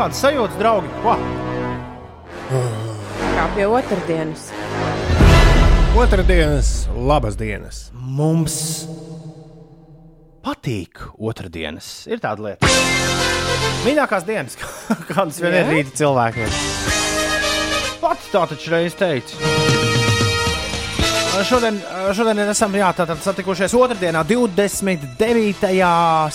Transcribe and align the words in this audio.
kādas 0.00 0.20
sajūtas, 0.22 0.56
draugi? 0.56 0.88
Ko? 1.04 1.12
Kā 3.36 3.44
pie 3.52 3.66
otrdienas. 3.68 4.46
Otradienas, 6.00 6.70
labas 6.96 7.36
dienas. 7.36 7.82
Mums 7.92 8.56
patīk 10.46 11.04
otrdienas. 11.20 11.90
Ir 12.08 12.22
tāda 12.22 12.48
lieta. 12.48 12.72
Mīļākās 13.84 14.24
dienas, 14.28 14.56
kādas 15.10 15.42
vien 15.44 15.58
ir 15.60 15.68
rīta 15.74 15.98
cilvēkiem. 16.00 16.60
Pats 18.00 18.32
tā 18.32 18.46
taču 18.54 18.72
reiz 18.72 18.96
teica. 18.96 19.99
Šodien, 21.40 21.78
šodien 22.12 22.40
esam 22.50 22.74
jā, 22.76 22.90
satikušies 23.24 23.72
otrdienā, 23.78 24.20
29. 24.28 25.70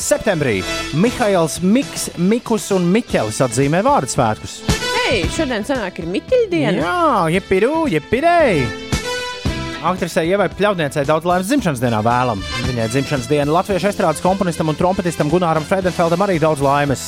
septembrī. 0.02 0.56
Mihails, 0.98 1.60
Miks, 1.62 2.08
Mikus 2.18 2.72
un 2.74 2.88
Miķelis 2.94 3.42
atzīmē 3.46 3.84
vārdu 3.86 4.10
svētkus. 4.16 4.58
Hei, 5.06 5.22
šodien 5.36 5.68
sanāk 5.68 6.02
ir 6.02 6.10
Mitiļdiena. 6.10 6.82
Jā, 6.82 7.06
jepirū, 7.38 7.86
jepirēji! 7.94 8.66
Aktrisei 9.86 10.32
Ievai 10.34 10.50
Pļaudniecei 10.50 11.06
daudz 11.06 11.30
laimes 11.30 11.52
dzimšanas 11.52 11.84
dienā 11.84 12.02
vēlam. 12.06 12.42
Viņai 12.66 12.90
dzimšanas 12.90 13.30
diena 13.30 13.60
latviešu 13.60 13.92
estrādes 13.92 14.26
komponistam 14.26 14.74
un 14.74 14.80
trompetistam 14.80 15.30
Gunāram 15.30 15.68
Frederfeldam 15.70 16.26
arī 16.26 16.40
daudz 16.42 16.66
laimes. 16.66 17.08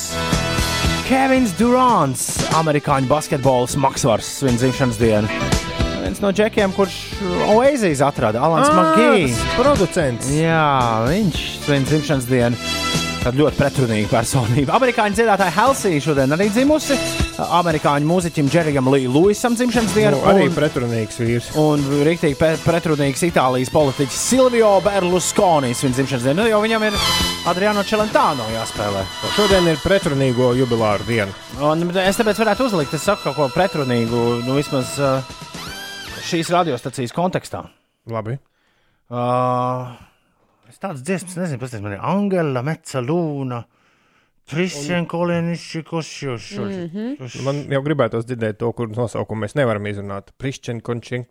Kevins 1.09 1.57
Durants, 1.57 2.27
amerikāņu 2.59 3.09
basketbols 3.09 3.79
Maksvars, 3.81 4.35
svin 4.43 4.61
dzimšanas 4.61 5.01
dienu. 5.01 5.56
Viens 6.07 6.21
no 6.23 6.29
džekiem, 6.31 6.71
kurš 6.71 6.93
Oasis 7.51 7.99
atrada, 8.01 8.39
Alans 8.39 8.69
Magijs. 8.71 9.33
tas 9.35 9.55
producents. 9.59 10.29
Jā, 10.31 11.03
viņš 11.03 11.39
svin 11.65 11.83
dzimšanas 11.83 12.27
dienu. 12.29 12.55
Tad 13.25 13.35
ļoti 13.35 13.57
pretrunīga 13.59 14.07
personība. 14.07 14.71
Amerikāņu 14.77 15.17
dziedātāja 15.17 15.51
Helsija 15.51 15.99
šodien 16.05 16.31
arī 16.31 16.47
dzimusi. 16.53 16.95
Amerikāņu 17.43 18.07
mūziķim 18.07 18.47
Džerijam 18.47 18.87
Līja 18.87 19.11
Luisam 19.11 19.57
dzimšanas 19.59 19.91
dienu. 19.97 20.15
Nu, 20.15 20.29
arī 20.31 20.45
un- 20.47 20.55
pretrunīgs 20.55 21.19
vīrs. 21.19 21.49
Un 21.59 21.83
rīktīgi 22.07 22.39
pretrunīgs 22.63 23.25
Itālijas 23.27 23.73
politiķis 23.75 24.21
Silvio 24.29 24.77
Berlusconi 24.85 25.73
svin 25.75 25.91
dzimšanas 25.91 26.23
dienu. 26.23 26.39
Nu, 26.39 26.47
jo 26.47 26.61
viņam 26.63 26.87
ir 26.87 26.95
Adriano 27.51 27.83
Celentano 27.83 28.47
jāspēlē. 28.55 29.03
Šodien 29.35 29.67
ir 29.67 29.83
pretrunīgo 29.83 30.53
jubilāru 30.55 31.03
diena. 31.09 31.35
Un 31.59 31.83
es 31.99 32.15
tāpēc 32.15 32.39
varētu 32.39 32.69
uzlikt, 32.71 32.93
es 32.95 33.03
saku 33.03 33.27
kaut 33.27 33.35
ko 33.35 33.49
pretrunīgu, 33.51 34.45
nu 34.47 34.55
vismaz 34.55 34.95
uh, 35.03 35.19
šīs 36.27 36.51
radiostacijas 36.53 37.15
kontekstā. 37.15 37.63
Labi. 38.11 38.37
Uh, 39.07 39.95
es 40.67 40.79
tādas 40.81 41.03
dziesmas 41.05 41.37
nezinu, 41.39 41.61
kas 41.61 41.73
tas 41.73 41.83
man 41.83 41.95
ir. 41.95 42.03
Angela 42.03 42.63
Metzalūna. 42.65 43.63
Christian 44.47 45.03
Kolinišs, 45.11 45.81
kurš 45.89 46.11
Man 47.43 47.57
jau 47.67 47.81
gribētos 47.83 48.23
dzirdēt 48.29 48.61
to, 48.61 48.69
kur 48.75 48.87
nosaukumu 48.93 49.43
mēs 49.43 49.57
nevaram 49.59 49.89
izrunāt. 49.91 50.31
Christian 50.39 50.79
Kolinišs. 50.83 51.27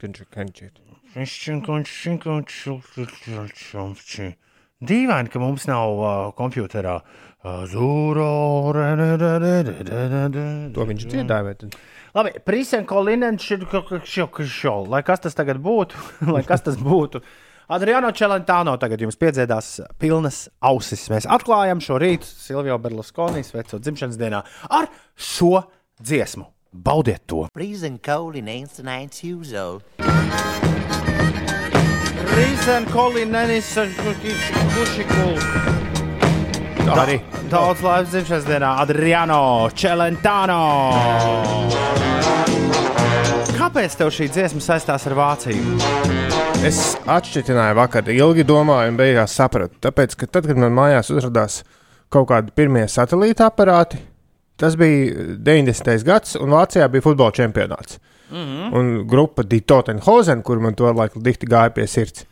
Dīvaini, 4.86 5.32
ka 5.32 5.40
mums 5.40 5.64
nav 5.70 5.96
uh, 5.96 6.10
kompjuterā. 6.36 6.98
Zūro. 7.70 8.72
To 10.76 10.86
viņš 10.90 11.06
dziedāja. 11.12 11.54
Labi, 12.16 12.30
Prisen 12.40 12.86
Kolinens, 12.88 13.44
lai 14.88 15.02
kas 15.04 15.20
tas 15.20 15.34
tagad 15.36 15.58
būtu, 15.60 15.98
lai 16.34 16.40
kas 16.48 16.64
tas 16.64 16.78
būtu. 16.80 17.20
Adriano 17.68 18.08
Celentano 18.14 18.76
tagad 18.80 19.02
jums 19.02 19.18
piedziedās 19.20 19.82
pilnas 20.00 20.46
ausis. 20.64 21.10
Mēs 21.12 21.26
atklājam 21.28 21.82
šo 21.82 21.98
rītu 22.00 22.24
Silvio 22.24 22.78
Berlusconi 22.78 23.44
sveicot 23.44 23.84
dzimšanas 23.84 24.16
dienā 24.16 24.40
ar 24.70 24.88
šo 25.12 25.66
dziesmu. 26.00 26.46
Baudiet 26.72 27.26
to! 27.26 27.48
Freezing 27.52 28.00
cold 28.00 28.36
in 28.36 28.48
ancient 28.48 28.86
nights 28.86 29.24
usual. 29.24 29.82
Prisen 32.32 32.88
Kolinens, 32.92 33.74
Kušikul. 34.76 35.40
Tā 36.86 36.94
arī. 37.02 37.18
Daudz 37.50 37.82
laimes 37.82 38.12
dzimšanas 38.14 38.46
dienā 38.46 38.76
Adriano 38.84 39.42
Celentano. 39.74 40.62
Kāpēc 43.76 43.92
tev 44.00 44.08
šī 44.08 44.26
dziesma 44.32 44.62
saistās 44.64 45.02
ar 45.04 45.12
Vāciju? 45.18 45.74
Es 46.64 46.78
atšķirināju 47.12 47.76
vakar, 47.76 48.06
ilgi 48.08 48.46
domāju, 48.48 48.88
un 48.88 48.96
beigās 48.96 49.34
sapratu. 49.36 49.76
Tāpēc, 49.84 50.14
ka 50.16 50.28
tad, 50.32 50.46
kad 50.48 50.56
man 50.56 50.72
mājās 50.72 51.10
uzrādījās 51.12 51.58
kaut 52.08 52.30
kādi 52.30 52.54
pirmie 52.56 52.86
satelīta 52.88 53.50
aparāti, 53.50 54.00
tas 54.56 54.78
bija 54.80 55.36
90. 55.44 56.06
gads, 56.08 56.38
un 56.40 56.56
Vācijā 56.56 56.88
bija 56.88 57.04
futbola 57.04 57.36
čempionāts. 57.36 57.98
Mm 58.30 58.46
-hmm. 58.46 58.72
Un 58.80 59.06
grupa 59.06 59.42
Ditotenhozen, 59.42 60.42
kur 60.42 60.58
man 60.58 60.74
to 60.74 60.92
laiku 60.92 61.20
dikti 61.20 61.46
gāja 61.46 61.68
pie 61.70 61.86
sirds. 61.86 62.24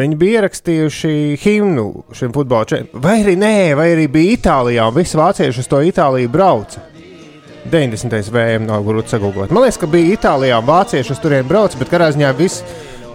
Viņi 0.00 0.16
bija 0.16 0.40
ierakstījuši 0.40 1.36
himnu 1.42 2.04
šim 2.12 2.32
futbola 2.32 2.64
čempionātam. 2.64 3.02
Vai 3.02 3.22
arī 3.22 3.36
nē, 3.36 3.76
vai 3.76 3.90
arī 3.92 4.08
bija 4.08 4.36
Itālijā, 4.36 4.88
un 4.88 4.94
visi 4.94 5.16
vācieši 5.16 5.58
uz 5.58 5.68
to 5.68 5.76
Itāliju 5.76 6.28
brauca. 6.28 6.80
90. 7.68 8.30
VM 8.32 8.68
nav 8.68 8.86
grūti 8.86 9.14
sagūglēt. 9.14 9.52
Man 9.52 9.66
liekas, 9.66 9.80
ka 9.80 9.90
bija 9.90 10.14
Itālijā 10.16 10.60
un 10.62 10.70
vācieši 10.70 11.14
uz 11.14 11.20
turieni 11.22 11.48
brauc, 11.48 11.76
bet 11.80 11.92
katrā 11.92 12.08
ziņā 12.14 12.32
viss 12.38 12.64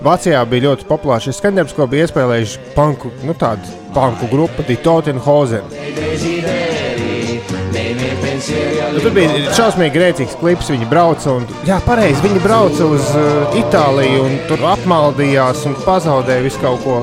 Vācijā 0.05 0.41
bija 0.49 0.67
ļoti 0.67 0.85
populārs 0.89 1.25
šis 1.25 1.39
skaņdarbs, 1.39 1.73
ko 1.73 1.87
bija 1.89 2.05
iespēlējuši 2.05 2.71
panku, 2.75 3.09
nu 3.25 3.33
tāda 3.39 3.65
panku 3.95 4.27
grupa, 4.29 4.65
Ditotenhozen. 4.67 5.65
Nu, 8.95 9.01
tur 9.01 9.13
bija 9.15 9.53
šausmīgi 9.55 9.95
grēcīgs 9.95 10.35
klips. 10.39 10.69
Viņi 10.71 10.87
brauca 10.91 11.33
un, 11.39 11.47
jā, 11.67 11.79
pareizi, 11.87 12.21
viņi 12.23 12.43
brauca 12.43 12.89
uz 12.91 13.09
uh, 13.17 13.57
Itāliju 13.59 14.27
un 14.27 14.37
tur 14.49 14.61
apmaldījās 14.75 15.65
un 15.69 15.77
pazaudēja 15.85 16.45
visu 16.45 16.61
kaut 16.61 16.83
ko. 16.85 16.99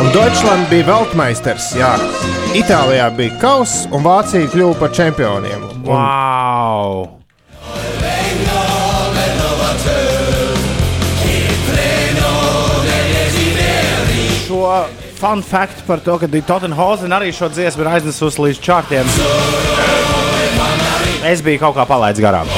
Un 0.00 0.12
Deutschland 0.16 0.68
bija 0.72 0.90
Weltmeisters. 0.90 1.72
Jā. 1.78 1.94
Itālijā 2.50 3.04
bija 3.14 3.36
kauss, 3.38 3.84
un 3.94 4.02
Vācija 4.02 4.48
kļuva 4.50 4.74
par 4.80 4.90
čempioniem. 4.90 5.62
Un, 5.62 5.84
Wow! 5.86 7.06
Šo 14.48 14.64
fun 15.20 15.44
fact 15.46 15.84
par 15.86 16.02
to, 16.02 16.18
ka 16.18 16.26
Tottenhausen 16.26 17.14
arī 17.14 17.30
šo 17.30 17.52
dziesmu 17.54 17.86
ir 17.86 17.92
aiznesusi 17.92 18.42
līdz 18.48 18.62
čārtiem. 18.66 19.14
Es 21.30 21.44
biju 21.46 21.62
kaut 21.62 21.78
kā 21.78 21.86
palaidis 21.86 22.24
garām. 22.24 22.50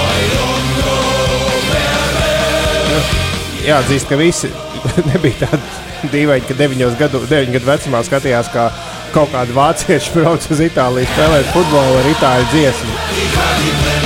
jāatzīst, 3.67 4.09
ka 4.09 4.17
visi 4.19 4.51
nebija 5.13 5.47
tādi 5.47 6.11
dīvaini, 6.13 6.49
ka 6.49 6.57
9 6.59 6.97
gadu, 6.99 7.23
9 7.31 7.53
gadu 7.55 7.69
vecumā 7.69 8.03
skatījās, 8.07 8.51
kā 8.53 8.71
kaut 9.15 9.33
kādi 9.35 9.55
vācieši 9.57 10.15
brauc 10.17 10.47
uz 10.53 10.63
Itāliju 10.69 11.11
spēlēt 11.13 11.53
futbolu 11.55 12.01
ar 12.03 12.11
itāļu 12.15 12.49
dziesmu. 12.55 14.03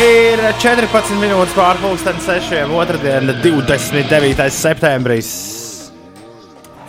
Ir 0.00 0.40
14 0.62 1.18
minūtes 1.20 1.52
pārpusdienas 1.56 2.24
sešiem, 2.24 2.72
otrdiena, 2.78 3.34
29. 3.44 4.46
septembris. 4.54 5.30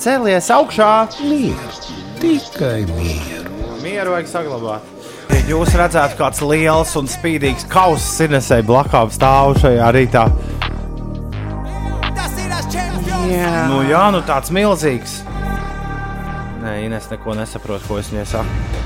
Cēlies 0.01 0.47
augšā, 0.55 0.91
Mieru, 1.19 1.81
tikai 2.21 2.85
mieru. 2.89 3.51
mieru 3.83 4.15
vajag 4.15 4.31
saglabāt. 4.31 5.00
Jūs 5.49 5.73
redzētu, 5.75 6.15
kāds 6.19 6.41
liels 6.45 6.93
un 6.99 7.09
spīdīgs 7.11 7.65
kauss 7.71 8.05
sinesei 8.19 8.61
blakām 8.65 9.09
stāv 9.11 9.57
šajā 9.61 9.89
rītā. 9.95 10.25
Jā, 13.31 13.51
Nu, 13.71 13.81
jā, 13.87 14.03
nu 14.11 14.21
tāds 14.27 14.51
milzīgs. 14.53 15.21
Nē, 16.61 16.75
Ines 16.85 17.07
neko 17.11 17.33
nesaprot, 17.37 17.83
ko 17.87 17.97
es 18.01 18.11
viņai 18.11 18.25
saku. 18.27 18.81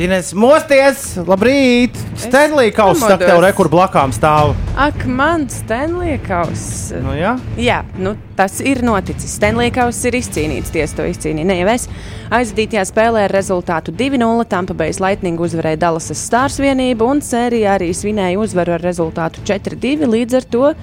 Ines, 0.00 0.32
mosties! 0.34 1.04
Labrīt! 1.28 1.98
Stanley 2.28 2.72
kausa 2.74 3.12
saka, 3.12 3.28
tev 3.28 3.40
rekur 3.44 3.68
blakām 3.72 4.12
stāv. 4.14 4.54
ak, 4.76 5.04
man 5.06 5.46
Stanleykaus. 5.52 6.64
Nu, 7.04 7.14
jā. 7.18 7.34
Jā, 7.60 7.82
nu, 8.00 8.14
tas 8.38 8.58
ir 8.64 8.82
noticis. 8.86 9.36
Stanleykaus 9.38 10.00
ir 10.08 10.18
izcīnīts. 10.18 10.72
Tiesa 10.74 11.00
to 11.00 11.06
izcīnīja. 11.10 11.48
Ne 11.48 11.58
jau 11.60 11.70
es. 11.74 11.86
Aizdītajā 12.34 12.84
spēlē 12.88 13.28
ar 13.28 13.34
rezultātu 13.34 13.94
2-0 13.94 14.48
Tampa 14.50 14.74
Bay 14.74 14.94
Lightning 15.00 15.40
uzvarēja 15.40 15.82
Dallasas 15.86 16.22
Stars 16.26 16.58
vienību 16.62 17.08
un 17.14 17.22
sērijā 17.24 17.78
arī 17.78 17.92
svinēja 17.94 18.40
uzvaru 18.42 18.76
ar 18.78 18.84
rezultātu 18.84 19.44
4-2. 19.46 20.10
Līdz 20.10 20.40
ar 20.40 20.50
to 20.50 20.74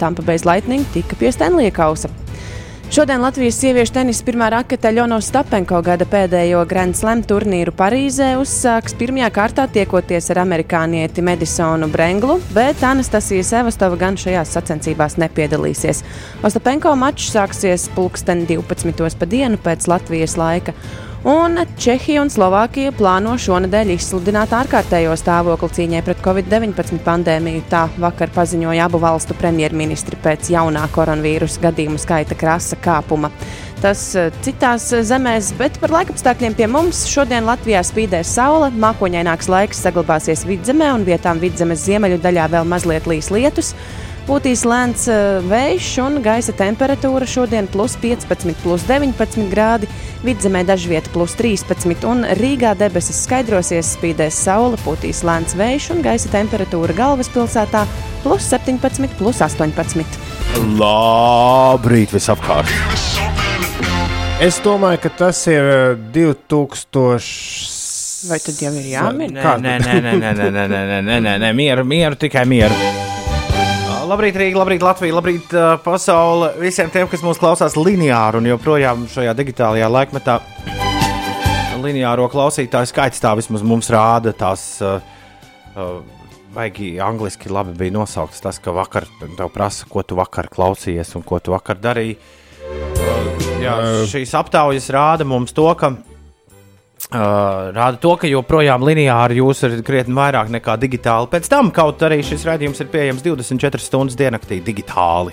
Tampa 0.00 0.26
Bay 0.26 0.42
Lightning 0.44 0.86
tika 0.94 1.16
pie 1.20 1.32
Stanleykausa. 1.34 2.10
Šodien 2.92 3.22
Latvijas 3.24 3.56
sieviešu 3.58 3.94
tenisa 3.96 4.24
pirmā 4.26 4.50
rakete 4.52 4.90
Ļono 4.92 5.16
Stapenko 5.24 5.78
gada 5.82 6.04
pēdējo 6.06 6.60
Grand 6.68 6.94
Slam 6.94 7.22
turnīru 7.24 7.72
Parīzē 7.74 8.34
uzsāks 8.38 8.94
pirmajā 9.00 9.30
kārtā 9.34 9.64
tiekoties 9.72 10.28
ar 10.34 10.42
amerikānieti 10.42 11.24
Medisonu 11.24 11.88
Brenglu, 11.90 12.36
bet 12.54 12.84
Anastasija 12.84 13.46
Sevastova 13.48 13.96
gan 13.98 14.20
šajās 14.20 14.52
sacensībās 14.58 15.16
nepiedalīsies. 15.22 16.04
Ostapenko 16.44 16.92
mačs 17.00 17.32
sāksies 17.32 17.88
pulksten 17.96 18.44
12. 18.52 19.08
pa 19.18 19.32
dienu 19.32 19.58
pēc 19.64 19.88
Latvijas 19.90 20.36
laika. 20.38 20.76
Un 21.24 21.56
Čehija 21.80 22.20
un 22.20 22.28
Slovākija 22.28 22.90
plāno 22.92 23.32
šonadēļ 23.40 23.94
izsludināt 23.94 24.50
ārkārtējo 24.52 25.14
stāvokli 25.16 25.70
cīņai 25.78 26.02
pret 26.04 26.20
covid-19 26.20 27.00
pandēmiju. 27.06 27.62
Tā 27.70 27.86
vakar 27.96 28.28
paziņoja 28.34 28.84
abu 28.84 29.00
valstu 29.00 29.32
premjerministri 29.38 30.20
pēc 30.20 30.52
jaunā 30.52 30.82
koronavīrusa 30.92 31.64
gadījumu 31.64 32.02
skaita 32.02 32.36
krasa 32.36 32.76
kāpuma. 32.76 33.32
Tas 33.80 34.04
eh, 34.20 34.28
citās 34.44 34.90
zemēs, 35.08 35.54
bet 35.56 35.80
par 35.80 35.96
laikapstākļiem 35.96 36.60
pie 36.60 36.68
mums 36.68 37.06
šodien 37.08 37.48
Latvijā 37.48 37.80
spīdēs 37.88 38.36
saule, 38.36 38.68
mākoņaināks 38.84 39.48
laiks 39.48 39.80
saglabāsies 39.80 40.44
vidzemē 40.44 40.92
un 40.92 41.08
vietām 41.08 41.40
vidzemes 41.40 41.88
ziemeļu 41.88 42.20
daļā 42.20 42.50
vēl 42.58 42.68
mazliet 42.68 43.08
līs 43.08 43.32
lietus. 43.32 43.72
Pūtīs 44.24 44.62
lēns 44.64 45.02
uh, 45.12 45.42
vējš 45.44 45.88
un 46.00 46.14
gaisa 46.24 46.54
temperatūra 46.56 47.26
šodien 47.28 47.66
plus 47.68 47.92
15, 48.00 48.54
plus 48.62 48.86
19 48.88 49.50
grādi, 49.52 49.88
vidzemē 50.24 50.62
dažvieta 50.64 51.12
plus 51.12 51.34
13 51.36 52.06
un 52.08 52.24
Rīgā 52.40 52.72
debesis 52.80 53.20
skaidrosies, 53.26 53.92
spīdēs 53.98 54.38
saule, 54.46 54.80
pūtīs 54.80 55.20
lēns 55.28 55.52
vējš 55.60 55.90
un 55.92 56.00
gaisa 56.06 56.32
temperatūra 56.32 56.96
galvaspilsētā 56.96 57.84
plus 58.24 58.48
17, 58.48 59.12
plus 59.20 59.44
18. 59.44 60.16
Labrīt, 60.80 62.16
visapkārt! 62.16 62.72
Es 64.40 64.56
domāju, 64.64 65.04
ka 65.04 65.12
tas 65.20 65.44
ir 65.52 65.68
eh, 65.68 65.98
2000. 66.16 67.20
Vai 68.32 68.40
tad 68.40 68.56
jau 68.56 68.72
ir 68.72 68.88
jāmin? 68.88 69.36
Nē, 69.36 69.58
nē, 69.60 69.76
nē, 69.84 69.98
nē, 70.00 70.14
nē, 70.16 70.32
nē, 70.32 70.48
nē, 70.48 70.64
nē, 70.72 71.02
nē, 71.12 71.20
nē, 71.28 71.36
nē, 71.44 71.52
mieru, 71.60 71.84
mieru, 71.84 72.16
tikai 72.24 72.48
mieru. 72.48 73.12
Labrīt, 74.04 74.36
Rīga, 74.36 74.58
labrīt, 74.60 74.82
Latvija, 74.84 75.14
labrīt, 75.16 75.52
uh, 75.56 75.74
pasaule. 75.80 76.50
Visiem 76.60 76.90
tiem, 76.92 77.06
kas 77.08 77.22
mūs 77.24 77.38
klausās 77.40 77.76
lineāri 77.78 78.40
un 78.40 78.48
joprojām 78.50 79.06
šajā 79.08 79.32
digitālajā 79.38 79.88
laikmetā, 79.88 80.34
lineāro 81.80 82.26
klausītāju 82.32 82.90
skaits 82.90 83.22
tā 83.22 83.32
vismaz 83.38 83.64
mums 83.64 83.88
rāda. 83.92 84.34
Tās 84.36 84.64
uh, 84.84 85.00
uh, 85.72 85.96
baigi 86.54 86.94
angliski 87.00 87.52
labi 87.52 87.76
bija 87.80 87.96
nosauktas. 87.96 88.42
Tas, 88.44 88.60
ka 88.60 88.74
vakar 88.76 89.08
tev 89.22 89.48
prasa, 89.54 89.88
ko 89.88 90.04
tu 90.04 90.20
vakar 90.20 90.50
klausījies 90.52 91.14
un 91.16 91.24
ko 91.24 91.40
tu 91.40 91.54
vakar 91.56 91.80
darīji. 91.80 92.18
Uh, 92.18 93.44
jā, 93.64 93.78
šīs 94.10 94.36
aptaujas 94.36 94.90
rāda 94.92 95.24
mums 95.28 95.56
to, 95.56 95.70
ka 95.80 95.94
Uh, 97.14 97.70
rāda 97.70 97.94
to, 98.02 98.16
ka 98.18 98.26
joprojām 98.26 98.82
lineāri 98.82 99.36
jūs 99.38 99.60
esat 99.68 99.84
krietni 99.86 100.16
vairāk 100.16 100.48
nekā 100.50 100.74
digitāli. 100.82 101.28
Pēc 101.30 101.46
tam, 101.52 101.68
kaut 101.70 102.02
arī 102.02 102.18
šis 102.26 102.42
raidījums 102.48 102.82
ir 102.82 102.88
pieejams 102.90 103.22
24 103.22 103.78
stundas 103.84 104.18
diennaktī 104.18 104.58
digitāli. 104.66 105.30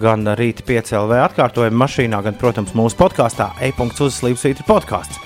Gan 0.00 0.26
rīta 0.34 0.64
5 0.66 0.90
LV 0.98 1.20
atkārtojuma 1.28 1.84
mašīnā, 1.84 2.18
gan, 2.24 2.34
protams, 2.40 2.74
mūsu 2.74 2.98
podkāstā 2.98 3.52
e-punkts 3.62 4.02
uzslīpsvītra 4.08 4.66
podkāsts. 4.66 5.20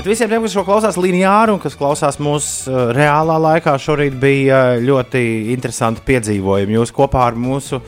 Bet 0.00 0.08
visiem 0.08 0.32
tiem, 0.32 0.42
kas 0.42 0.56
šo 0.56 0.66
klausās 0.66 0.98
lineāri 0.98 1.54
un 1.54 1.62
kas 1.62 1.78
klausās 1.78 2.18
mūsu 2.18 2.72
uh, 2.72 2.90
reālā 2.96 3.38
laikā, 3.46 3.76
šorīt 3.78 4.18
bija 4.18 4.60
uh, 4.72 4.82
ļoti 4.82 5.22
interesanti 5.54 6.02
piedzīvojumi. 6.10 6.74
Jūs 6.80 6.96
kopā 6.96 7.28
ar 7.30 7.38
mūsu 7.38 7.78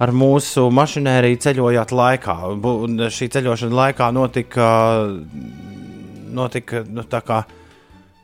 ar 0.00 0.14
mūsu 0.16 0.68
mašinēriju 0.72 1.42
ceļojāt 1.44 1.90
laikā. 1.92 2.36
Un 2.54 3.08
šī 3.12 3.26
ceļošana 3.34 3.80
laikā 3.82 4.12
notika 4.16 4.70
notika 6.32 6.84
nu, 6.88 7.02
tā 7.02 7.20
kā. 7.26 7.42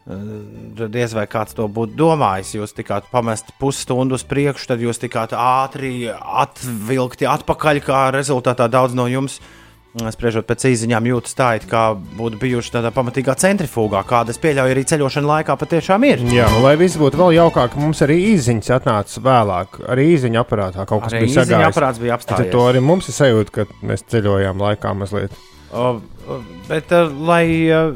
eh, 0.07 0.87
Diez 0.89 1.15
vai 1.17 1.27
kāds 1.27 1.55
to 1.59 1.67
būtu 1.69 1.97
domājis. 1.99 2.55
Jūs 2.61 2.75
tikāt 2.77 3.09
pamesti 3.11 3.53
pusstundu 3.59 4.15
uz 4.15 4.23
priekšu, 4.25 4.67
tad 4.73 4.81
jūs 4.85 5.01
tikāt 5.03 5.33
ātri 5.35 6.07
atvilkti 6.13 7.27
atpakaļ. 7.27 7.81
Kā 7.87 8.11
rezultātā 8.15 8.69
daudz 8.71 8.95
no 8.95 9.07
jums, 9.11 9.41
eh, 9.99 10.11
spriežot 10.13 10.47
pēc 10.47 10.67
īsiņām, 10.71 11.09
jūtas 11.11 11.35
tā, 11.35 11.57
it 11.57 11.67
kā 11.67 11.97
būtu 11.97 12.39
bijuši 12.39 12.71
tādā 12.77 12.93
pamatīgā 12.95 13.35
centrifugā, 13.41 14.05
kāda 14.07 14.31
es 14.31 14.39
pieļauju 14.39 14.75
arī 14.77 14.85
ceļošana 14.85 15.27
laikā 15.33 15.57
patiešām 15.59 16.05
ir. 16.07 16.19
Jā, 16.37 16.47
un 16.57 16.63
lai 16.63 16.77
viss 16.77 16.97
būtu 17.01 17.17
vēl 17.17 17.35
jaukāk, 17.41 17.75
mums 17.81 18.01
arī 18.07 18.21
īsiņas 18.37 18.71
atnāca 18.79 19.25
vēlāk. 19.27 19.81
Arī 19.89 20.07
īsiņa 20.15 20.45
aparātā 20.45 20.87
kaut 20.87 21.03
kas 21.03 21.13
Arī 21.15 21.25
bija 21.27 21.33
īsiņa 21.33 21.47
sagājis. 21.51 21.75
aparāts 21.75 21.99
bija 21.99 22.19
Tad 22.19 22.21
apstājies. 22.21 22.53
to 22.53 22.59
arī 22.71 22.83
mums 22.83 23.09
ir 23.09 23.15
sajūta, 23.19 23.51
ka 23.51 23.67
mēs 23.83 24.05
ceļojām 24.07 24.57
laikā 24.61 24.95
mazliet. 24.95 25.33
O, 25.73 25.97
Bet, 26.67 26.91
uh, 26.91 27.11
lai 27.27 27.47
uh, 27.71 27.93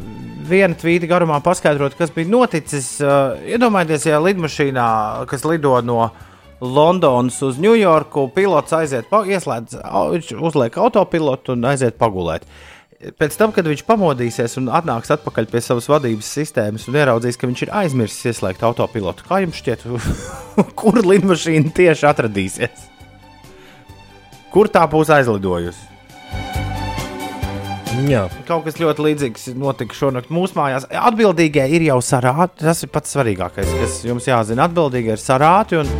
viena 0.46 0.76
tvīta 0.78 1.08
garumā 1.10 1.40
paskaidrotu, 1.42 1.98
kas 1.98 2.12
bija 2.14 2.30
noticis, 2.30 2.92
uh, 3.02 3.34
iedomājieties, 3.42 4.06
ja 4.06 4.20
lidmašīnā, 4.22 4.90
kas 5.30 5.42
lido 5.48 5.74
no 5.82 6.04
Londonas 6.60 7.40
uz 7.42 7.58
Ņujorku, 7.58 8.28
pilots 8.36 8.74
aiziet, 8.76 9.10
ieslēdz, 9.10 9.80
uzliek 10.38 10.78
autopilotu 10.78 11.56
un 11.56 11.66
aiziet 11.72 11.98
pagulēt. 11.98 12.46
Pēc 13.16 13.34
tam, 13.40 13.50
kad 13.56 13.64
viņš 13.64 13.82
pamodīsies 13.88 14.58
un 14.60 14.68
atnāks 14.76 15.10
atpakaļ 15.16 15.46
pie 15.48 15.62
savas 15.64 15.88
vadības 15.88 16.30
sistēmas 16.36 16.84
un 16.86 16.98
ieraudzīs, 17.00 17.40
ka 17.40 17.48
viņš 17.48 17.62
ir 17.64 17.72
aizmirsis 17.80 18.34
ieslēgt 18.34 18.62
autopilotu, 18.68 19.24
kā 19.26 19.40
jums 19.40 19.58
šķiet, 19.62 19.86
kur 20.80 21.00
lidmašīna 21.00 21.72
tieši 21.74 22.10
atradīsies? 22.12 22.90
Kur 24.52 24.68
tā 24.68 24.84
būs 24.90 25.10
aizlidojusi? 25.16 25.88
Jā, 27.90 28.28
Kaut 28.46 28.62
kas 28.68 28.76
ļoti 28.78 29.02
līdzīgs 29.02 29.48
notika 29.58 29.96
šonakt 29.98 30.30
mūsu 30.30 30.54
mājās. 30.54 30.86
Atbildīgie 30.94 31.64
ir 31.74 31.82
jau 31.88 31.98
sarāti. 32.04 32.62
Tas 32.62 32.84
ir 32.86 32.90
pats 32.94 33.10
svarīgākais, 33.16 33.72
kas 33.80 33.96
jums 34.06 34.28
jāzina. 34.30 34.68
Atbildīgie 34.68 35.16
ir 35.16 35.22
sarāti. 35.22 35.80
Un, 35.80 35.90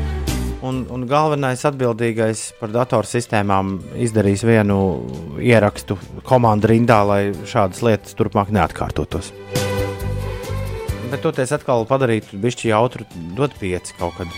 un, 0.62 0.80
un 0.94 1.06
galvenais 1.10 1.64
atbildīgais 1.66 2.44
par 2.60 2.70
datorsistēmām 2.76 3.74
izdarīs 4.06 4.46
vienu 4.46 4.78
ierakstu 5.42 5.98
komandu 6.28 6.70
rindā, 6.70 7.00
lai 7.06 7.20
šādas 7.50 7.82
lietas 7.86 8.14
turpmāk 8.18 8.54
neatkārtotos. 8.54 9.32
Bet 11.10 11.24
toties 11.26 11.50
atkal 11.56 11.88
padarīt 11.90 12.30
bišķi 12.38 12.70
jautru, 12.70 13.08
dot 13.34 13.56
pieci 13.58 13.98
kaut 13.98 14.14
kad. 14.20 14.30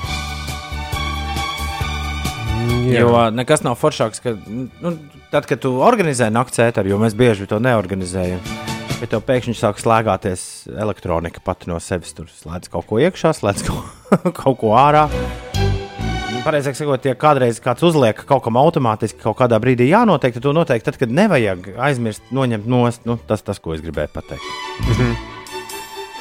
jā. 2.88 3.02
Jo 3.04 3.26
nekas 3.34 3.60
nav 3.66 3.76
foršāks, 3.80 4.24
ka, 4.24 4.38
nu, 4.48 4.96
tad, 5.32 5.48
kad 5.48 5.62
tu 5.64 5.72
organizē 5.80 6.28
naktas 6.32 6.60
ēteru, 6.66 6.92
jo 6.92 6.98
mēs 7.00 7.16
bieži 7.16 7.48
to 7.48 7.56
neorganizējam, 7.62 8.40
bet 8.98 9.12
tev 9.14 9.22
pēkšņi 9.24 9.54
sāk 9.56 9.80
slēgāties 9.80 10.42
elektronika 10.76 11.40
pati 11.44 11.70
no 11.72 11.78
sevis. 11.80 12.12
Tur 12.16 12.28
slēdz 12.28 12.68
kaut 12.72 12.88
ko 12.90 13.00
iekšā, 13.00 13.32
slēdz 13.38 13.64
kaut, 13.68 14.12
kaut 14.42 14.60
ko 14.60 14.74
ārā. 14.76 15.06
Pareizāk 16.42 16.74
sakot, 16.74 17.04
ja 17.06 17.14
kādreiz 17.14 17.60
kāds 17.62 17.84
uzliek 17.86 18.18
kaut 18.26 18.42
kam 18.42 18.56
automātiski, 18.58 19.20
kaut 19.22 19.36
kādā 19.38 19.60
brīdī 19.62 19.86
jānotiek, 19.92 20.34
tad 20.34 20.42
to 20.42 20.52
noteikti, 20.56 20.88
tad, 20.88 20.98
kad 20.98 21.12
nevajag 21.14 21.68
aizmirst, 21.86 22.24
noņemt 22.34 22.66
nost. 22.66 23.06
Nu, 23.06 23.14
tas, 23.28 23.44
tas, 23.46 23.62
ko 23.62 23.76
es 23.76 23.84
gribēju 23.84 24.10
pateikt. 24.12 24.48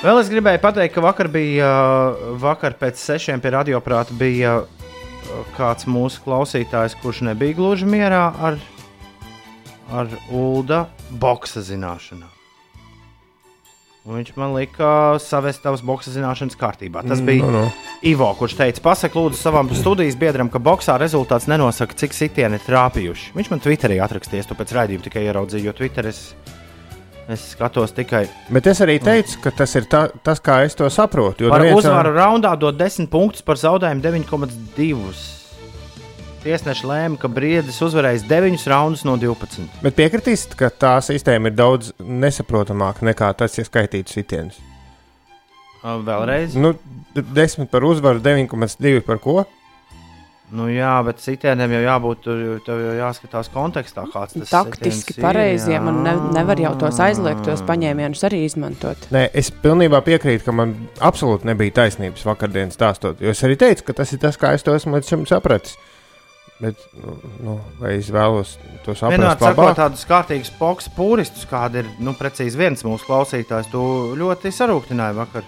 Vēl 0.01 0.21
es 0.21 0.29
gribēju 0.29 0.61
pateikt, 0.61 0.93
ka 0.93 1.01
vakar 1.03 1.27
bija, 1.33 1.71
vakar 2.41 2.77
pēc 2.77 3.01
sešiem 3.01 3.41
pie 3.41 3.55
radioprāta 3.57 4.13
bija 4.17 4.61
kāds 5.57 5.87
mūsu 5.89 6.21
klausītājs, 6.25 6.95
kurš 7.01 7.25
nebija 7.31 7.57
gluži 7.57 7.89
mierā 7.89 8.27
ar, 8.45 8.61
ar 9.91 10.11
Ulda 10.31 10.85
boxa 11.19 11.63
zināšanām. 11.65 12.29
Un 14.01 14.17
viņš 14.17 14.31
man 14.33 14.55
lika 14.55 15.19
savest 15.21 15.61
tavas 15.61 15.83
boxa 15.85 16.09
zināšanas 16.09 16.57
kārtībā. 16.57 17.03
Tas 17.05 17.19
bija 17.21 17.45
Nu, 17.45 17.51
nu. 17.53 17.89
Ivo, 18.09 18.31
kurš 18.39 18.55
teica, 18.57 18.81
pasak, 18.81 19.13
lūdzu, 19.13 19.37
savam 19.37 19.69
studijas 19.77 20.15
biedram, 20.17 20.49
ka 20.49 20.57
boxā 20.57 20.95
rezultāts 20.97 21.45
nenosaka, 21.45 21.93
cik 21.93 22.15
sitieni 22.17 22.57
ir 22.57 22.65
trāpījuši. 22.65 23.35
Viņš 23.37 23.51
man 23.51 23.61
Twitterī 23.61 23.99
atrakstīja, 24.01 24.47
to 24.49 24.57
pēc 24.57 24.73
raidījuma 24.73 25.05
tikai 25.05 25.27
ieraudzīju, 25.27 25.67
jo 25.69 25.75
Twitter 25.77 26.09
es, 26.09 26.23
es 27.29 27.43
skatos 27.53 27.93
tikai 27.93 28.23
Bet 28.49 28.71
es 28.73 28.81
arī 28.81 28.97
teicu, 28.97 29.37
ka 29.43 29.53
tas 29.61 29.77
ir 29.77 29.85
tā, 29.85 30.07
tas, 30.25 30.41
kā 30.41 30.63
es 30.65 30.73
to 30.73 30.89
saprotu. 30.89 31.51
Par 31.53 31.67
uzvaru 31.69 32.15
raundā 32.17 32.55
dod 32.57 32.81
10 32.81 33.05
punktus, 33.13 33.45
par 33.45 33.61
zaudējumu 33.61 34.01
9,2. 34.01 35.40
Tiesneši 36.41 36.87
lēma, 36.89 37.19
ka 37.21 37.29
Briedis 37.29 37.77
uzvarēs 37.85 38.23
9 38.25 38.63
raundus 38.71 39.03
no 39.05 39.13
12. 39.21 39.67
Bet 39.85 39.93
piekritīsit, 39.99 40.55
ka 40.57 40.71
tā 40.73 40.95
sistēma 41.05 41.51
ir 41.51 41.57
daudz 41.57 41.91
nesaprotamāka 42.01 43.05
nekā 43.05 43.29
tas, 43.37 43.59
ja 43.59 43.65
skaitītu 43.67 44.09
sitienus. 44.09 44.57
Vēlreiz. 45.81 46.57
Nu, 46.57 46.73
10 47.13 47.69
par 47.69 47.85
uzvaru, 47.85 48.21
9,2 48.25 49.03
par 49.05 49.21
ko? 49.21 49.43
Nu, 50.51 50.65
jā, 50.67 50.97
bet 51.07 51.21
sitieniem 51.23 51.77
jau 51.77 51.83
jābūt, 51.85 52.25
tev 52.65 52.81
jau 52.83 52.95
jāskatās 52.97 53.47
kontekstā, 53.53 54.03
kāds 54.11 54.35
tas 54.35 54.49
Taktiski 54.51 55.15
ir, 55.15 55.21
pareiziem 55.23 55.87
un 55.87 56.01
ne, 56.03 56.15
nevar 56.35 56.59
jau 56.59 56.73
tos 56.81 56.99
aizliegtos 57.05 57.63
paņēmienus 57.69 58.25
arī 58.27 58.41
izmantot. 58.49 59.07
Nē, 59.15 59.29
es 59.37 59.53
pilnībā 59.63 60.01
piekrītu, 60.09 60.43
ka 60.49 60.57
man 60.57 60.73
absolūti 60.99 61.47
nebija 61.47 61.77
taisnības 61.79 62.25
vakardienas 62.27 62.75
stāstot. 62.75 63.23
Jo 63.23 63.31
es 63.31 63.45
arī 63.47 63.61
teicu, 63.61 63.87
ka 63.87 64.01
tas 64.01 64.11
ir 64.11 64.19
tas, 64.25 64.41
kā 64.41 64.51
es 64.57 64.67
to 64.67 64.75
esmu 64.75 64.97
līdz 64.97 65.13
šim 65.13 65.25
sapratis. 65.29 65.79
Bet, 66.61 66.77
nu, 67.41 67.55
vai 67.79 67.95
es 67.97 68.11
vēlos 68.13 68.51
to 68.85 68.93
Vienmēr 68.93 69.31
saprast 69.31 69.39
sakot, 69.41 69.57
labāk? 69.63 69.77
tādus 69.79 70.03
kārtīgus 70.05 70.51
poks 70.59 70.89
puristus, 70.93 71.47
kāda 71.49 71.81
ir 71.81 71.87
nu, 72.05 72.13
precīzi 72.17 72.59
viens 72.59 72.83
mūsu 72.85 73.07
klausītājs, 73.07 73.71
tu 73.71 73.81
ļoti 74.19 74.51
sarūktināji 74.53 75.17
vakar. 75.17 75.47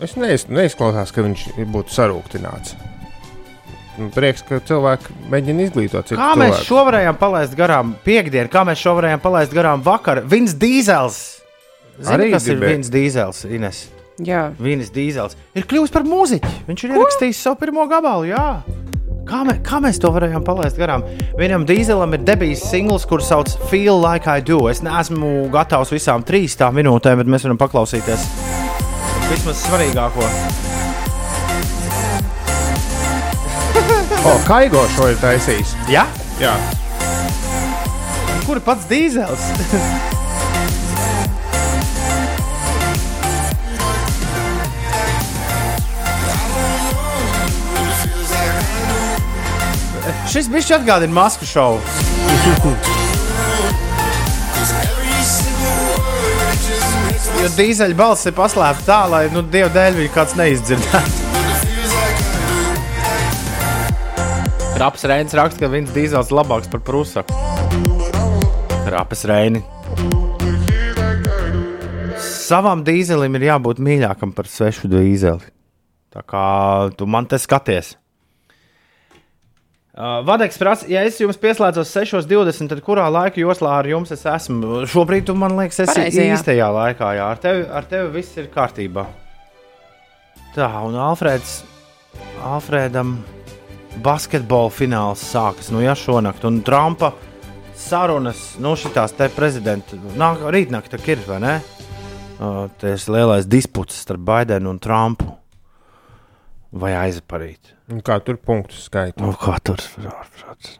Es 0.00 0.14
neiz, 0.16 0.46
neizklausās, 0.48 1.10
ka 1.12 1.24
viņš 1.26 1.48
būtu 1.74 1.92
sarūktināts. 1.96 2.76
Nu, 3.98 4.06
Prieks, 4.14 4.44
ka 4.46 4.60
cilvēki 4.64 5.12
mēģina 5.34 5.66
izglītot 5.66 6.06
citu 6.08 6.16
Kā 6.22 6.30
mēs 6.38 6.54
cilvēku. 6.54 6.68
šo 6.70 6.84
varējām 6.88 7.18
palaist 7.20 7.56
garām 7.58 7.90
piekdienu, 8.06 8.48
kā 8.54 8.62
mēs 8.64 8.80
šo 8.80 8.94
varējām 9.00 9.20
palaist 9.20 9.52
garām 9.52 9.82
vakar? 9.84 10.22
Vins 10.30 10.54
Dīzels! 10.56 11.18
Zini, 12.00 12.14
Arī 12.14 12.30
kas 12.32 12.46
ir 12.46 12.54
gribēju. 12.54 12.76
Vins 12.78 12.92
Dīzels? 12.94 13.42
Ines? 13.50 13.82
Jā, 14.24 14.46
Vins 14.62 14.88
Dīzels 14.94 15.34
ir 15.58 15.66
kļuvis 15.68 15.92
par 15.92 16.06
mūziķu. 16.08 16.48
Viņš 16.70 16.86
ir 16.86 16.94
ierakstījis 16.96 17.42
savu 17.44 17.58
pirmo 17.66 17.84
gabalu. 17.90 18.30
Jā. 18.30 18.46
Kā, 19.30 19.44
mē, 19.46 19.52
kā 19.62 19.78
mēs 19.78 20.00
to 20.02 20.10
varējām 20.10 20.42
palaist 20.42 20.78
garām? 20.80 21.04
Vienam 21.38 21.62
dīzelam 21.68 22.16
ir 22.16 22.24
debijas 22.26 22.64
singls, 22.66 23.04
kurš 23.06 23.28
sauc 23.28 23.52
Feel 23.70 24.00
Like 24.02 24.26
I 24.26 24.42
Do. 24.42 24.64
Es 24.66 24.82
neesmu 24.82 25.46
gatavs 25.54 25.92
visām 25.94 26.24
trīs 26.26 26.58
tām 26.58 26.74
minūtēm, 26.80 27.22
bet 27.22 27.30
mēs 27.30 27.46
varam 27.46 27.60
paklausīties 27.60 28.26
vismaz 29.30 29.62
svarīgāko. 29.62 30.26
O, 34.26 34.32
Kaigo 34.48 34.82
šo 34.96 35.12
ir 35.12 35.20
taisījis. 35.22 35.76
Jā, 35.94 36.04
Jā, 36.40 36.56
kur 38.48 38.58
pats 38.64 38.90
dīzels? 38.90 39.50
Šis 50.30 50.46
bišķi 50.46 50.74
atgādina 50.76 51.10
masku 51.10 51.42
šovu. 51.48 51.80
Jo 57.40 57.48
dīzeļa 57.56 57.96
balss 57.98 58.28
ir 58.30 58.36
paslēpta 58.36 58.86
tā, 58.86 58.98
lai, 59.10 59.24
nu, 59.34 59.42
dievu 59.42 59.72
dēļ 59.74 59.96
viņu 59.98 60.12
kāds 60.14 60.36
neizdzirdētu. 60.38 61.26
Raps 64.78 65.02
Reinis 65.10 65.34
raksta, 65.34 65.64
ka 65.64 65.72
viens 65.72 65.90
dīzels 65.92 66.30
labāks 66.30 66.70
par 66.70 66.84
prūsaku. 66.86 67.34
Raps 68.94 69.26
Reini. 69.26 69.64
Savam 72.22 72.84
dīzelim 72.86 73.34
ir 73.40 73.48
jābūt 73.50 73.82
mīļākam 73.82 74.30
par 74.36 74.46
svešu 74.46 74.88
dīzeli. 74.94 75.50
Tā 76.14 76.22
kā 76.22 76.44
tu 76.94 77.10
man 77.10 77.26
te 77.26 77.38
skaties. 77.42 77.96
Uh, 79.90 80.20
Vadeks 80.22 80.58
prasa, 80.60 80.86
ja 80.86 81.00
es 81.02 81.16
jums 81.18 81.38
pieslēdzos 81.42 81.90
6.20, 81.90 82.68
tad 82.70 82.82
kurā 82.86 83.08
laika 83.10 83.40
joslā 83.42 83.72
ar 83.80 83.88
jums 83.90 84.12
es 84.14 84.22
esmu? 84.22 84.84
Šobrīd, 84.86 85.24
tu, 85.26 85.34
man 85.34 85.56
liekas, 85.58 85.80
esi 85.82 85.96
Pareizajā. 85.96 86.36
īstajā 86.36 86.68
laikā. 86.76 87.08
Jā, 87.18 87.24
ar 87.34 87.40
tevi, 87.42 87.64
ar 87.66 87.88
tevi 87.90 88.12
viss 88.20 88.38
ir 88.38 88.46
kārtībā. 88.54 89.04
Tā, 90.54 90.68
un 90.86 90.94
Alfrēds, 90.94 91.56
Alfrēdam 92.46 93.16
basketbola 94.04 94.70
fināls 94.70 95.24
sākas 95.32 95.72
nu, 95.74 95.82
ja, 95.82 95.96
šonakt, 95.98 96.46
un 96.46 96.62
Trumpa 96.66 97.10
sarunas, 97.80 98.54
nu, 98.62 98.76
šitās 98.78 99.16
te 99.18 99.26
prezidenta, 99.34 99.98
nāk, 100.20 100.46
rītnakt 100.54 100.94
tā 100.94 101.02
ir, 101.10 101.26
vai 101.26 101.40
ne? 101.42 101.58
Uh, 102.38 102.68
Tas 102.80 103.08
lielais 103.10 103.48
disputs 103.50 103.98
starp 104.04 104.22
Baidenu 104.24 104.70
un 104.70 104.78
Trumpu. 104.78 105.34
Vai 106.70 106.94
aizparīt? 106.94 107.74
Un 107.90 108.04
kā 108.06 108.20
tur 108.22 108.38
punktu 108.38 108.78
skaita? 108.78 109.18
Nu, 109.22 109.34
kā 109.34 109.56
tur 109.66 109.80
ārprāts. 110.06 110.76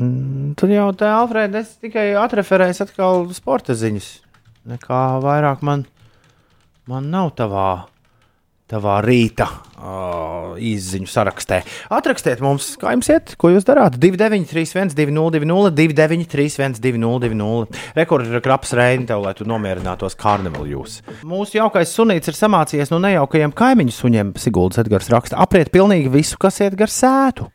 Mm, 0.00 0.54
tur 0.56 0.72
jau 0.72 0.86
tā, 0.96 1.10
Alfrēda, 1.18 1.60
es 1.60 1.74
tikai 1.82 2.12
atreferēju 2.16 2.86
atkal 2.86 3.26
sporta 3.36 3.76
ziņas. 3.76 4.08
Nekā 4.70 5.00
vairāk 5.20 5.64
man, 5.66 5.84
man 6.88 7.10
nav 7.12 7.34
tavā, 7.36 7.68
tavā 8.70 9.00
rīta 9.04 9.50
uh, 9.80 10.58
izziņu 10.60 11.08
sarakstē. 11.10 11.60
Atrakstiet 11.92 12.42
mums, 12.44 12.72
kā 12.80 12.92
jums 12.94 13.10
iet, 13.12 13.34
ko 13.40 13.52
jūs 13.54 13.66
darāt. 13.68 13.96
2931, 14.00 14.94
202, 14.98 15.72
293, 15.76 16.78
202, 16.80 17.80
rekords 17.98 18.36
kraps 18.44 18.74
reini 18.76 19.08
tev, 19.08 19.24
lai 19.24 19.34
tu 19.38 19.48
nomierinātos 19.48 20.18
karnevālu 20.20 20.74
jūs. 20.76 21.00
Mūsu 21.26 21.58
jaukais 21.58 21.92
sunīts 21.96 22.30
ir 22.30 22.38
samācījies 22.38 22.92
no 22.92 23.00
nejaukajiem 23.02 23.56
kaimiņu 23.56 23.96
suņiem, 23.96 24.34
Siguldas 24.40 24.84
Edgars 24.84 25.10
raksta. 25.12 25.40
Apriet 25.40 25.72
pilnīgi 25.74 26.12
visu, 26.12 26.38
kas 26.40 26.60
iet 26.64 26.78
gar 26.78 26.92
sētu. 26.92 27.50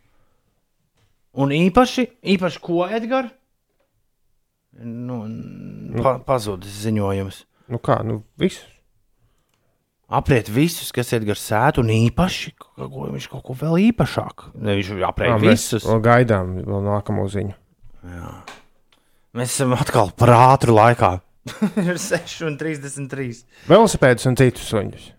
Un 1.36 1.51
īpaši, 1.51 2.08
īpaši 2.36 2.62
ko, 2.63 2.86
Edgars? 2.88 3.34
Nu, 4.75 5.22
pa, 6.03 6.17
pazudis 6.24 6.82
ziņojums. 6.84 7.46
Nu 7.72 7.79
kā, 7.82 8.01
nu 8.03 8.20
viss. 8.39 8.75
Apriet 10.16 10.50
visus, 10.54 10.92
kas 10.96 11.12
iet 11.16 11.26
gar 11.28 11.40
sētu, 11.40 11.84
un 11.84 11.92
īpaši 11.92 12.54
ko, 12.56 12.88
ko, 12.88 13.08
viņš 13.12 13.28
kaut 13.32 13.44
ko 13.48 13.56
vēl 13.60 13.80
īpašāk. 13.90 14.50
Ne, 14.56 14.78
viņš 14.80 14.92
apriet 15.08 15.34
Ā, 15.34 15.40
mēs 15.42 15.66
visus. 15.66 15.88
Vēl 15.90 16.04
gaidām 16.06 16.54
vēl 16.62 16.86
nākamo 16.86 17.28
ziņu. 17.32 17.56
Mēs 19.36 19.52
esam 19.52 19.76
atkal 19.76 20.14
par 20.16 20.32
ātru 20.38 20.78
laikā. 20.78 21.18
Ir 21.86 22.00
6,33. 22.02 23.44
Velosipēdus 23.70 24.30
un 24.32 24.38
citus 24.40 24.70
suņus. 24.72 25.10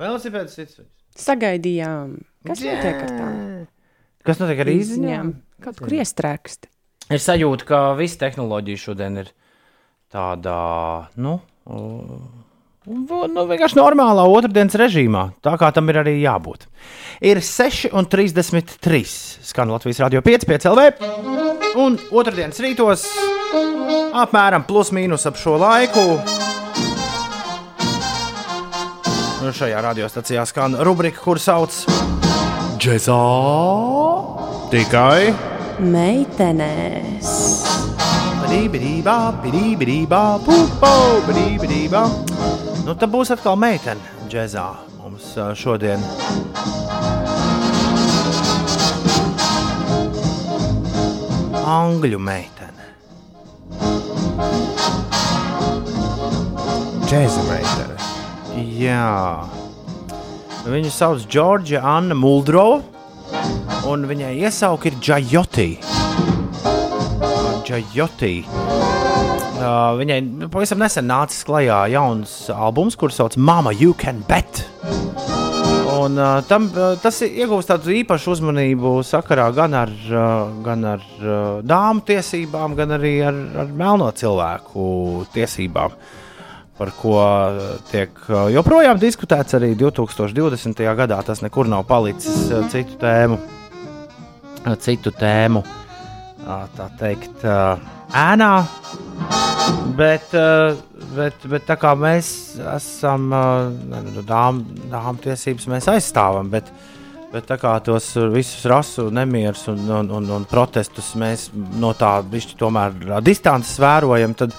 Velosipēds 0.00 0.56
cits. 0.58 0.80
sagaidījām. 1.20 2.16
Kas 2.46 2.62
notiek 2.64 3.02
ar 3.04 3.10
tām 3.10 3.34
Kas 4.24 4.40
notiek 4.40 4.62
ar 4.64 4.70
izziņām? 4.72 5.34
Kaut 5.64 5.80
kur 5.82 5.92
iestrēgst. 5.98 6.70
Ir 7.12 7.20
sajūta, 7.20 7.66
ka 7.68 7.80
visa 7.98 8.22
tehnoloģija 8.22 8.80
šodien 8.80 9.20
ir 9.20 9.28
tādā, 10.12 11.10
nu, 11.20 11.34
uh, 11.68 12.22
nu 12.84 13.46
vienkārši 13.48 13.78
normālā 13.78 14.26
otrdienas 14.28 14.76
režīmā, 14.76 15.28
tā 15.44 15.54
kā 15.60 15.70
tam 15.72 15.88
ir 15.88 16.02
arī 16.02 16.18
jābūt. 16.20 16.66
Ir 17.24 17.40
6,33 17.40 19.02
skan 19.48 19.72
Latvijas 19.72 20.02
radio 20.04 20.20
5, 20.24 20.44
5 20.50 20.68
LV, 20.72 20.88
un 21.80 21.96
otrdienas 22.12 22.60
rītos 22.60 23.06
apmēram 24.20 24.66
plus 24.68 24.92
mīnus 24.92 25.24
ap 25.30 25.40
šo 25.40 25.56
laiku. 25.62 26.04
Un 29.44 29.52
Šajā 29.52 29.80
radiostacijā 29.84 30.44
skan 30.48 30.76
rubrika, 30.84 31.20
kur 31.24 31.40
sauc 31.40 31.72
Džezā. 32.80 33.20
Tikai 34.72 35.32
Meitenēs. 35.84 37.32
Brīvībā, 38.44 39.16
brīvībā, 39.42 40.22
pupo, 40.44 40.94
brīvībā. 41.26 42.04
Nu, 42.84 42.94
tā 42.94 43.08
būs 43.08 43.32
atkal 43.32 43.56
meitene 43.56 44.28
džēzā 44.28 44.66
mums 45.00 45.32
šodien. 45.56 46.04
Angļu 51.64 52.20
meitene. 52.20 52.64
džēza 57.14 57.42
meitene. 57.46 57.96
Jā. 58.74 59.44
Viņu 60.66 60.90
sauc 60.90 61.26
Džordža 61.30 61.82
Anna 61.86 62.16
Muldrova, 62.18 62.80
un 63.86 64.08
viņai 64.10 64.32
iesauka 64.40 64.90
ir 64.90 64.98
Džajoti. 64.98 65.68
Džajoti. 67.68 68.34
Uh, 69.54 69.94
viņai 70.00 70.18
nu, 70.26 70.46
pavisam 70.50 70.80
nesen 70.82 71.06
nācis 71.06 71.44
klajā 71.46 71.84
jauns 71.92 72.32
albums, 72.50 72.96
kurš 72.98 73.20
sauc 73.20 73.36
Mama, 73.38 73.70
You 73.70 73.94
Can 73.94 74.24
Bet. 74.26 74.64
Un, 75.94 76.18
uh, 76.18 76.40
tam, 76.48 76.66
uh, 76.74 76.96
tas 76.98 77.20
iegūst 77.22 77.70
tādu 77.70 77.92
īpašu 77.94 78.32
uzmanību 78.34 78.96
sakarā 79.06 79.46
gan 79.54 79.76
ar, 79.78 79.92
uh, 80.10 80.50
gan 80.64 80.82
ar 80.96 81.04
uh, 81.20 81.36
dāmu 81.62 82.02
tiesībām, 82.08 82.74
gan 82.74 82.96
arī 82.96 83.14
ar, 83.28 83.38
ar 83.62 83.70
melno 83.70 84.10
cilvēku 84.18 84.88
tiesībām 85.36 85.94
par 86.74 86.90
ko 86.98 87.14
tiek 87.92 88.18
uh, 88.26 88.48
joprojām 88.50 88.98
diskutēts 88.98 89.54
arī 89.54 89.70
2020. 89.78 90.82
gadā. 90.98 91.20
Tas 91.22 91.46
nekur 91.46 91.70
nav 91.70 91.86
palicis 91.86 92.50
uh, 92.50 92.66
citu 92.74 92.98
tēmu, 92.98 93.38
uh, 93.38 94.74
citu 94.82 95.14
tēmu 95.14 95.62
tā 96.44 96.90
teikt, 97.00 97.44
ēnā. 98.12 98.52
Bet, 99.94 100.32
uh, 100.34 100.74
bet, 101.14 101.44
bet 101.46 101.68
tā 101.68 101.76
kā 101.78 101.92
mēs 101.98 102.28
esam 102.74 103.28
uh, 103.30 103.68
dāmas 104.26 104.82
dām 104.90 105.20
tiesības, 105.22 105.68
mēs 105.70 105.88
aizstāvam. 105.92 106.50
Bet, 106.52 106.72
Bet 107.34 107.48
tā 107.48 107.56
kā 107.58 107.72
tos 107.82 108.12
visus 108.30 108.62
rasu 108.70 109.08
nemierus 109.10 109.64
un, 109.72 109.80
un, 109.90 110.10
un, 110.20 110.26
un 110.36 110.44
protestus 110.46 111.08
mēs 111.18 111.48
no 111.82 111.88
tā 111.98 112.20
višķi 112.30 112.54
tomēr 112.60 112.92
distances 113.26 113.74
vērojam, 113.82 114.36
tad 114.38 114.54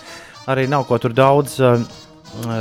arī 0.51 0.65
nav 0.67 0.83
ko 0.89 0.97
tur 0.99 1.15
daudz, 1.15 1.53
uh, 1.63 1.85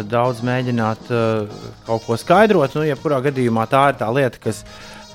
daudz 0.07 0.45
mēģināt 0.47 1.11
uh, 1.11 1.65
kaut 1.89 2.07
ko 2.07 2.19
skaidrot. 2.21 2.77
Nu, 2.79 2.85
jebkurā 2.87 3.19
gadījumā 3.25 3.67
tā 3.73 3.89
ir 3.91 3.99
tā 4.05 4.13
lieta, 4.15 4.39
kas 4.45 4.63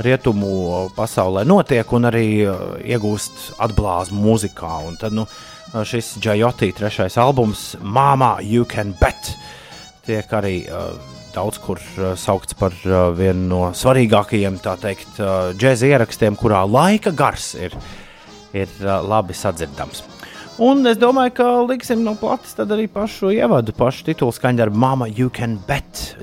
rietumu 0.03 0.89
pasaulē 0.98 1.45
notiek 1.48 1.95
un 1.95 2.12
arī 2.12 2.27
uh, 2.43 2.75
iegūst 2.83 3.53
atblāzmu 3.69 4.19
mūzikā. 4.25 4.74
Un 4.89 5.00
tad 5.00 5.15
nu, 5.15 5.24
uh, 5.24 5.49
šis 5.74 6.18
Jayotī 6.24 6.72
trešais 6.76 7.18
albums, 7.22 7.76
Mama, 7.82 8.38
You 8.42 8.66
Can 8.66 8.94
Bet, 9.00 9.34
tiek 10.08 10.32
arī 10.34 10.64
uh, 10.66 10.94
daudz 11.36 11.60
kur 11.62 11.82
uh, 11.98 12.14
saukts 12.18 12.58
par 12.58 12.74
uh, 12.88 13.10
vienu 13.18 13.48
no 13.52 13.62
svarīgākajiem, 13.78 14.58
tā 14.64 14.76
teikt, 14.82 15.20
uh, 15.22 15.52
džēza 15.58 15.92
ierakstiem, 15.92 16.38
kurā 16.40 16.64
laika 16.66 17.14
gars 17.14 17.54
ir, 17.60 17.76
ir 18.54 18.72
uh, 18.82 19.00
labi 19.06 19.38
sadzirdams. 19.38 20.04
Un 20.60 20.84
es 20.90 20.98
domāju, 21.00 21.36
ka 21.38 21.48
liksim 21.70 22.02
no 22.04 22.18
plates 22.20 22.58
arī 22.60 22.90
pašu 22.92 23.32
ievadu, 23.32 23.72
pašu 23.78 24.10
titulu 24.10 24.36
skaņu 24.36 24.66
ar 24.66 24.74
Mama, 24.74 25.08
You 25.08 25.32
Can 25.32 25.60
Bet. 25.70 26.18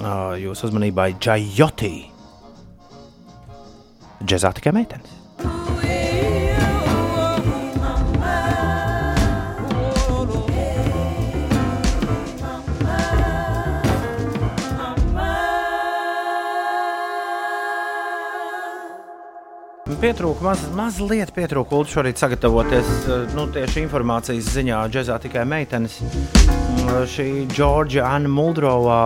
Uh, 0.00 0.38
Jūsu 0.40 0.70
uzmanībai 0.70 1.12
Jayotī. 1.20 2.08
Džezā 4.22 4.54
tikai 4.56 4.72
meitenes. 4.78 5.71
Pietrūka 20.02 20.42
maz, 20.42 20.62
mazliet 20.74 21.30
pietrūka 21.30 21.76
Ulu 21.78 21.86
šorīt 21.86 22.18
sagatavoties 22.18 22.88
eh, 23.06 23.20
nu, 23.36 23.44
tieši 23.54 23.84
informācijas 23.84 24.48
ziņā. 24.50 24.80
Džezā 24.90 25.20
tikai 25.22 25.44
meitenes. 25.46 26.00
Mm, 26.02 27.04
Šī 27.06 27.26
Džordža 27.52 28.08
Anna 28.08 28.32
Muldrova 28.32 28.98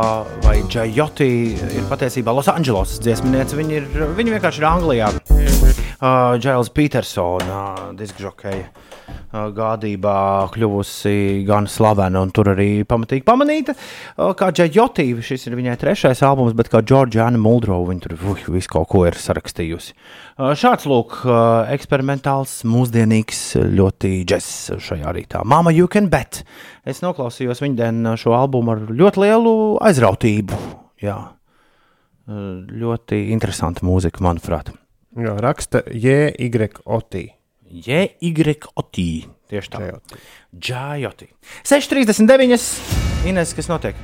vai 0.47 0.57
Džajoti 0.65 1.31
ir 1.53 1.85
patiesībā 1.93 2.33
Losandželosas 2.33 3.05
dziesminiece. 3.05 3.61
Viņa, 3.61 3.77
ir, 3.83 4.09
viņa 4.17 4.39
vienkārši 4.39 4.65
ir 4.65 4.69
Anglijā. 4.71 5.13
Uh, 5.21 6.39
Džails 6.41 6.73
Petersona, 6.73 7.93
diskžokeja 8.01 8.65
uh, 8.65 8.96
gādībā 9.33 10.17
kļuvusi 10.55 11.45
gan 11.47 11.69
slavena 11.71 12.23
un 12.25 12.33
tur 12.35 12.51
arī 12.53 12.85
pamatīgi 12.89 13.25
pamanīta. 13.27 13.75
Kā 14.17 14.51
Džajoti, 14.55 15.09
šis 15.25 15.49
ir 15.49 15.57
viņai 15.59 15.77
trešais 15.81 16.23
albums, 16.27 16.57
bet 16.59 16.71
kā 16.73 16.83
Džordža 16.85 17.27
Anna 17.27 17.41
Muldrova, 17.43 17.91
viņa 17.91 18.05
tur 18.07 18.17
uh, 18.17 18.47
visu 18.55 18.73
kaut 18.73 18.89
ko 18.93 19.05
ir 19.09 19.19
sarakstījusi. 19.21 19.95
Šāds 20.37 20.89
lūk, 20.91 21.19
eksperimentāls, 21.73 22.59
mūsdienīgs, 22.69 23.45
ļoti 23.77 24.19
džeks 24.29 24.51
šajā 24.85 25.15
rītā. 25.17 25.45
Mama, 25.49 25.73
you 25.75 25.89
can 25.91 26.11
bet! 26.13 26.43
Es 26.87 27.03
noklausījos 27.03 27.63
viņa 27.65 27.81
dienu 27.81 28.17
šo 28.21 28.37
albumu 28.39 28.77
ar 28.77 28.85
ļoti 28.91 29.25
lielu 29.25 29.55
aizrautību. 29.89 30.61
Jā. 31.03 31.17
Ļoti 32.27 33.29
interesanta 33.35 33.87
mūzika, 33.87 34.23
manuprāt. 34.27 34.73
Jā, 35.17 35.37
raksta 35.41 35.85
JYOT. 35.89 37.36
J-Y-O-T. 37.71 39.07
Tieši 39.47 39.71
tā. 39.71 39.83
Džājoti. 40.55 41.31
6.39. 41.67 42.71
Ines, 43.27 43.55
kas 43.55 43.71
notiek? 43.71 43.99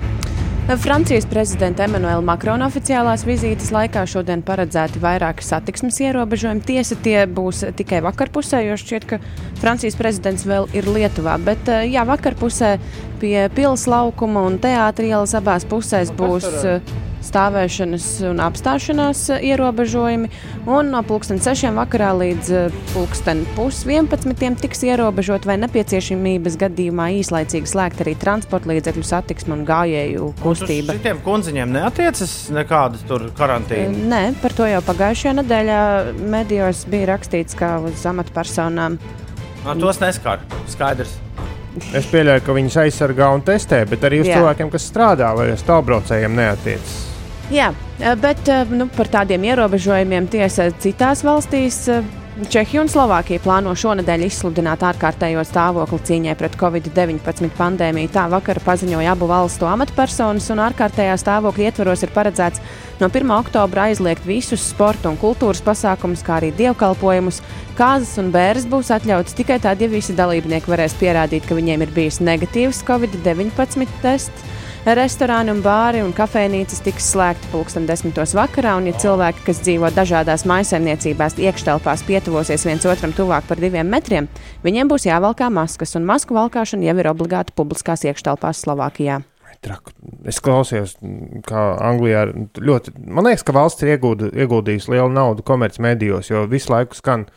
Francijas 0.79 1.27
prezidenta 1.27 1.83
Emmanuela 1.85 2.23
Makrona 2.23 2.69
oficiālās 2.71 3.25
vizītes 3.27 3.73
laikā 3.75 4.05
šodien 4.07 4.45
paredzēti 4.47 5.03
vairāki 5.03 5.43
satiksmes 5.45 5.99
ierobežojumi. 6.01 6.63
Tiesa, 6.65 6.97
tie 7.03 7.25
būs 7.27 7.65
tikai 7.77 7.99
vakarpusē, 8.07 8.63
jo 8.69 8.79
šķiet, 8.79 9.07
ka 9.11 9.19
Francijas 9.59 9.99
prezidents 9.99 10.47
vēl 10.47 10.71
ir 10.79 10.87
Lietuvā. 10.87 11.35
Bet 11.43 11.67
eh, 11.69 11.89
jā, 11.91 12.07
vakarpusē 12.07 12.77
pie 13.21 13.49
pils 13.57 13.89
laukuma 13.91 14.47
un 14.47 14.61
teātris 14.63 15.11
ielas 15.11 15.35
abās 15.37 15.67
pusēs 15.69 16.15
būs 16.15 16.47
eh, 16.63 16.95
stāvēšanas 17.27 18.07
un 18.29 18.43
apstāšanās 18.45 19.23
eh, 19.35 19.47
ierobežojumi. 19.53 20.31
Un 20.71 20.93
no 20.95 21.03
pulksten 21.07 21.41
6 21.43 21.73
vakarā 21.77 22.13
līdz 22.19 22.53
eh, 22.59 22.77
pulksten 22.93 23.45
pus 23.57 23.83
11 23.89 24.61
tiks 24.63 24.85
ierobežot 24.87 25.49
vai 25.49 25.57
nepieciešamības 25.63 26.59
gadījumā 26.61 27.09
īslaicīgi 27.23 27.73
slēgt 27.73 28.05
arī 28.05 28.17
transporta 28.21 28.73
līdzekļu 28.73 29.07
satiksme 29.07 29.57
un 29.59 29.67
gājēju 29.69 30.31
kustība. 30.43 30.99
Šitiem 30.99 31.25
kundziņiem 31.25 31.75
neatiecas 31.79 32.37
nekāda 32.55 33.03
tur 33.09 33.29
karantīna. 33.39 34.07
Nē, 34.13 34.23
par 34.43 34.55
to 34.57 34.69
jau 34.69 34.85
pagājušajā 34.87 35.39
nedēļā 35.43 35.83
medijos 36.33 36.87
bija 36.91 37.15
rakstīts, 37.15 37.59
ka 37.59 37.77
uz 37.87 38.07
amatpersonām 38.09 39.01
No, 39.63 39.75
tos 39.79 40.01
neskar. 40.03 40.43
Skaidrs. 40.71 41.15
Es 41.97 42.09
pieļauju, 42.11 42.43
ka 42.45 42.57
viņas 42.57 42.77
aizsargā 42.83 43.31
un 43.33 43.45
testē, 43.47 43.85
bet 43.89 44.03
arī 44.05 44.21
uz 44.25 44.29
Jā. 44.29 44.41
cilvēkiem, 44.41 44.73
kas 44.75 44.89
strādā 44.91 45.31
vai 45.39 45.53
uz 45.55 45.63
tālbraucējiem 45.65 46.35
neatiecas. 46.37 47.12
Jā, 47.53 47.69
eh, 48.01 48.15
bet 48.17 48.49
eh, 48.49 48.65
nu, 48.73 48.87
par 48.89 49.11
tādiem 49.13 49.43
ierobežojumiem 49.45 50.25
tiesa 50.33 50.71
citās 50.81 51.21
valstīs. 51.21 51.85
eh, 51.93 52.05
Čehija 52.49 52.81
un 52.81 52.89
Slovākija 52.89 53.43
plāno 53.45 53.75
šonadēļ 53.77 54.23
izsludināt 54.25 54.81
ārkārtējo 54.89 55.43
stāvokli 55.45 55.99
cīņai 56.01 56.37
pret 56.41 56.57
covid-19 56.57 57.53
pandēmiju. 57.59 58.09
Tā 58.15 58.25
vakar 58.33 58.57
paziņoja 58.65 59.13
abu 59.13 59.29
valstu 59.29 59.69
amatpersonas, 59.69 60.49
un 60.55 60.63
ārkārtējā 60.65 61.19
stāvokļa 61.21 61.69
ietvaros 61.69 62.07
ir 62.07 62.15
paredzēts 62.17 62.65
no 63.03 63.11
1. 63.13 63.35
oktobra 63.37 63.91
aizliegt 63.91 64.25
visus 64.25 64.65
sporta 64.73 65.13
un 65.13 65.21
kultūras 65.21 65.61
pasākumus, 65.61 66.25
kā 66.25 66.41
arī 66.41 66.55
dievkalpojumus. 66.57 67.43
Kāzas 67.77 68.17
un 68.17 68.33
bērns 68.33 68.65
būs 68.65 68.95
atļauts 68.97 69.37
tikai 69.37 69.61
tad, 69.61 69.85
ja 69.85 69.93
visi 69.93 70.17
dalībnieki 70.17 70.73
varēs 70.73 70.97
pierādīt, 70.97 71.45
ka 71.45 71.61
viņiem 71.61 71.85
ir 71.85 71.93
bijis 72.01 72.23
negatīvs 72.25 72.81
covid-19 72.89 74.01
tests. 74.01 74.49
Restorāni, 74.83 75.53
un 75.55 75.61
bāri 75.63 76.01
un 76.03 76.09
kafejnīcas 76.11 76.81
tiks 76.83 77.13
slēgti 77.13 77.47
pulksten 77.53 77.85
desmitos 77.87 78.33
vakarā, 78.35 78.73
un, 78.81 78.89
ja 78.91 78.97
cilvēki, 78.99 79.45
kas 79.47 79.61
dzīvo 79.63 79.93
dažādās 79.95 80.43
maisaimniecībās, 80.51 81.37
iekštelpās 81.39 82.03
pietuvosies 82.09 82.65
viens 82.67 82.87
otram 82.91 83.15
tuvāk 83.15 83.47
par 83.47 83.63
diviem 83.63 83.87
metriem, 83.87 84.27
viņiem 84.67 84.91
būs 84.91 85.07
jāvalkā 85.07 85.53
maskas, 85.55 85.95
un 85.95 86.09
masku 86.09 86.35
valkāšana 86.35 86.89
jau 86.89 86.97
ir 86.99 87.11
obligāta 87.13 87.55
publiskās 87.55 88.03
iekštelpās 88.11 88.65
Slovākijā. 88.65 89.21
Traku. 89.63 89.95
Es 90.27 90.43
klausījos, 90.43 90.97
kā 91.47 91.63
Anglijā 91.79 92.27
ļoti. 92.59 92.97
Man 93.07 93.31
liekas, 93.31 93.47
ka 93.47 93.55
valsts 93.55 93.87
ir 93.87 93.95
iegūda, 93.95 94.33
ieguldījusi 94.35 94.97
lielu 94.97 95.15
naudu 95.15 95.47
komercmedijos, 95.47 96.33
jo 96.33 96.43
visu 96.51 96.75
laiku 96.75 96.99
skan 96.99 97.29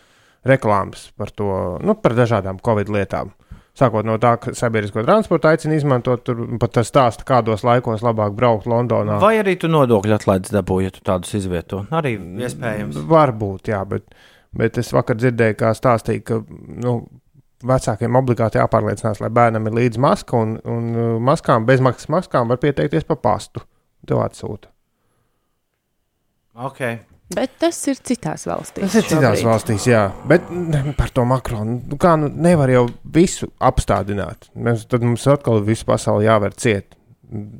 reklāmas 0.50 1.12
par 1.14 1.30
to, 1.30 1.78
nu, 1.86 1.94
par 1.94 2.18
dažādām 2.18 2.58
covid 2.66 2.90
lietām. 2.90 3.36
Sākot 3.76 4.08
no 4.08 4.16
tā, 4.24 4.38
ka 4.40 4.54
sabiedrisko 4.56 5.04
transportu 5.04 5.50
aicina 5.50 5.76
izmantot, 5.76 6.22
tur 6.24 6.46
pat 6.62 6.78
tas 6.78 6.88
stāsta, 6.88 7.26
kādos 7.28 7.66
laikos 7.68 8.06
labāk 8.06 8.32
braukt 8.38 8.70
Londonā. 8.72 9.18
Vai 9.20 9.34
arī 9.42 9.58
tu 9.60 9.68
nodokļu 9.68 10.16
atlaides 10.16 10.54
dabūji, 10.56 10.88
ja 10.88 10.94
tu 10.96 11.04
tādus 11.04 11.36
izvieto? 11.36 11.82
Arī 11.92 12.14
iespējams. 12.16 13.02
Varbūt, 13.10 13.74
jā, 13.74 13.82
bet, 13.92 14.08
bet 14.56 14.80
es 14.80 14.94
vakar 14.96 15.20
dzirdēju, 15.20 15.58
kā 15.60 15.74
stāstīja, 15.76 16.24
ka 16.24 16.40
nu, 16.86 16.96
vecākiem 17.68 18.16
obligāti 18.16 18.62
jāpārliecinās, 18.62 19.20
lai 19.24 19.32
bērnam 19.36 19.68
ir 19.68 19.76
līdzi 19.82 20.04
maska, 20.08 20.40
un, 20.40 20.56
un 20.72 20.88
uh, 20.96 21.10
maskām, 21.32 21.68
bezmaksas 21.68 22.08
maskām 22.16 22.54
var 22.54 22.62
pieteikties 22.64 23.08
pa 23.08 23.20
pastu. 23.20 23.64
Tev 24.08 24.22
atsūta. 24.22 24.70
Okay. 26.56 27.02
Bet 27.34 27.56
tas 27.58 27.78
ir 27.90 27.98
citās 28.06 28.46
valstīs. 28.46 28.86
Tas 28.86 29.00
ir 29.00 29.08
citās 29.08 29.40
šobrīd. 29.40 29.48
valstīs, 29.48 29.88
jā. 29.90 30.04
Bet 30.30 30.46
mm, 30.52 30.94
par 30.98 31.10
to 31.10 31.24
makronu. 31.26 31.80
Nu, 31.90 31.98
kā 32.02 32.14
nu, 32.22 32.30
nevar 32.30 32.70
jau 32.70 32.86
visu 33.16 33.50
apstādināt. 33.58 34.52
Mēs, 34.54 34.86
tad 34.92 35.06
mums 35.06 35.26
atkal 35.32 35.64
visu 35.66 35.88
pasauli 35.90 36.28
jāver 36.28 36.54
ciet. 36.54 36.94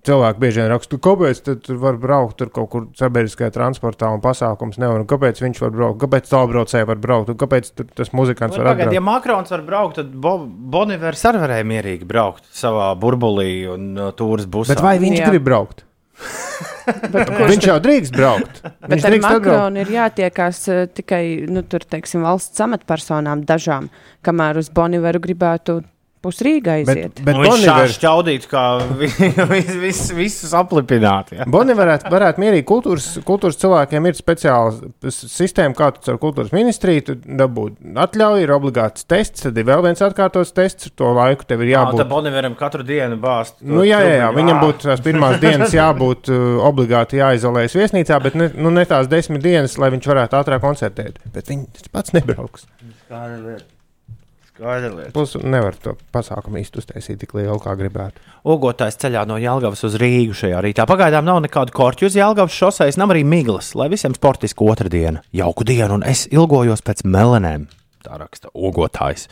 Cilvēki 0.06 0.40
bieži 0.40 0.62
vien 0.62 0.70
raksta, 0.70 1.00
kāpēc 1.02 1.40
tad 1.48 1.64
tur 1.66 1.80
var 1.82 1.98
braukt 1.98 2.38
tur 2.38 2.52
kaut 2.54 2.70
kur 2.70 2.84
sabiedriskajā 2.96 3.50
transportā 3.56 4.12
un 4.14 4.22
pasākums 4.22 4.78
nevar. 4.78 5.02
Un 5.02 5.10
kāpēc 5.10 5.42
viņš 5.42 5.64
var 5.66 5.74
braukt, 5.74 6.00
kāpēc 6.06 6.30
tālbraucēji 6.30 6.90
var 6.92 7.02
braukt, 7.02 7.34
un 7.34 7.42
kāpēc 7.42 7.74
tas 7.98 8.14
muzikants 8.14 8.62
var 8.62 8.70
Pagaidiet, 8.70 9.00
ja. 9.00 9.04
Makrons 9.04 9.50
var 9.56 9.66
braukt, 9.66 9.98
tad 9.98 10.14
Bo 10.14 10.38
Bonivers 10.46 11.26
arī 11.32 11.42
varēja 11.42 11.70
mierīgi 11.74 12.08
braukt 12.14 12.46
savā 12.54 12.94
burbulī 13.02 13.66
un 13.74 13.92
uh, 13.98 14.14
tūris 14.14 14.46
busā. 14.46 14.76
Bet 14.76 14.86
vai 14.86 15.00
viņš 15.02 15.24
Jā. 15.24 15.34
grib 15.34 15.50
braukt? 15.50 15.82
Bet, 16.86 17.32
Viņš 17.50 17.68
jau 17.70 17.78
drīkst 17.82 18.16
braukt. 18.16 18.62
Bet 18.90 19.02
Viņš 19.02 19.10
ar. 19.10 19.18
Makronu 19.26 19.82
ir 19.82 19.92
jātiekās 19.96 20.62
uh, 20.70 20.86
tikai 20.92 21.24
nu, 21.50 21.66
tur, 21.66 21.86
teiksim, 21.90 22.26
valsts 22.26 22.62
amatpersonām 22.66 23.46
dažām, 23.48 23.90
kamēr 24.26 24.62
uz 24.62 24.72
Boniveru 24.74 25.22
gribētu 25.24 25.82
pusrīga 26.26 26.76
Bet, 26.82 26.90
aiziet. 26.98 27.22
bet 27.24 27.36
Nu, 27.38 27.44
viņš 27.46 27.52
Bonivers- 27.54 27.70
šādi 27.70 27.96
šķaudīt, 27.96 28.48
kā 28.52 28.66
vi- 29.00 29.32
vis, 29.54 29.70
vis, 29.86 30.02
visus 30.18 30.54
aplipināt. 30.58 31.32
Ja? 31.38 31.46
Boni 31.48 31.76
varētu, 31.78 32.10
varētu 32.12 32.42
mierīgi 32.44 32.66
kultūras, 32.74 33.08
kultūras 33.28 33.60
cilvēkiem 33.62 34.10
ir 34.10 34.18
speciāla 34.18 34.74
sistēma, 35.14 35.78
kā 35.78 35.92
tu 35.96 36.04
caur 36.10 36.20
kultūras 36.26 36.52
ministriju 36.56 37.06
tu 37.12 37.16
dabūji 37.24 37.96
atļauju, 38.06 38.44
ir 38.48 38.54
obligāts 38.58 39.06
tests, 39.08 39.46
tad 39.46 39.58
ir 39.62 39.68
vēl 39.70 39.84
viens 39.86 40.02
atkārtots 40.06 40.54
tests, 40.58 40.90
to 40.98 41.14
laiku 41.16 41.46
tev 41.48 41.62
ir 41.64 41.72
Jā, 41.76 41.84
jābūt. 41.86 42.02
tā 42.02 42.08
Boniveram 42.10 42.56
katru 42.60 42.84
dienu 42.88 43.20
bāzt. 43.22 43.60
to 43.62 43.70
Nu, 43.76 43.84
jā, 43.88 44.00
jā, 44.02 44.16
jā, 44.24 44.32
viņam 44.36 44.60
būtu 44.64 44.90
tās 44.90 45.04
pirmās 45.06 45.38
dienas 45.44 45.74
jābūt 45.82 46.32
uh, 46.34 46.60
obligāti 46.66 47.22
jāizolējas 47.22 47.76
viesnīcā, 47.78 48.20
bet 48.24 48.36
ne, 48.40 48.50
nu, 48.56 48.72
ne 48.74 48.86
tās 48.90 49.08
desmit 49.12 49.44
dienas, 49.46 49.78
lai 49.78 49.92
viņš 49.94 50.10
varētu 50.14 50.40
ātrāk 50.42 50.64
koncertēt. 50.66 51.22
Bet 51.36 51.52
viņš 51.54 51.92
pats 51.94 52.16
nebrauks. 52.18 52.66
Skaidrs. 54.56 55.12
Plus 55.12 55.36
nevar 55.44 55.76
to 55.84 55.98
pasākumu 56.16 56.62
īsti 56.62 56.80
uztaisīt 56.80 57.20
tik 57.20 57.34
lielu, 57.36 57.58
kā 57.60 57.74
gribētu. 57.76 58.22
Ogotājs 58.48 58.96
ceļā 59.02 59.26
no 59.28 59.36
Jālgavas 59.42 59.84
uz 59.84 59.98
Rīgu 60.00 60.36
šajā 60.38 60.62
rītā. 60.64 60.86
Pagaidām 60.88 61.26
nav 61.28 61.42
nekādu 61.44 61.76
korķu 61.76 62.08
uz 62.08 62.16
Jālgavas 62.16 62.56
šoseis, 62.56 62.96
nav 63.02 63.12
arī 63.12 63.26
miglas, 63.28 63.74
lai 63.76 63.90
visiem 63.92 64.16
sportiski 64.16 64.64
otrdiena. 64.64 65.26
Jauku 65.36 65.68
dienu, 65.68 65.98
un 65.98 66.06
es 66.08 66.24
ilgojos 66.32 66.86
pēc 66.88 67.04
melenēm. 67.04 67.68
Tā 68.06 68.20
raksta 68.22 68.48
ogotājs. 68.54 69.26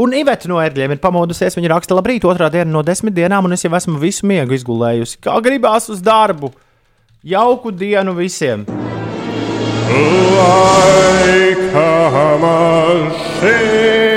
Un 0.00 0.14
Iveta 0.16 0.48
no 0.48 0.60
ērgļiem 0.62 0.94
ir 0.94 1.00
pamodusies. 1.02 1.58
Viņa 1.58 1.72
raksta, 1.74 1.96
labrīt, 1.98 2.24
otrā 2.30 2.48
diena 2.54 2.70
no 2.70 2.84
desmit 2.86 3.16
dienām, 3.16 3.44
un 3.48 3.56
es 3.58 3.66
jau 3.66 3.72
esmu 3.76 3.98
visu 4.00 4.28
miegu 4.30 4.54
izgulējusi. 4.56 5.18
Kā 5.26 5.34
gribās 5.44 5.90
uz 5.92 6.00
darbu! 6.06 6.54
Jauku 7.26 7.74
dienu 7.74 8.14
visiem! 8.16 8.64
Laika 10.40 11.90
mašīna. 12.40 14.09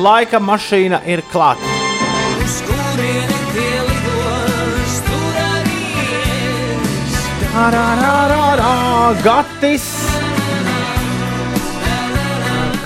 Laika 0.00 0.40
mašīna 0.40 1.02
ir 1.06 1.22
klāta. 1.32 1.76
Gatis, 9.24 9.84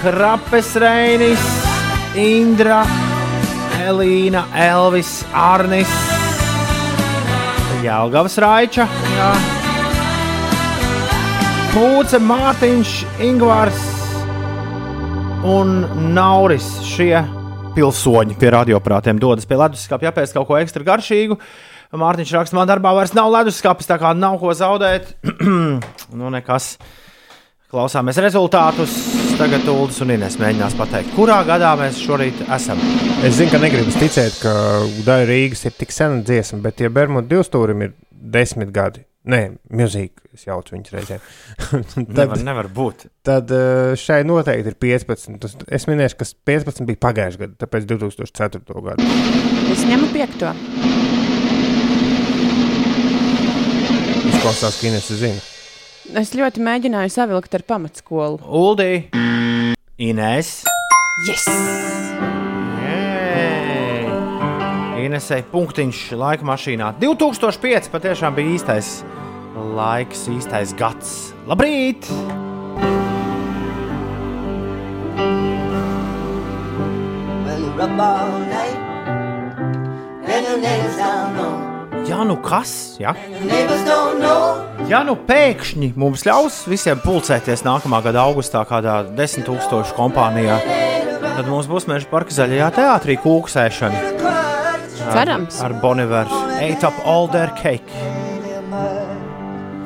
Krapes 0.02 0.74
Reinis, 0.76 1.44
Indra, 2.18 2.82
Elīna, 3.86 4.46
Elvis, 4.54 5.20
Arnis, 5.32 5.92
Jālgavas 7.84 8.40
Raiča, 8.42 8.88
jā. 9.18 9.63
Pūce, 11.74 12.20
Mārtiņš, 12.22 12.90
Ingvārs 13.26 13.78
un 15.50 15.72
Nauris. 16.14 16.68
Šie 16.86 17.16
pilsoņi 17.74 18.36
pie 18.38 18.52
radioprātiem 18.54 19.18
dodas 19.18 19.48
pie 19.50 19.56
leduskapja, 19.58 20.12
jāpēc 20.12 20.36
kaut 20.36 20.46
ko 20.46 20.58
ekstra 20.60 20.84
garšīgu. 20.86 21.34
Mārtiņš 21.98 22.34
raksta, 22.36 22.54
man 22.54 22.68
darbā 22.70 22.92
vairs 22.94 23.10
nav 23.18 23.32
leduskapis, 23.34 23.88
tā 23.90 23.96
kā 23.98 24.12
nav 24.14 24.36
ko 24.38 24.54
zaudēt. 24.54 25.16
nu, 26.20 26.30
nekas. 26.30 26.76
Klausāmies 27.74 28.20
rezultātus. 28.22 28.94
Tagad 29.34 29.66
Ulas 29.72 29.98
un 30.04 30.12
Inês 30.14 30.36
mēģinās 30.38 30.76
pateikt, 30.78 31.10
kurā 31.16 31.40
gadā 31.48 31.72
mēs 31.80 31.98
šorīt 32.04 32.44
esam. 32.54 32.78
Es 33.26 33.34
zinu, 33.40 33.50
ka 33.50 33.58
negribas 33.64 33.98
ticēt, 33.98 34.38
ka 34.44 34.54
Daļa 35.08 35.26
Rīgas 35.32 35.66
ir 35.66 35.74
tik 35.74 35.90
sena 35.90 36.22
dziesma, 36.22 36.60
bet 36.68 36.78
tie 36.78 36.92
Bermuda 37.00 37.34
divstūrim 37.34 37.82
ir 37.88 37.96
desmit 38.14 38.70
gadi. 38.70 39.02
Nē, 39.24 39.38
milzīgi. 39.72 40.20
Es 40.36 40.42
jaucu 40.44 40.74
viņus 40.74 40.92
reizēm. 40.92 41.22
Nevar, 42.18 42.40
nevar 42.44 42.66
būt. 42.68 43.06
tad 43.24 43.48
eh, 43.56 43.94
šai 43.96 44.18
noteikti 44.28 44.68
ir 44.74 44.76
15. 44.84 45.38
Tas- 45.40 45.56
Es 45.78 45.86
minēšu, 45.88 46.18
ka 46.20 46.26
15 46.52 46.84
bija 46.90 47.00
pagājušajā 47.06 47.40
gadā, 47.46 47.56
tāpēc 47.64 47.86
2004. 47.88 48.60
gadu. 48.84 49.08
Es 49.72 49.84
ņemu 49.88 50.10
piekto. 50.12 50.52
Izklausās, 54.28 54.76
ka 54.80 54.88
Ines 54.90 55.08
zina. 55.16 55.40
Es 56.20 56.34
ļoti 56.36 56.60
mēģināju 56.60 57.14
savilkt 57.14 57.54
ar 57.56 57.64
pamatskolu. 57.64 58.42
Uldī, 58.44 59.06
Inês. 60.04 60.58
Yes! 61.24 61.46
Inesai 65.04 65.42
punktiņš 65.52 65.98
laika 66.16 66.46
mašīnā. 66.48 66.92
2005 67.00 67.90
patiešām 67.92 68.36
bija 68.36 68.54
īstais 68.56 68.88
laiks, 69.54 70.26
īstais 70.32 70.74
gads. 70.78 71.32
Labrīt! 71.46 72.08
Well, 77.44 77.60
you're 77.60 77.82
up 77.82 77.98
all 78.00 78.38
night, 78.48 78.78
and 80.24 80.46
your 80.46 80.58
neighbors 80.58 80.96
down 80.96 81.36
low. 81.36 81.54
Jā, 82.04 82.20
nu 82.28 82.36
kas? 82.44 82.96
Ja? 83.00 83.14
Ja 84.90 85.00
nu 85.06 85.14
pēkšņi 85.28 85.94
mums 85.96 86.26
ļaus 86.28 86.64
visiem 86.68 87.00
pulcēties 87.00 87.62
nākamā 87.64 88.02
gada 88.04 88.26
augustā 88.28 88.60
kādā 88.68 88.98
desmit 89.16 89.48
tūkstošu 89.48 89.96
kompānijā, 89.96 90.58
tad 91.24 91.48
mums 91.48 91.70
būs 91.70 91.88
meža 91.88 92.10
parka 92.10 92.34
zaļajā 92.36 92.68
teātrī 92.76 93.16
kūksēšana 93.24 94.02
Cerams. 95.04 95.62
ar 95.64 95.72
Boniveru. 95.80 96.44
Ate 96.60 96.84
up 96.86 97.00
all 97.06 97.26
their 97.28 97.48
cake. 97.60 97.88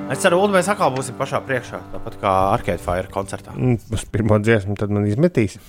Es 0.08 0.22
ceru, 0.24 0.38
ka 0.40 0.48
mēs 0.54 0.68
atkal 0.72 0.90
būsim 0.94 1.16
pašā 1.18 1.38
priekšā, 1.44 1.78
tāpat 1.92 2.14
kā 2.22 2.32
Arcade 2.54 2.80
Fire 2.80 3.10
koncertā. 3.12 3.52
Mm, 3.56 3.76
Uz 3.92 4.04
pirmo 4.08 4.38
dziesmu 4.40 4.76
tad 4.80 4.92
man 4.94 5.04
izmetīs. 5.08 5.58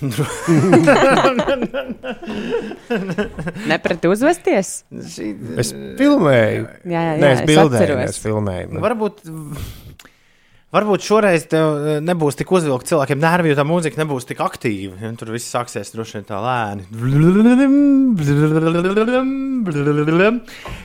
Neprat 3.70 4.08
uzvesties? 4.08 4.72
Es 5.60 5.72
filmēju. 6.00 6.64
Jā, 6.88 7.00
jā, 7.00 7.12
jā 7.12 7.20
Nē, 7.20 7.30
es 7.34 7.42
es 7.42 7.46
bildēju, 7.50 7.84
atceros. 7.84 8.14
es 8.14 8.22
filmēju. 8.24 8.80
Varbūt, 8.86 9.22
varbūt 10.74 11.04
šoreiz 11.04 11.46
tev 11.50 11.68
eh, 11.78 11.98
nebūs 12.04 12.38
tik 12.38 12.50
uzvilkta 12.54 12.92
cilvēkiem 12.92 13.20
nervi, 13.22 13.50
jo 13.50 13.58
tā 13.58 13.64
mūzika 13.66 14.00
nebūs 14.00 14.28
tik 14.28 14.42
aktīva. 14.44 14.98
Ja? 15.02 15.12
Tur 15.18 15.32
viss 15.34 15.50
sāksies 15.50 15.92
droši 15.94 16.18
vien 16.18 16.28
tā 16.28 16.38
lēni. 16.44 16.86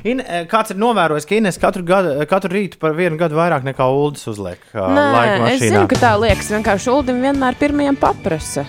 In, 0.05 0.23
eh, 0.23 0.45
kāds 0.49 0.73
ir 0.73 0.81
novērojis, 0.81 1.27
ka 1.29 1.37
Ines 1.37 1.61
katru, 1.61 1.85
gadu, 1.85 2.17
katru 2.29 2.55
rītu 2.55 2.81
par 2.81 2.97
vienu 2.97 3.19
gadu 3.21 3.37
vairāk 3.37 3.67
nekā 3.67 3.85
Ulas 3.93 4.25
uzliek 4.31 4.61
Nē, 4.73 5.53
es 5.53 5.61
zinu, 5.61 5.85
ka 5.91 5.99
tā 6.01 6.15
liekas. 6.21 6.49
Vienkārši 6.55 6.91
Ulim 6.93 7.21
vienmēr 7.25 7.57
pirmajam 7.59 7.99
paprasa. 7.99 8.65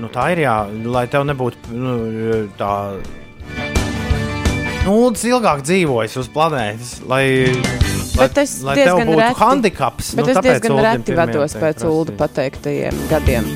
Nu, 0.00 0.08
tā 0.12 0.30
ir 0.32 0.44
jā, 0.46 0.56
lai 0.88 1.04
tev 1.12 1.26
nebūtu 1.28 1.76
nu, 1.76 1.96
tā. 2.60 2.74
Nu, 4.84 4.96
Ulas 4.96 5.24
ilgāk 5.28 5.64
dzīvojas 5.66 6.16
uz 6.20 6.30
planētas, 6.32 6.94
lai, 7.08 7.24
lai, 8.16 8.26
Bet 8.28 8.38
es 8.42 8.54
lai 8.66 8.74
diezgan 8.78 9.08
būtu 9.08 9.20
reti- 9.20 9.40
handikaps. 9.40 10.12
Bet 10.18 10.24
nu, 10.26 10.30
es 10.32 10.40
diezgan 10.46 10.78
reti 10.84 11.16
vados 11.18 11.54
pēc 11.60 11.84
Ulu 11.88 12.16
pateiktajiem 12.18 13.00
gadiem. 13.10 13.48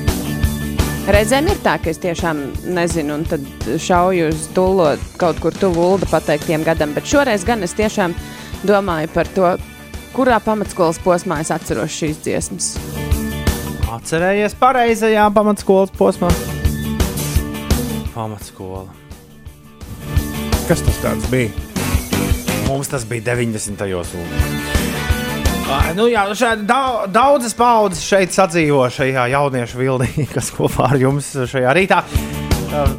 Reizēm 1.05 1.45
ir 1.51 1.59
tā, 1.61 1.75
ka 1.83 1.91
es 1.91 1.99
tiešām 2.01 2.39
nezinu, 2.73 3.19
un 3.19 3.25
tad 3.29 3.43
šauju 3.77 4.31
uz 4.31 4.47
dūlo 4.55 4.87
kaut 5.21 5.37
kur 5.43 5.53
tuvu 5.53 5.91
Ulu 5.95 6.07
pateiktiem 6.09 6.63
gadam, 6.65 6.95
bet 6.97 7.05
šoreiz 7.05 7.45
gan 7.45 7.61
es 7.67 7.75
tiešām 7.77 8.15
domāju 8.65 9.11
par 9.13 9.29
to, 9.35 9.51
kurā 10.15 10.39
pamatskolas 10.41 10.97
posmā 11.05 11.41
es 11.43 11.51
atceros 11.53 11.93
šīs 11.93 12.23
dziesmas. 12.25 12.71
Atcerējies 13.95 14.57
pareizajā 14.57 15.27
pamatskolas 15.35 15.93
posmā. 15.93 16.31
Pamatskola. 18.15 18.87
Kas 20.67 20.81
tas 20.81 21.29
bija? 21.29 21.51
Mums 22.67 22.87
tas 22.91 23.05
bija 23.05 23.21
90. 23.35 23.77
gados. 23.89 24.13
Nu, 25.95 26.05
jā, 26.09 26.25
šeit 26.37 26.65
dau- 26.69 27.07
daudzas 27.09 27.55
paudzes 27.57 28.03
šeit 28.05 28.33
sadzīvo 28.35 28.83
šajā 28.93 29.25
jauniešu 29.33 29.79
vilnī, 29.81 30.25
kas 30.35 30.51
kopā 30.53 30.91
ar 30.93 31.01
jums 31.01 31.31
šajā 31.49 31.73
rītā. 31.77 32.03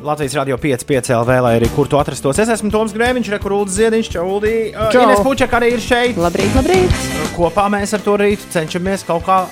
Latvijas 0.06 0.34
radio 0.38 0.56
5,5 0.56 1.12
LV, 1.18 1.38
lai 1.44 1.54
arī 1.58 1.68
kur 1.74 1.88
tu 1.90 1.98
atrastos. 2.00 2.38
Es 2.40 2.48
esmu 2.54 2.70
Toms 2.72 2.94
Grēviņš, 2.96 3.32
Rekurūds 3.36 3.76
Ziediņš, 3.76 4.12
Čaudī. 4.16 4.54
Uh. 4.72 4.94
Ines 5.04 5.20
Pučak 5.26 5.52
arī 5.58 5.74
ir 5.76 5.84
šeit. 5.84 6.16
Labrīt, 6.20 6.54
labrīt! 6.56 7.00
Kopā 7.36 7.68
mēs 7.76 7.92
ar 7.98 8.06
to 8.06 8.16
rītu 8.22 8.48
cenšamies 8.56 9.04
kaut 9.08 9.26
kā 9.28 9.42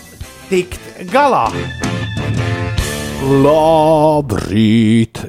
tikt 0.48 0.80
galā. 1.12 1.50
Labrīt! 1.52 1.93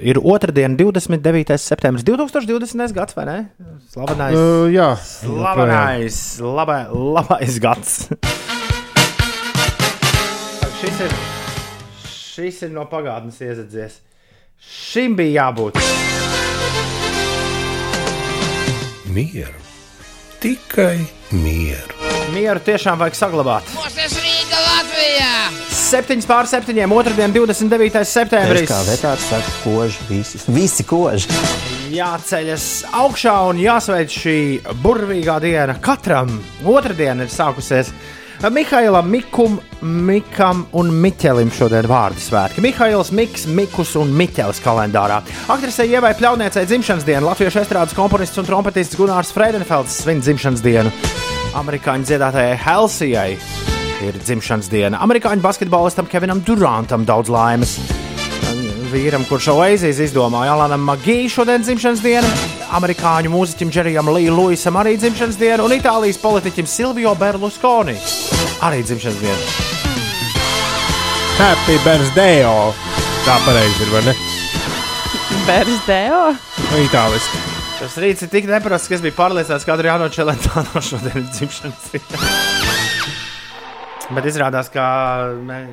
Ir 0.01 0.17
otrdiena, 0.23 0.75
29. 0.77 1.57
septembris, 1.61 2.03
2020. 2.07 2.91
gads, 2.93 3.13
vai 3.15 3.25
ne? 3.25 3.37
Slavenais, 3.93 4.35
Uh, 4.35 4.65
jā, 4.73 4.89
slavenais, 4.99 6.17
labā, 6.41 6.79
labais 6.91 7.59
gads. 7.63 8.09
šis, 10.81 10.99
ir, 11.05 11.15
šis 12.09 12.61
ir 12.67 12.73
no 12.75 12.85
pagātnes 12.91 13.39
iezadzies. 13.45 14.01
Šim 14.59 15.15
bija 15.15 15.45
jābūt. 15.45 15.79
Mieru. 19.15 19.61
Tikai 20.43 20.97
mieru. 21.31 21.95
Mieru 22.35 22.59
tiešām 22.65 22.99
vajag 22.99 23.15
saglabāt. 23.21 23.69
Mūsu 23.77 24.19
Rīga 24.19 24.59
Latvijā! 24.67 25.74
7 25.85 26.25
pār 26.25 26.47
7, 26.49 26.93
otrdien, 26.97 27.29
29. 27.29 27.99
septembris. 28.09 28.65
Kā 28.65 28.79
vetārs 28.87 29.25
saku, 29.29 29.51
koži, 29.61 30.05
visi, 30.09 30.39
visi 30.49 30.85
koži. 30.87 31.29
jāceļas 31.93 32.65
augšā 33.03 33.35
un 33.51 33.59
jāsveic 33.61 34.09
šī 34.09 34.37
burvīgā 34.81 35.35
diena. 35.43 35.75
Katram 35.77 36.39
otrdiena 36.65 37.27
ir 37.27 37.29
sākusies. 37.29 37.91
Mihailam, 38.49 39.05
Mikum, 39.13 39.59
Mikam 39.85 40.65
un 40.73 40.89
Miķelim 40.89 41.53
šodien 41.53 41.85
vārdu 41.89 42.21
svētki. 42.21 42.65
Mihails, 42.65 43.13
Miks, 43.13 43.45
Mikus 43.45 43.93
un 44.01 44.09
Miķelis 44.17 44.63
kalendārā. 44.65 45.21
Aktrisei 45.53 45.93
Ievai 45.93 46.15
Pļauniecei 46.17 46.65
dzimšanas 46.65 47.05
dienu, 47.05 47.29
latviešu 47.29 47.61
estrādes 47.61 47.93
komponists 47.97 48.41
un 48.41 48.49
trompetists 48.49 48.97
Gunārs 48.97 49.33
Freidenfelds 49.37 50.01
svin 50.01 50.25
dzimšanas 50.25 50.65
dienu. 50.65 50.93
Amerikāņu 51.61 52.09
dziedātājai 52.09 52.59
Helsijai 52.65 53.74
ir 54.03 54.17
dzimšanas 54.19 54.67
diena. 54.71 54.99
Amerikāņu 55.05 55.43
basketbolistam 55.43 56.09
Kevinam 56.11 56.41
Durantam 56.45 57.05
daudz 57.07 57.31
laimes. 57.31 57.77
Vīram, 58.91 59.25
kurš 59.27 59.49
šo 59.49 59.55
aizīs 59.65 59.99
izdomāja, 60.03 60.53
Alanam 60.55 60.83
Magijam 60.87 61.31
šodien 61.31 61.63
dzimšanas 61.65 62.03
diena, 62.03 62.29
amerikāņu 62.77 63.31
mūziķim 63.33 63.71
Džerijam 63.73 64.11
Līja 64.13 64.35
Luisam 64.35 64.77
arī 64.79 64.95
dzimšanas 64.99 65.39
diena 65.41 65.65
un 65.65 65.73
Itālijas 65.75 66.19
politiķim 66.21 66.69
Silvio 66.69 67.15
Berlusconi 67.19 67.97
arī 68.63 68.83
dzimšanas 68.85 69.19
diena. 69.19 69.73
Happy 71.35 71.75
birthday! 71.83 72.45
Tā 73.25 73.35
pareizi 73.43 73.83
ir, 73.83 73.91
vai 73.91 74.03
ne? 74.05 74.15
Nu, 76.69 76.83
Itāliski. 76.85 77.41
Tas 77.79 77.97
rīts 77.99 78.23
ir 78.23 78.31
tik 78.31 78.47
neparasts, 78.47 78.87
ka 78.87 78.95
es 78.95 79.03
biju 79.03 79.17
pārliecināts, 79.17 79.67
ka 79.67 79.75
Adriano 79.75 80.07
Čelentāno 80.13 80.85
šodien 80.85 81.19
ir 81.25 81.27
dzimšanas 81.33 81.91
diena. 81.91 82.64
Bet 84.13 84.27
izrādās, 84.29 84.69
ka, 84.69 84.85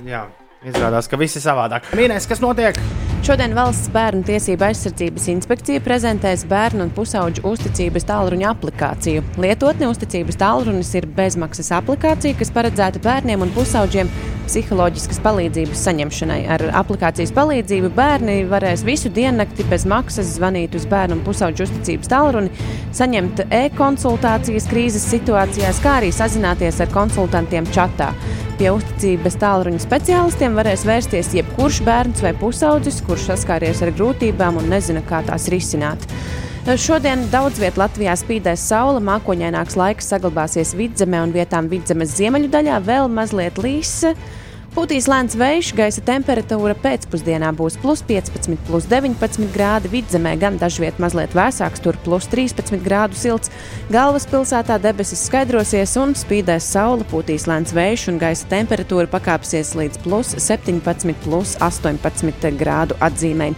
jā, 0.09 0.25
izrādās, 0.65 1.09
ka 1.11 1.19
viss 1.21 1.37
ir 1.37 1.45
savādāk. 1.45 1.91
Mīnēs, 1.99 2.29
kas 2.31 2.41
notiek? 2.41 2.79
Šodien 3.23 3.53
Valsts 3.55 3.91
bērnu 3.95 4.25
tiesība 4.27 4.71
aizsardzības 4.73 5.29
inspekcija 5.31 5.83
prezentēs 5.85 6.43
bērnu 6.51 6.89
un 6.89 6.95
pusauģu 6.97 7.45
uzticības 7.53 8.09
tālruņa 8.09 8.49
aplikāciju. 8.51 9.23
Lietotne 9.45 9.87
uzticības 9.93 10.41
tālrunis 10.41 10.91
ir 10.99 11.07
bezmaksas 11.21 11.71
aplikācija, 11.77 12.35
kas 12.41 12.51
paredzēta 12.57 13.03
bērniem 13.05 13.45
un 13.45 13.53
pusauģiem 13.55 14.11
psiholoģiskas 14.53 15.21
palīdzības 15.25 15.85
saņemšanai. 15.87 16.41
Ar 16.53 16.65
aplikācijas 16.83 17.33
palīdzību 17.37 17.89
bērni 17.97 18.43
varēs 18.51 18.85
visu 18.85 19.09
diennakti 19.13 19.65
bez 19.71 19.87
maksas 19.89 20.35
zvanīt 20.37 20.77
uz 20.77 20.85
bērnu 20.91 21.17
un 21.17 21.25
pusauģu 21.25 21.65
uzticības 21.65 22.13
tālruni, 22.13 22.53
saņemt 22.93 23.47
e-konsultācijas 23.49 24.69
krīzes 24.69 25.09
situācijās, 25.15 25.81
kā 25.85 25.97
arī 26.03 26.13
sazināties 26.13 26.83
ar 26.85 26.93
konsultantiem 26.93 27.69
čatā. 27.73 28.11
Pie 28.61 28.69
uzticības 28.75 29.41
tālruņa 29.41 29.81
speciālistiem 29.87 30.61
varēs 30.61 30.85
vērsties 30.87 31.33
jebkurš 31.39 31.81
bērns 31.89 32.21
vai 32.23 32.37
pusaudzis, 32.37 33.01
kurš 33.07 33.31
saskāries 33.33 33.81
ar 33.83 33.95
grūtībām 33.97 34.61
un 34.61 34.69
nezina, 34.75 35.01
kā 35.09 35.25
tās 35.27 35.49
risināt. 35.53 36.05
Šodien 36.63 37.25
daudz 37.33 37.59
vietā 37.59 37.81
Latvijā 37.81 38.13
spīdēs 38.15 38.69
saule, 38.69 39.01
mākoņaināks 39.03 39.75
laiks 39.81 40.13
saglabāsies 40.13 40.77
vidzemē 40.79 41.25
un 41.25 41.33
vietām 41.35 41.67
vidzemes 41.73 42.13
ziemeļu 42.21 42.53
daļā 42.53 42.77
vēl 42.87 43.11
mazliet 43.11 43.59
līsa. 43.59 44.13
Pūtīs 44.73 45.05
lēns 45.05 45.35
vējš, 45.37 45.71
gaisa 45.77 46.01
temperatūra 46.01 46.73
pēcpusdienā 46.81 47.51
būs 47.53 47.75
plus 47.83 48.01
15, 48.09 48.57
plus 48.65 48.87
19 48.89 49.51
grādi, 49.53 49.91
vidzemē 49.93 50.33
gan 50.41 50.57
dažviet 50.57 50.97
mazliet 51.03 51.37
vēsāks, 51.37 51.83
tur 51.85 51.99
plus 52.07 52.25
13 52.33 52.81
grādu 52.81 53.19
silts. 53.21 53.53
Galvaspilsētā 53.93 54.79
debesis 54.81 55.27
skaidrosies 55.29 55.93
un 56.01 56.17
spīdēs 56.17 56.71
saule, 56.73 57.05
pūtīs 57.13 57.45
lēns 57.51 57.77
vējš 57.77 58.09
un 58.15 58.25
gaisa 58.25 58.49
temperatūra 58.49 59.13
pakāpsies 59.13 59.75
līdz 59.77 60.01
plus 60.07 60.33
17, 60.41 61.21
plus 61.27 61.59
18 61.61 62.57
grādu 62.57 62.97
atzīmē. 63.05 63.53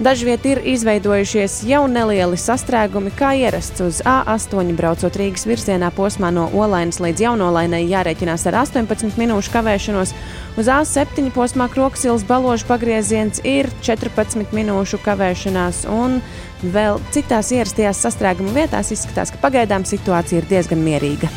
Dažviet 0.00 0.46
ir 0.48 0.62
izveidojušies 0.64 1.58
jau 1.68 1.82
nelieli 1.84 2.38
sastrēgumi, 2.40 3.10
kā 3.18 3.34
ierasts 3.36 3.82
uz 3.84 3.98
A8 4.08 4.72
braucot 4.78 5.18
Rīgas 5.20 5.44
virzienā 5.44 5.90
posmā 5.92 6.30
no 6.32 6.46
Olainas 6.56 7.02
līdz 7.04 7.26
Jaunolainai 7.26 7.82
jārēķinās 7.84 8.46
ar 8.48 8.56
18 8.62 9.20
minūšu 9.20 9.52
kavēšanos. 9.52 10.16
Uz 10.56 10.72
A7 10.72 11.28
posmā 11.36 11.68
Kroksils 11.68 12.24
baložu 12.24 12.64
pagrieziens 12.72 13.44
ir 13.44 13.68
14 13.84 14.56
minūšu 14.56 15.04
kavēšanās, 15.04 15.84
un 15.92 16.22
vēl 16.64 16.96
citās 17.12 17.52
ierastajās 17.52 18.00
sastrēguma 18.00 18.56
vietās 18.56 18.96
izskatās, 18.96 19.36
ka 19.36 19.44
pagaidām 19.44 19.84
situācija 19.84 20.40
ir 20.40 20.48
diezgan 20.48 20.80
mierīga. 20.80 21.28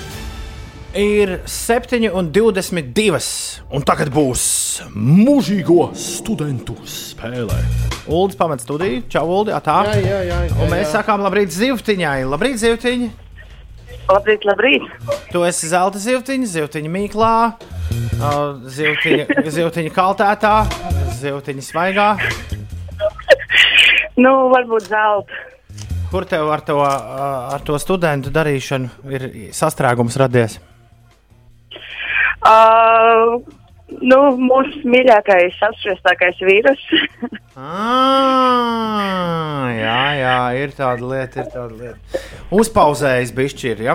Ir 0.94 1.40
7,22. 1.50 3.20
Un 3.74 3.82
tagad 3.82 4.12
būs 4.14 4.44
mūžīgo 4.94 5.88
studentu 5.98 6.76
spēlē. 6.86 7.56
Uldis 8.06 8.38
pamet 8.38 8.62
studiju, 8.62 9.00
čau, 9.10 9.24
Uldi, 9.40 9.56
tā. 9.66 9.78
Jā, 9.90 9.96
jā, 9.98 10.20
jā, 10.28 10.38
jā, 10.52 10.58
Un 10.62 10.70
mēs 10.70 10.84
jā. 10.86 11.00
sakām 11.00 11.24
labrīt 11.26 11.50
zivtiņai. 11.56 12.20
Labrīt, 12.30 12.60
zivtiņai. 12.62 13.10
Labrīt, 14.12 14.46
labrīt. 14.46 14.86
Tu 15.32 15.42
esi 15.48 15.70
zelta 15.72 15.98
zivtiņa, 16.04 16.50
zivtiņa 16.52 16.92
mīklā, 16.94 17.32
zivtiņa, 18.76 19.26
zivtiņa 19.56 19.94
kaltētā, 19.96 20.52
zivtiņa 21.24 21.66
svaigā. 21.72 22.10
Nu, 24.22 24.36
varbūt 24.54 24.92
zelta. 24.92 25.42
Kur 26.14 26.30
tev 26.30 26.54
ar 26.54 26.62
to, 26.62 26.78
ar 26.86 27.66
to 27.66 27.82
studentu 27.82 28.30
darīšanu 28.30 29.10
ir 29.10 29.26
sastrēgums 29.58 30.20
radies? 30.22 30.60
Uh, 32.44 33.38
nu, 34.04 34.18
mūsu 34.40 34.84
mīļākais, 34.90 35.62
atšķirīgākais 35.70 36.44
vīrus. 36.50 36.90
Ah, 37.54 39.68
jā, 39.70 40.00
jā, 40.18 40.38
ir 40.58 40.72
tāda 40.74 41.06
lieta, 41.06 41.44
ir 41.44 41.52
tāda 41.54 41.76
lieta. 41.78 42.22
Uzpauzējis 42.58 43.32
bišķi 43.38 43.68
ir, 43.70 43.84
ja? 43.86 43.94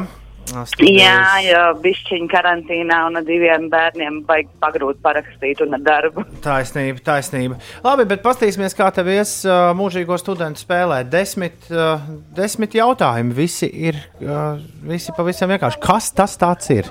jā, 0.78 1.16
jo 1.44 1.62
bišķiņa 1.82 2.28
karantīnā 2.30 2.98
un 3.08 3.20
ar 3.20 3.26
diviem 3.26 3.66
bērniem 3.72 4.20
vajag 4.28 4.50
pagrūt 4.62 5.00
parakstīt 5.04 5.60
un 5.64 5.76
ar 5.76 5.82
darbu. 5.84 6.24
Taisnība, 6.46 7.02
taisnība. 7.10 7.58
Labi, 7.84 8.06
bet 8.08 8.22
paskatīsimies, 8.24 8.76
kā 8.78 8.88
tev 8.94 9.10
ies 9.12 9.34
uh, 9.48 9.72
mūžīgo 9.78 10.16
studentu 10.22 10.62
spēlē. 10.62 11.02
Desmit, 11.10 11.58
uh, 11.74 12.06
desmit 12.38 12.78
jautājumi. 12.78 13.34
Visi 13.36 13.68
ir 13.90 13.98
uh, 14.22 14.54
visi 14.86 15.14
pavisam 15.18 15.52
vienkārši. 15.52 15.82
Kas 15.82 16.12
tas 16.16 16.38
tāds 16.40 16.72
ir? 16.78 16.88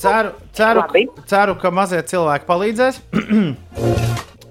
Ceru, 0.00 0.32
ceru, 0.56 0.84
Labi. 0.84 1.06
ceru 1.30 1.56
ka 1.60 1.72
mazie 1.74 2.00
cilvēki 2.10 2.48
palīdzēs. 2.48 3.00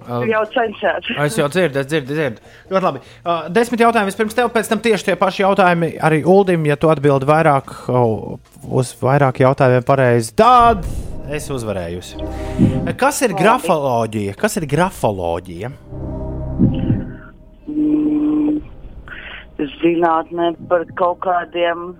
Jau 0.10 0.42
cenšos. 0.54 1.10
Es 1.26 1.38
jau 1.38 1.46
dzirdu, 1.52 1.84
es 1.84 1.90
dzirdu, 1.90 2.16
dzirdu. 2.18 2.42
Ļoti 2.72 2.86
labi. 2.88 3.02
Uh, 3.22 3.46
desmit 3.54 3.84
jautājumi 3.84 4.10
vispirms 4.10 4.38
tev, 4.38 4.50
pēc 4.54 4.72
tam 4.72 4.82
tieši 4.82 5.12
tie 5.12 5.16
paši 5.20 5.44
jautājumi 5.44 5.92
arī 6.02 6.24
Uldim. 6.26 6.66
Ja 6.70 6.80
tu 6.82 6.90
atbildi 6.90 7.30
vairāk 7.30 7.76
oh, 7.94 8.40
uz 8.66 8.96
vairāk 9.02 9.44
jautājumiem 9.44 9.86
pareizi, 9.86 10.34
tad 10.40 10.88
es 11.30 11.46
uzvarējusi. 11.54 12.18
Kas 12.98 13.22
ir 13.26 13.36
grafoloģija? 13.38 14.34
Kas 14.40 14.58
ir 14.58 14.66
grafoloģija? 14.70 15.70
Mm, 17.70 18.58
zinātnē 19.78 20.54
par 20.72 20.88
kaut 20.98 21.22
kādiem, 21.28 21.92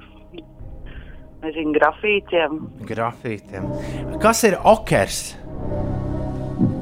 nezinu, 1.44 1.74
grafītiem. 1.78 2.60
Grafītiem. 2.90 3.70
Kas 4.22 4.44
ir 4.48 4.58
okers? 4.64 5.22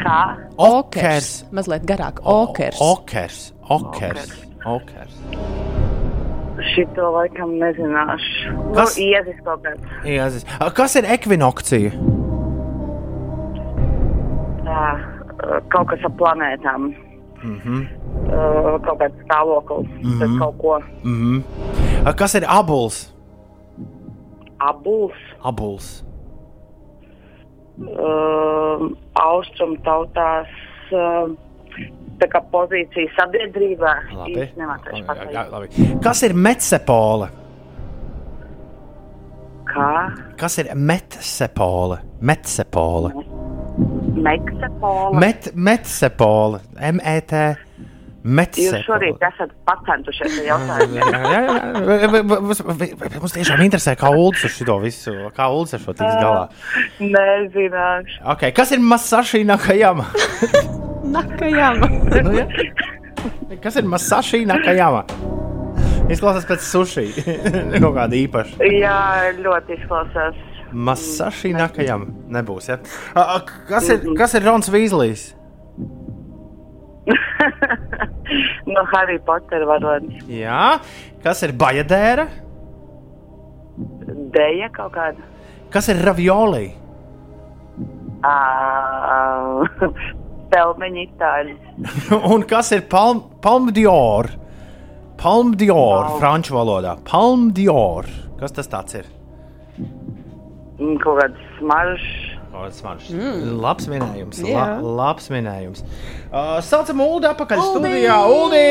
Kā? 0.01 0.21
Okers. 0.57 1.45
Mazliet 1.53 1.85
garāk. 1.89 2.21
Okers. 2.23 2.81
Okers. 2.81 3.41
Okers. 3.69 4.33
Okers. 4.65 5.17
Šito 6.73 7.11
laikam 7.13 7.53
nezināšu. 7.61 8.53
Kas? 8.73 8.95
Nu, 8.97 9.03
iezis 9.05 9.41
kaut 9.45 9.61
kāds. 9.65 9.91
Jēzus. 10.09 10.47
Kas 10.77 10.95
ir 10.97 11.05
ekvinokcija? 11.13 11.91
Tā, 14.65 14.85
uh, 14.97 15.59
kaut 15.73 15.91
kas 15.91 16.07
ar 16.07 16.15
planētām. 16.17 16.89
Mm 17.43 17.59
-hmm. 17.63 17.85
Kaut 18.85 18.97
kāds 18.99 19.21
stāvoklis 19.25 19.87
mm 19.87 20.01
-hmm. 20.01 20.27
Mhm. 20.27 20.39
kaut 20.39 20.57
ko. 20.57 20.81
Mm 21.03 21.43
-hmm. 21.43 22.13
Kas 22.15 22.35
ir 22.35 22.45
abuls? 22.47 23.16
Abuls. 24.59 25.17
Abuls. 25.45 25.89
uh, 27.81 28.85
austrumu 29.21 29.77
tautās 29.85 30.49
uh, 30.95 31.29
tā 32.21 32.29
kā 32.31 32.41
pozīcija 32.53 33.13
sabiedrībā. 33.17 33.93
Jā, 35.33 35.45
labi. 35.53 35.89
Kas 36.03 36.23
ir 36.25 36.33
metsepole? 36.33 37.29
Kā? 39.67 39.91
Kas 40.39 40.57
ir 40.63 40.71
metsepole? 40.73 41.99
Metsepole. 42.21 43.13
Meksepola. 44.17 45.19
Met, 45.19 45.51
metsepole. 45.53 46.59
M-E-T. 46.81 47.41
Jūs 48.27 48.83
šorīt 48.87 49.21
esat 49.23 49.53
pacentušies 49.67 50.39
ar 50.41 50.47
jautājumiem. 50.49 52.25
Mums, 52.27 52.61
mums 52.65 53.35
tiešām 53.37 53.63
interesē, 53.63 53.95
kā 53.99 54.11
Ulas 54.11 54.43
ar 54.43 54.51
šo 54.51 54.77
visu, 54.83 55.13
kā 55.37 55.47
Ulas 55.53 55.77
ar 55.77 55.83
šo 55.83 55.95
tiks 55.95 56.17
galā. 56.19 56.47
Nezināšu. 56.99 58.19
Okay. 58.35 58.51
Kas 58.57 58.73
ir 58.75 58.83
Masashi 58.83 59.43
Nakajama? 59.47 60.09
Nakajama. 61.15 61.87
nu, 62.27 62.35
ja? 62.35 62.47
Kas 63.63 63.79
ir 63.79 63.87
Masashi 63.87 64.43
Nakajama? 64.49 65.05
Izklausās 66.11 66.45
pēc 66.47 66.63
sushi. 66.63 67.07
Kaut 67.83 67.95
kāda 67.95 68.15
īpaša. 68.15 68.69
Jā, 68.71 68.99
ļoti 69.39 69.79
izklausās. 69.79 70.37
Masashi 70.71 71.53
Nakajama. 71.55 72.11
Nebūs, 72.37 72.69
ja? 72.71 72.79
Kas 73.69 73.87
ir, 73.93 74.03
kas 74.19 74.35
ir 74.35 74.47
Rons 74.47 74.71
Vīslijs? 74.71 75.36
no 78.73 78.83
Harry 78.93 79.19
Potter 79.23 79.63
varonis. 79.69 80.23
Jā. 80.31 80.77
Kas 81.23 81.43
ir 81.47 81.55
Bajadēra? 81.57 82.27
Deja 84.35 84.69
kaut 84.73 84.93
kāda. 84.95 85.23
Kas 85.73 85.89
ir 85.91 86.01
Ravioli? 86.03 86.67
Uh, 88.25 89.67
Pelmeņi 90.51 91.03
itāļi. 91.09 91.55
Un 92.33 92.45
kas 92.49 92.71
ir 92.75 92.85
palm, 92.89 93.23
palm 93.43 93.71
dior? 93.75 94.31
Palm 95.17 95.53
franču 95.57 96.53
valodā. 96.55 96.95
Palm 97.07 97.49
dior. 97.57 98.05
Kas 98.37 98.53
tas 98.53 98.69
tāds 98.69 98.99
ir? 98.99 99.07
Mm, 100.77 100.97
Kaut 101.01 101.17
kāds 101.21 101.47
smaržs. 101.57 102.36
Mm. 102.57 103.57
Labs 103.63 103.87
minējums. 103.91 104.39
Jā. 104.43 104.65
La, 104.81 104.93
labs 105.01 105.29
minējums. 105.33 105.83
Uh, 106.27 106.57
Saucam, 106.65 107.01
Ulu, 107.05 107.21
atpakaļ 107.29 107.61
Uldi! 107.61 107.71
studijā. 107.87 108.17
Ulu, 108.33 108.61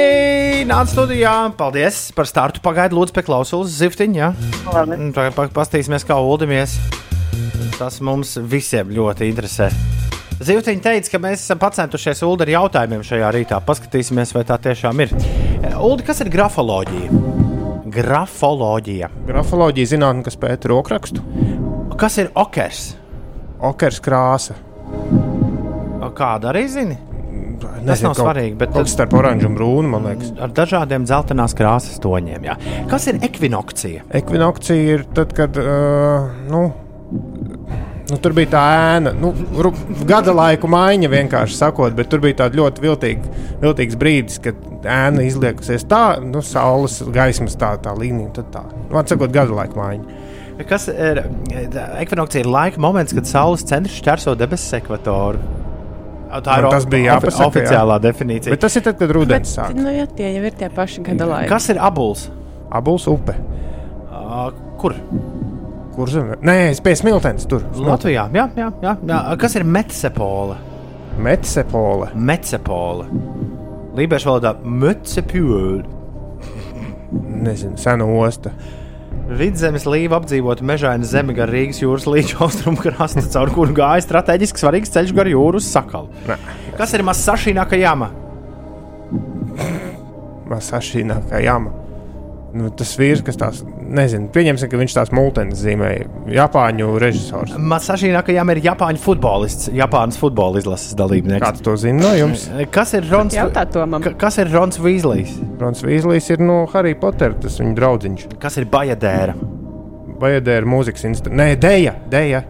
nāc 0.70 0.90
studijā. 0.92 1.34
Paldies 1.58 2.00
par 2.16 2.28
startu. 2.28 2.60
Pagaidiet, 2.64 2.96
lūdzu, 2.98 3.14
pie 3.16 3.24
klausulas 3.26 3.74
ziftiņa. 3.78 4.32
Mm, 4.66 5.12
Tagad 5.16 5.36
pa- 5.38 5.48
pastīsimies, 5.62 6.04
kā 6.08 6.18
uldimies. 6.20 6.76
Tas 7.78 8.00
mums 8.04 8.36
visiem 8.40 8.90
ļoti 8.96 9.30
interesē. 9.30 9.70
Zivtiņa 10.36 10.82
teica, 10.84 11.10
ka 11.14 11.18
mēs 11.22 11.40
esam 11.46 11.58
pacentušies 11.62 12.20
Ulu 12.26 12.44
ar 12.44 12.50
jautājumiem 12.52 13.04
šajā 13.06 13.30
rītā. 13.38 13.60
Paskatīsimies, 13.64 14.34
vai 14.36 14.44
tā 14.48 14.58
tiešām 14.60 15.00
ir. 15.06 15.14
Ulu, 15.80 16.02
kas 16.04 16.20
ir 16.24 16.28
grafoloģija? 16.32 17.08
Grafoloģija. 17.96 19.08
Grafoloģija 19.28 19.92
zinātnē, 19.94 20.24
kas 20.26 20.36
pēta 20.36 20.68
rokrakstu. 20.72 21.22
Kas 21.96 22.18
ir 22.20 22.28
okers? 22.36 22.90
Okers 23.60 24.00
krāsa. 24.04 24.54
Kāda 26.16 26.50
arī 26.52 26.64
zini? 26.70 26.96
Tas 27.60 27.82
Nezinu, 27.86 28.08
nav 28.10 28.14
kaut- 28.16 28.26
svarīgi, 28.26 28.56
bet 28.58 28.72
Kaut 28.72 28.84
kas 28.86 28.92
starp 28.96 29.12
oranžu 29.16 29.46
un 29.48 29.54
brūnu, 29.56 29.88
man 29.90 30.02
liekas. 30.04 30.32
ar 30.40 30.48
dažādiem 30.50 31.04
dzeltenās 31.06 31.54
krāsas 31.56 31.98
toņiem. 32.00 32.42
Jā. 32.44 32.56
Kas 32.88 33.06
ir 33.06 33.18
ekvinokcija? 33.22 34.02
Ekvinokcija 34.10 34.94
ir 34.96 35.04
tad, 35.14 35.32
kad 35.36 35.56
uh, 35.56 36.28
nu, 36.50 36.72
nu, 38.10 38.18
tur 38.22 38.32
bija 38.36 38.50
tā 38.56 38.64
ēna, 38.96 39.12
nu, 39.16 39.32
gada 40.08 40.32
laiku 40.36 40.68
maiņa 40.68 41.08
vienkārši 41.10 41.56
sakot, 41.56 41.94
bet 41.96 42.08
tur 42.12 42.20
bija 42.20 42.42
tāds 42.44 42.56
ļoti 42.56 42.80
viltīgi, 42.84 43.34
viltīgs 43.62 43.96
brīdis, 43.96 44.38
kad 44.42 44.54
ēna 44.84 45.24
izliekusies 45.26 45.84
tā, 45.88 46.20
nu, 46.22 46.42
saules 46.42 47.00
gaismas 47.12 47.56
tā, 47.56 47.74
tā 47.82 47.96
līnija. 47.96 48.32
Tad 48.40 48.52
tā, 48.52 48.64
nu, 48.90 48.96
atsakot, 49.00 49.32
gada 49.32 49.52
laika 49.56 49.74
maiņa. 49.80 50.22
Kas 50.64 50.88
ir 50.88 51.20
ekvinokcija? 52.00 52.40
Ir 52.40 52.48
laika 52.48 52.80
moments, 52.80 53.12
kad 53.12 53.28
Saules 53.28 53.64
centrs 53.68 53.98
šķērso 54.00 54.32
debesis 54.40 54.72
ekvatoru. 54.80 55.38
Tā 56.36 56.56
ir 56.58 56.64
Man 56.66 56.72
tas 56.72 56.86
bija 56.90 57.14
ofi- 57.16 57.26
jāpasaka, 57.28 57.44
jā. 57.44 57.50
oficiālā 57.52 57.96
definīcija. 58.02 58.50
Bet 58.50 58.60
tas 58.64 58.76
ir 58.76 58.82
tad, 58.82 58.96
kad 58.98 59.08
Bet, 59.08 59.16
rudens 59.16 59.52
sāk. 59.56 59.74
nu, 59.76 59.88
jā, 59.94 60.06
tie 60.16 60.32
jau 60.34 60.44
ir 60.48 60.56
tie 60.58 60.68
paši 60.68 61.02
gada 61.06 61.26
laiki. 61.30 61.48
Kas 61.48 61.68
ir 61.70 61.78
abuls? 61.78 62.26
Abuls 62.72 63.06
upe. 63.06 63.34
Uh, 64.10 64.50
kur? 64.80 64.94
Kur 65.94 66.10
zem? 66.10 66.32
Nē, 66.42 66.56
es 66.72 66.80
pie 66.80 66.96
smiltens 66.98 67.46
tur. 67.48 67.62
Latvijā. 67.78 68.26
Jā, 68.34 68.48
jā, 68.56 68.72
jā, 68.82 68.96
jā. 69.06 69.20
Kas 69.38 69.54
ir 69.56 69.64
metsepola? 69.64 70.56
Metsepola. 71.18 72.10
Metsepola. 72.14 73.06
Lībiešu 73.96 74.28
valodā 74.32 74.56
metsepola. 74.64 75.84
Nezinu, 77.46 77.78
sena 77.80 78.04
osta. 78.04 78.50
Vidzemes 79.26 79.82
līva 79.90 80.20
apdzīvota 80.20 80.62
mežaina 80.66 81.06
zeme 81.06 81.34
gar 81.34 81.50
Rīgas 81.50 81.80
jūras 81.82 82.06
līča 82.06 82.38
austrumu 82.46 82.78
krastu, 82.78 83.24
caur 83.32 83.50
kuru 83.54 83.74
gāja 83.74 84.04
strateģiski 84.04 84.62
svarīgs 84.62 84.94
ceļš 84.94 85.14
gar 85.16 85.30
jūru 85.30 85.58
uz 85.58 85.66
sakalu. 85.72 86.12
Nē. 86.28 86.38
Kas 86.78 86.94
ir 86.94 87.02
Masašīna 87.06 87.66
Kajama? 87.66 88.12
Masašīnā 90.46 91.18
kā 91.26 91.40
jāma. 91.42 91.72
Nu, 92.56 92.70
tas 92.70 92.94
vīrs, 92.98 93.24
kas 93.26 93.38
tās, 93.40 93.64
nezinu, 93.88 94.28
pieņemsim, 94.34 94.70
ka 94.72 94.78
viņš 94.80 94.94
tās 94.96 95.12
multenes 95.14 95.60
zīmēja. 95.62 96.06
Japāņu 96.36 96.88
režisors. 97.02 97.54
Masašīna 97.58 98.22
Kajama 98.26 98.56
ir 98.56 98.62
Japāņu 98.66 99.02
futbolists, 99.02 99.68
Japānas 99.76 100.18
futbola 100.20 100.58
izlases 100.62 100.96
dalībnieks. 100.98 101.42
Kāds 101.44 101.62
to 101.66 101.76
zina 101.80 102.02
no 102.08 102.14
jums? 102.18 102.48
Kas 102.74 102.94
ir 102.98 103.06
Rons? 103.10 103.34
Jautā 103.36 103.66
to 103.70 103.84
man. 103.86 104.02
Ka- 104.02 104.14
Kas 104.26 104.38
ir 104.42 104.50
Rons 104.52 104.78
Vīslijs? 104.82 105.36
Rons 105.60 105.82
Vīslijs 105.86 106.30
ir 106.34 106.42
no 106.44 106.66
Harry 106.74 106.94
Potter, 106.98 107.34
tas 107.40 107.60
viņa 107.62 107.74
draudziņš. 107.78 108.26
Kas 108.42 108.56
ir 108.60 108.66
Bajadēra? 108.72 109.34
Bajadēra 110.16 110.64
mūzikas 110.64 111.04
instruments. 111.04 111.42
Nē, 111.42 111.56
Deja, 111.60 111.94
Deja. 112.10 112.42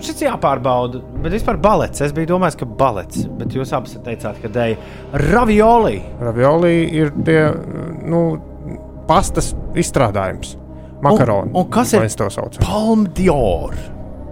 Šis 0.00 0.22
jāpārbauda, 0.24 1.02
bet 1.20 1.34
vispār 1.34 1.58
balets. 1.60 2.00
Es 2.00 2.12
biju 2.16 2.30
domājis, 2.30 2.56
ka 2.56 2.64
balets, 2.64 3.26
bet 3.36 3.52
jūs 3.52 3.72
abas 3.76 3.98
teicāt, 4.00 4.38
ka 4.40 4.48
dēļ 4.48 4.76
ravioli. 5.28 5.98
Ravioli 6.24 6.72
ir 6.96 7.10
tie, 7.26 7.42
nu, 8.08 8.22
pastas 9.10 9.52
izstrādājums. 9.74 10.54
Makaroni. 11.02 11.50
Un- 11.54 11.64
un 11.64 11.70
kas 11.72 11.94
ir- 11.96 12.02
Mēs 12.04 12.16
to 12.20 12.28
saucam. 12.30 12.60
Palm 12.66 13.06
Dior. 13.16 13.74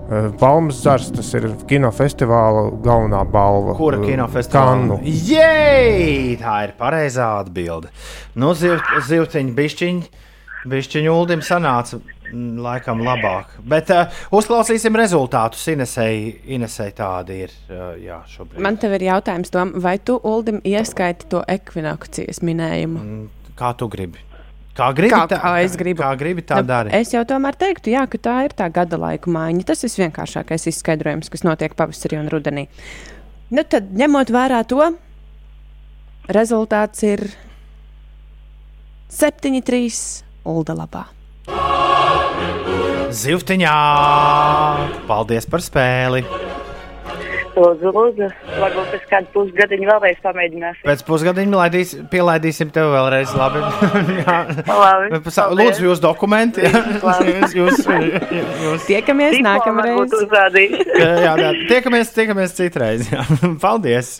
Eh, 0.08 0.30
Palmas 0.40 0.78
zars, 0.84 1.10
tas 1.12 1.34
ir 1.36 1.42
kinofestivāla 1.68 2.62
galvenā 2.84 3.22
balva. 3.30 3.74
Kura 3.76 3.98
Eh, 3.98 4.06
kinofestivāla? 4.06 4.70
Kannu. 4.72 5.00
Jē, 5.04 6.38
tā 6.40 6.54
ir 6.64 6.72
pareizā 6.80 7.26
atbilde. 7.42 7.88
Nu, 8.34 8.54
ziv, 8.54 8.80
zivtiņi, 9.08 9.52
bišķiņi, 9.54 10.04
bišķiņi 10.68 11.10
uldim 11.12 11.40
sanāca 11.44 12.00
mm, 12.32 12.58
laikam 12.64 13.02
labāk. 13.04 13.44
Bet 13.68 13.90
uh, 13.90 14.06
uzklausīsim 14.32 14.96
rezultātus. 14.96 15.64
Inesēji, 15.74 16.34
Inesēji 16.56 16.94
tādi 16.94 17.42
ir 17.44 17.50
uh, 17.70 17.96
jā, 18.00 18.20
šobrīd. 18.32 18.60
Man 18.64 18.76
te 18.80 18.88
ir 18.94 19.00
jautājums, 19.10 19.50
Tom, 19.50 19.72
vai 19.76 19.98
tu 19.98 20.18
Uldim 20.24 20.60
ieskaiti 20.64 21.28
to 21.28 21.42
ekvinokcijas 21.48 22.40
minējumu? 22.40 22.98
Mm, 23.04 23.28
Kā 23.58 23.72
tu 23.76 23.88
gribi? 23.90 24.18
Kā 24.78 24.92
gribi, 24.94 25.10
Kā- 25.10 25.26
tā, 25.26 25.40
kā 25.42 25.52
es 25.64 25.74
gribu. 25.74 26.04
Kā 26.04 26.12
gribi 26.18 26.44
tā 26.46 26.60
Nu, 26.62 26.68
dari. 26.68 26.92
Es 26.94 27.10
jau 27.10 27.24
tomēr 27.26 27.56
teiktu, 27.58 27.90
jā, 27.90 28.04
ka 28.06 28.18
tā 28.22 28.36
ir 28.46 28.54
tā 28.54 28.68
gada 28.70 28.96
laika 28.96 29.26
maiņa. 29.26 29.64
Tas 29.66 29.82
ir 29.82 29.90
vienkāršākais 30.06 30.68
izskaidrojums, 30.70 31.30
kas 31.32 31.42
notiek 31.42 31.74
pavasarī 31.74 32.20
un 32.20 32.30
rudenī. 32.30 32.68
Nu, 33.50 33.64
tad, 33.64 33.90
ņemot 33.90 34.30
vērā 34.30 34.62
to, 34.70 34.92
rezultāts 36.28 37.02
ir 37.02 37.24
7-3 39.10 40.22
Ulda 40.46 40.76
labā. 40.78 41.06
Zivtiņā! 43.08 43.74
Paldies 45.08 45.48
par 45.48 45.64
spēli! 45.64 46.22
Lūdzu, 47.58 47.90
lūdzu. 47.94 48.28
Varbūt 48.58 48.90
pēc 48.92 49.06
kāda 49.10 49.30
pusgadiņa 49.34 49.88
vēlreiz 49.88 50.18
pamēģināsim. 50.22 50.84
Pēc 50.86 51.02
pusgadiņa 51.08 51.58
laidīs, 51.58 51.94
pielaidīsim 52.12 52.70
tev 52.74 52.92
vēlreiz. 52.94 53.32
Labi. 53.38 53.62
Jā. 54.20 54.36
Labi. 54.68 55.20
Lūdzu, 55.58 55.86
jūs 55.88 56.02
dokumenti. 56.04 56.62
Jūs, 57.28 57.52
jūs, 57.56 57.80
jūs. 57.84 58.84
Tiekamies 58.88 59.34
Diplomu 59.34 59.48
nākamreiz. 59.48 60.14
Jā, 60.98 61.10
jā, 61.22 61.32
jā. 61.40 61.50
Tiekamies, 61.70 62.10
tiekamies 62.14 62.54
citreiz. 62.56 63.08
Jā. 63.12 63.24
Paldies. 63.60 64.16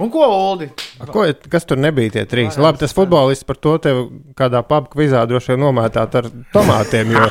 Un 0.00 0.10
ko, 0.12 0.24
Uldi? 0.28 0.68
A, 1.00 1.08
Ko, 1.12 1.24
kas 1.50 1.66
tur 1.68 1.80
nebija 1.80 2.12
tie 2.16 2.24
trīs? 2.28 2.58
Labi, 2.60 2.80
tas 2.82 2.94
futbolists 2.96 3.46
par 3.48 3.58
to 3.62 3.76
tev 3.82 4.02
kādā 4.38 4.62
pubā 4.66 4.90
kvizā 4.92 5.24
droši 5.28 5.54
vien 5.54 5.62
nomētāt 5.64 6.16
ar 6.20 6.28
tomātiem, 6.54 7.12
jo, 7.16 7.24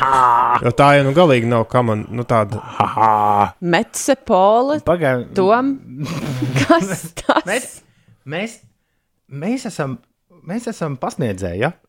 jo 0.65 0.74
tā 0.78 0.89
jau 0.98 1.06
nu 1.08 1.13
galīgi 1.17 1.50
nav 1.50 1.67
kā 1.72 1.84
man 1.86 2.06
nu, 2.13 2.26
tāda. 2.28 2.62
Metse 3.62 4.17
Pola, 4.28 4.80
Pagaidām. 4.88 5.32
Tom. 5.47 5.73
Kas 6.62 7.05
tas? 7.21 7.45
Mēs, 7.47 7.67
mēs, 8.27 8.57
mēs, 9.27 9.67
esam, 9.71 9.97
mēs 10.47 10.67
esam 10.73 10.99
pasniedzēji. 11.01 11.65
Ja? 11.65 11.73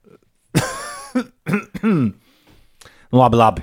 Nu, 3.08 3.22
labi, 3.22 3.38
labi. 3.40 3.62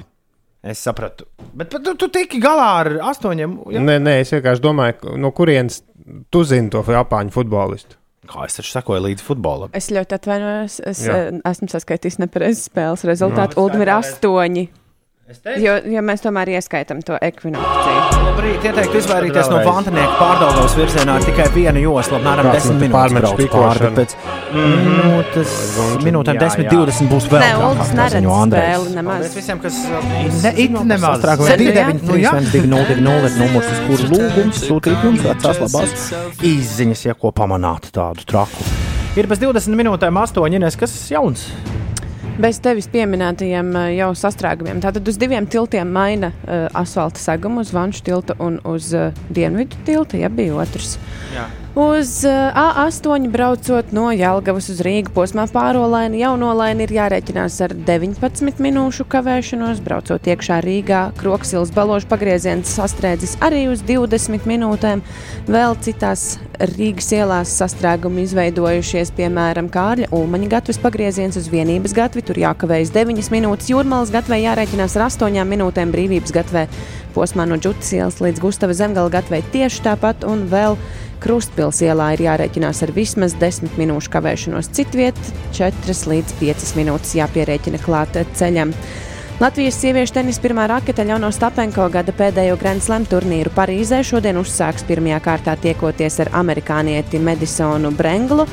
Es 0.65 0.79
sapratu. 0.81 1.27
Bet, 1.53 1.69
tu, 1.69 1.91
tu 2.01 2.07
tiki 2.09 2.39
galā 2.41 2.69
ar 2.79 2.87
astoņiem. 3.11 3.51
Ja? 3.75 3.83
Nē, 3.85 3.99
nē, 4.01 4.15
es 4.23 4.31
vienkārši 4.33 4.63
domāju, 4.63 5.13
no 5.21 5.29
kurienes 5.37 5.83
tu 6.33 6.41
zini 6.49 6.71
to 6.73 6.81
japāņu 6.81 7.29
futbolistu. 7.35 7.99
Kā 8.25 8.47
es 8.47 8.57
taču 8.57 8.71
sekoju 8.73 9.03
līdz 9.05 9.21
futbolam? 9.21 9.69
Es 9.77 9.91
ļoti 9.93 10.17
atvainojos. 10.17 10.79
Es 10.89 11.03
Jā. 11.05 11.19
eh, 11.27 11.37
esmu 11.45 11.69
saskaitījis 11.69 12.17
nepareizi 12.23 12.65
spēles 12.65 13.05
rezultātu. 13.05 13.59
Uldim 13.61 13.85
ir 13.85 13.93
astoņi. 13.99 14.65
Es 14.71 14.84
teicu, 15.25 15.61
Jo, 15.65 15.73
jo 15.89 16.01
mēs 16.05 16.21
tomēr 16.21 16.51
ieskaitām 16.53 16.99
to 17.05 17.15
ekvinokciju. 17.17 18.01
labrīt, 18.27 18.65
ieteiktu 18.69 18.99
izvairīties 18.99 19.47
no 19.49 19.57
Vēlreiz. 19.57 19.71
vantnieku 19.73 20.17
pārdaugās 20.19 20.75
virzienā 20.77 21.15
ar 21.17 21.23
tikai 21.25 21.47
vienu 21.55 21.81
joslu, 21.81 22.19
apmēram 22.19 22.45
Kāds 22.51 22.67
10 22.67 22.73
nu 22.75 22.79
te 22.79 22.85
minūtes. 22.85 22.95
pārmet 22.95 23.23
brauc 23.25 23.39
špikošanu? 23.39 23.89
pāri, 23.89 23.95
Pēc 23.95 24.11
minūtes, 24.53 25.55
minūtēm 26.05 26.37
Jā, 26.37 26.41
10, 26.45 26.63
jā. 26.67 26.71
20 26.75 27.09
būs 27.09 27.25
vēl. 27.31 27.41
Nē, 27.41 27.49
kā 27.57 27.87
neredz 27.97 28.29
spēli 28.29 28.93
nemaz. 28.99 29.15
Paldies 29.15 29.35
visiem, 29.39 29.59
kas 29.65 29.79
ne, 30.45 30.51
it 30.65 30.71
nemaz. 30.93 31.17
Sastrāgumiem. 31.17 31.57
Zini, 31.57 31.71
jā? 31.73 31.87
9, 31.89 32.51
3, 32.53 32.61
2, 32.61 32.69
0, 32.69 32.99
0, 33.01 33.25
ir 33.25 33.39
numurs, 33.41 33.71
uz 33.73 33.79
kuru 33.87 34.09
lūgums 34.13 34.61
sūtīt 34.67 35.05
jums 35.09 35.25
vecās 35.25 35.61
labās 35.65 36.13
izziņas, 36.45 37.05
ja 37.09 37.13
ko 37.17 37.31
pamanāt 37.35 37.89
tādu 37.95 38.25
traku. 38.29 38.69
Ir 39.15 39.25
bez 39.31 39.39
20 39.41 39.73
minūtēm 39.79 40.21
8, 40.21 40.53
Ines, 40.59 40.75
kas 40.77 40.93
jauns? 41.09 41.47
Bez 42.35 42.57
tevis 42.59 42.89
pieminētajiem 42.91 43.69
eh, 43.79 43.91
jau 43.95 44.09
sastrēgumiem. 44.19 44.81
Tātad 44.83 45.07
uz 45.07 45.15
diviem 45.19 45.45
tiltiem 45.47 45.87
maina 45.95 46.33
uh, 46.35 46.65
asfalta 46.75 47.21
segumu, 47.21 47.63
uz 47.63 47.71
Vanšu 47.71 48.03
tiltu 48.03 48.35
un 48.43 48.57
uz 48.67 48.89
uh, 48.91 49.15
Dienvidu 49.31 49.79
tiltu, 49.87 50.19
ja 50.19 50.27
bija 50.27 50.57
otrs. 50.59 50.97
Jā. 51.31 51.47
Uz 51.75 52.23
uh, 52.23 52.31
A8 52.55 53.27
braucot 53.27 53.89
no 53.91 54.05
Jālgavas 54.15 54.69
uz 54.71 54.77
Rīgas 54.79 55.11
posmā 55.11 55.43
pārolaini 55.51 56.21
jaunolaini 56.21 56.85
ir 56.87 56.93
jārēķinās 56.95 57.57
ar 57.65 57.75
19 57.89 58.63
minūšu 58.63 59.03
kavēšanos. 59.11 59.81
Braucot 59.83 60.29
iekšā 60.31 60.61
Rīgā, 60.63 61.01
Kroksilas 61.19 61.73
baložu 61.75 62.07
pagrieziens 62.07 62.71
sastrēdzis 62.77 63.35
arī 63.43 63.65
uz 63.73 63.83
20 63.83 64.47
minūtēm. 64.47 65.03
Vēl 65.51 65.75
citās 65.83 66.37
Rīgas 66.63 67.11
ielās 67.11 67.51
sastrēgumi 67.59 68.23
izveidojušies, 68.23 69.11
piemēram, 69.17 69.67
Kārļa 69.67 70.13
Ulmaņa 70.15 70.51
gatavs 70.55 70.79
pagrieziens 70.79 71.35
uz 71.35 71.51
vienības 71.51 71.91
gatvi. 71.97 72.23
Tur 72.23 72.39
jākavējas 72.39 72.95
9 72.95 73.33
minūtes, 73.35 73.73
Jūrmālas 73.75 74.15
gatvē 74.15 74.39
jārēķinās 74.45 74.95
ar 74.95 75.09
8 75.09 75.43
minūtēm 75.51 75.91
brīvības 75.91 76.39
gatvē. 76.39 76.69
Posmā 77.15 77.43
no 77.47 77.59
Džutas 77.59 77.91
ielas 77.95 78.21
līdz 78.23 78.41
Gustava 78.43 78.75
zemgala 78.75 79.11
gatvei 79.11 79.43
tieši 79.51 79.83
tāpat 79.83 80.23
un 80.27 80.47
vēl. 80.51 80.79
Krustpils 81.23 81.81
ielā 81.85 82.11
ir 82.15 82.25
jārēķinās 82.25 82.83
ar 82.85 82.91
vismaz 82.95 83.35
10 83.41 83.77
minūšu 83.79 84.11
kavēšanos. 84.13 84.69
Citviet 84.75 85.19
4 85.55 85.95
līdz 86.11 86.37
5 86.41 86.75
minūtes 86.79 87.15
jāpierēķina 87.19 87.81
klāt 87.83 88.19
ceļam. 88.37 88.73
Latvijas 89.35 89.75
sieviešu 89.81 90.13
tenisa 90.15 90.39
pirmā 90.39 90.63
rakete 90.71 91.03
Ļauno 91.03 91.27
Stapenko 91.35 91.89
gada 91.91 92.13
pēdējo 92.15 92.55
Grand 92.55 92.79
Slam 92.79 93.03
turnīru 93.03 93.51
Parīzē 93.51 93.97
šodien 94.07 94.37
uzsāks 94.39 94.85
pirmajā 94.87 95.17
kārtā 95.25 95.57
tiekoties 95.59 96.21
ar 96.23 96.29
amerikānieti 96.39 97.19
Medisonu 97.19 97.91
Brenglu. 97.91 98.45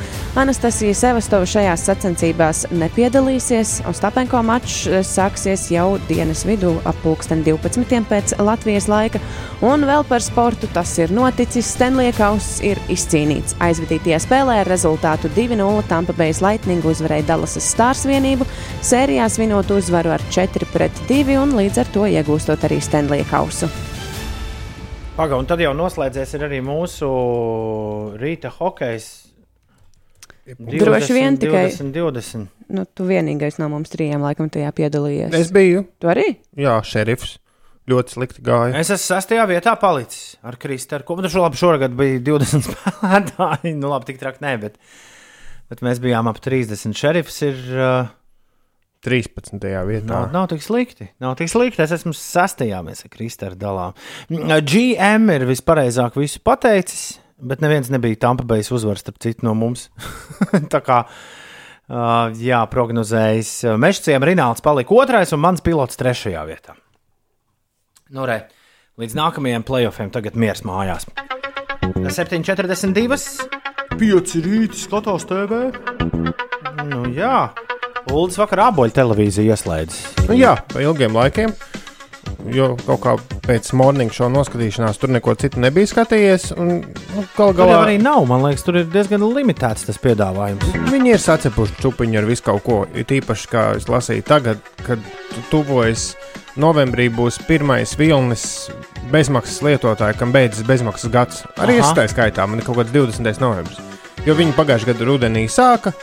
Anastasija 0.42 0.96
Sevastova 0.98 1.46
šajās 1.46 1.84
sacensībās 1.86 2.64
nepiedalīsies. 2.74 3.76
Ostapenko 3.86 4.40
mačs 4.42 4.88
sāksies 5.06 5.68
jau 5.70 6.00
dienas 6.08 6.42
vidū 6.48 6.72
ap 6.82 6.98
pulksten 7.04 7.44
12. 7.46 8.02
pēc 8.10 8.34
Latvijas 8.42 8.90
laika. 8.90 9.22
Un 9.62 9.86
vēl 9.86 10.02
par 10.10 10.26
sportu 10.26 10.66
tas 10.74 10.96
ir 10.98 11.14
noticis. 11.14 11.70
Stenlija 11.76 12.16
kauss 12.18 12.58
ir 12.58 12.82
izcīnīts. 12.90 13.54
Aizvadītajā 13.62 14.18
spēlē 14.26 14.58
ar 14.64 14.72
rezultātu 14.74 15.30
2-0 15.38 15.86
Tampa 15.86 16.18
Bay 16.18 16.34
Lightning 16.42 16.82
uzvarēja 16.82 17.28
Dallasas 17.30 17.70
Stars 17.70 18.02
vienību, 18.10 18.50
sērijā 18.82 19.30
svinot 19.30 19.70
uzvaru 19.70 20.16
ar 20.18 20.28
4 20.34 20.71
pret 20.72 21.02
2 21.08 21.36
un 21.36 21.52
līdz 21.58 21.82
ar 21.82 21.88
to 21.92 22.06
iegūstot 22.08 22.62
arī 22.64 22.78
Stenlija 22.80 23.26
kausu. 23.28 23.68
Pagaidām, 25.12 25.42
un 25.42 25.48
tad 25.50 25.60
jau 25.60 25.74
noslēdzies 25.76 26.32
arī 26.38 26.62
mūsu 26.64 27.08
rīta 28.20 28.48
hokejs. 28.54 29.10
Droši 30.56 31.14
vien 31.14 31.36
tikai 31.38 31.66
20, 31.68 31.92
20. 31.94 32.48
Nu, 32.72 32.86
tu 32.88 33.04
vienīgais 33.06 33.60
no 33.60 33.68
mums 33.70 33.92
trījiem 33.92 34.24
laikam 34.24 34.48
tajā 34.50 34.72
piedalījies. 34.74 35.36
Es 35.36 35.52
biju. 35.54 35.84
Tu 36.00 36.10
arī? 36.10 36.24
Jā, 36.58 36.78
šerifs. 36.88 37.36
Ļoti 37.90 38.14
slikti 38.14 38.42
gāja. 38.46 38.78
Es 38.78 38.88
esmu 38.94 39.04
sastajā 39.04 39.44
vietā 39.50 39.74
palicis 39.78 40.38
ar 40.46 40.56
Kristēnu. 40.62 41.04
Ko 41.04 41.18
nu, 41.18 41.28
labi, 41.28 41.60
šogad 41.60 41.94
bija 41.98 42.22
20 42.32 42.64
spēlētāji. 42.70 43.74
Nu, 43.76 43.92
labi, 43.92 44.08
tik 44.08 44.22
traki 44.22 44.42
nē, 44.46 44.56
bet, 44.64 44.80
bet 45.68 45.84
mēs 45.84 46.00
bijām 46.02 46.30
ap 46.30 46.40
30. 46.40 46.96
Šerifs 46.96 47.40
ir. 47.44 47.62
Uh, 47.76 48.18
13. 49.02 49.58
vietā. 49.88 50.06
Nav, 50.06 50.28
nav 50.30 50.48
tik 50.52 50.62
slikti. 50.62 51.08
Nav 51.22 51.34
tik 51.40 51.50
slikti. 51.50 51.82
Es 51.82 51.94
esmu 51.96 52.14
sastajā, 52.16 52.78
mēs 52.86 53.02
ar 53.02 53.10
Kristēnu 53.12 53.58
dalām. 53.58 53.96
GM 54.30 55.32
ir 55.34 55.46
vispareizāk 55.48 56.18
visu 56.20 56.42
pateicis, 56.46 57.16
bet 57.42 57.64
neviens 57.64 57.90
nebija 57.90 58.20
Tampa 58.22 58.46
Bay 58.46 58.62
uzvaras, 58.62 59.02
starp 59.02 59.18
citu, 59.22 59.46
no 59.48 59.56
mums. 59.58 59.88
Tā 60.72 60.82
kā, 60.86 61.02
uh, 61.08 62.30
jā, 62.38 62.62
prognozējis. 62.70 63.52
Mešciem 63.82 64.28
Rināls 64.30 64.62
palika 64.62 64.94
otrais 64.94 65.34
un 65.34 65.42
mans 65.42 65.64
pilots 65.64 65.98
trešajā 65.98 66.46
vietā. 66.46 66.78
Nu, 68.12 68.26
re, 68.28 68.44
līdz 69.02 69.18
nākamajiem 69.18 69.66
playoffiem 69.66 70.14
tagad 70.14 70.38
miers 70.38 70.62
mājās. 70.68 71.08
7,42. 71.82 73.50
5 73.98 74.38
rīta 74.46 74.78
skatos 74.78 75.26
TV. 75.28 75.66
Nu, 76.86 77.04
jā. 77.12 77.50
Uldis 78.10 78.38
vakarā 78.40 78.70
aboļu 78.72 78.94
televīziju 78.96 79.52
ieslēdzis. 79.54 80.26
Nu, 80.26 80.34
jā, 80.36 80.56
pa 80.72 80.82
ilgiem 80.82 81.14
laikiem. 81.16 81.54
Jo 82.52 82.72
kaut 82.82 83.00
kā 83.02 83.12
pēc 83.46 83.68
morning 83.78 84.10
show 84.14 84.26
noskatīšanās 84.32 84.98
tur 84.98 85.12
neko 85.14 85.34
citu 85.38 85.60
nebija 85.62 85.86
skatījies. 85.90 86.48
Un, 86.58 86.80
nu, 86.82 87.24
gal 87.36 87.52
Tur 87.52 87.58
galā 87.60 87.78
arī 87.84 87.96
nav. 88.02 88.24
Man 88.30 88.42
liekas, 88.46 88.64
tur 88.66 88.80
ir 88.80 88.88
diezgan 88.90 89.22
limitēts 89.34 89.86
tas 89.86 90.00
piedāvājums. 90.02 90.74
viņi 90.90 91.14
ir 91.14 91.22
sacepuši 91.22 91.78
čupiņu 91.82 92.18
ar 92.18 92.26
visu 92.28 92.46
kaut 92.50 92.64
ko. 92.66 92.78
It 92.98 93.14
īpaši, 93.14 93.48
kā 93.52 93.64
es 93.78 93.86
lasīju 93.90 94.26
tagad, 94.26 94.62
kad 94.86 95.02
tu 95.30 95.44
tuvojas 95.52 96.12
novembrī, 96.58 97.08
būs 97.14 97.38
pirmais 97.46 97.94
vilnis 97.98 98.44
bezmaksas 99.12 99.62
lietotāji, 99.64 100.18
kam 100.18 100.34
beidzas 100.34 100.66
bezmaksas 100.66 101.12
gads. 101.14 101.42
Arī 101.62 101.78
es 101.80 101.94
tā 101.96 102.08
skaitā, 102.10 102.46
man 102.48 102.60
ir 102.60 102.66
kaut 102.66 102.82
kāds 102.82 102.94
20. 102.94 103.38
novembris. 103.42 103.78
Jo 104.26 104.34
viņi 104.38 104.54
pagājušajā 104.58 104.92
gadā 104.92 105.08
rudenī 105.08 105.46
sāka. 105.50 105.94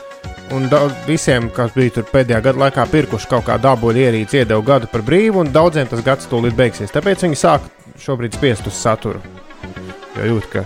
Un 0.50 0.66
visiem, 1.06 1.46
kas 1.54 1.70
bija 1.76 1.92
tur 1.94 2.06
pēdējā 2.10 2.40
gada 2.42 2.58
laikā, 2.64 2.86
pirkuši 2.90 3.28
kaut 3.30 3.44
kādu 3.46 3.68
dabūļu 3.68 4.00
ierīci, 4.02 4.40
iedeva 4.40 4.64
gadu 4.66 4.88
par 4.90 5.04
brīvu, 5.06 5.44
un 5.44 5.52
daudziem 5.54 5.86
tas 5.86 6.02
gads 6.02 6.26
tūlīt 6.30 6.56
beigsies. 6.58 6.90
Tāpēc 6.90 7.22
viņi 7.22 7.38
sāk 7.38 7.68
šobrīd 8.02 8.34
spiest 8.34 8.66
uz 8.66 8.74
saturu. 8.74 9.22
Jo 10.16 10.32
jūt, 10.32 10.48
ka 10.50 10.64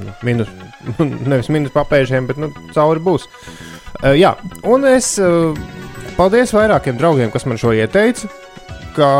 nu, 0.00 0.14
minus, 0.24 0.52
nevis 1.30 1.52
minus 1.52 1.74
papēžiem, 1.76 2.30
bet 2.30 2.40
nu, 2.40 2.48
cauri 2.72 3.04
būs. 3.04 3.28
Uh, 4.00 4.14
jā, 4.16 4.32
un 4.64 4.88
es 4.88 5.14
uh, 5.20 5.52
paldies 6.16 6.54
vairākiem 6.56 6.96
draugiem, 6.96 7.32
kas 7.34 7.44
man 7.44 7.60
šo 7.60 7.74
ieteica. 7.76 8.32
Ka, 8.96 9.10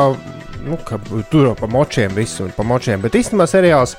nu, 0.65 0.81
ka 0.89 1.03
tur 1.29 1.51
jau 1.51 1.57
pa 1.59 1.69
močiem 1.69 2.17
viss 2.17 2.41
un 2.41 2.53
pa 2.57 2.65
močiem, 2.65 3.05
bet 3.05 3.21
īstenībā 3.21 3.45
seriāls 3.51 3.99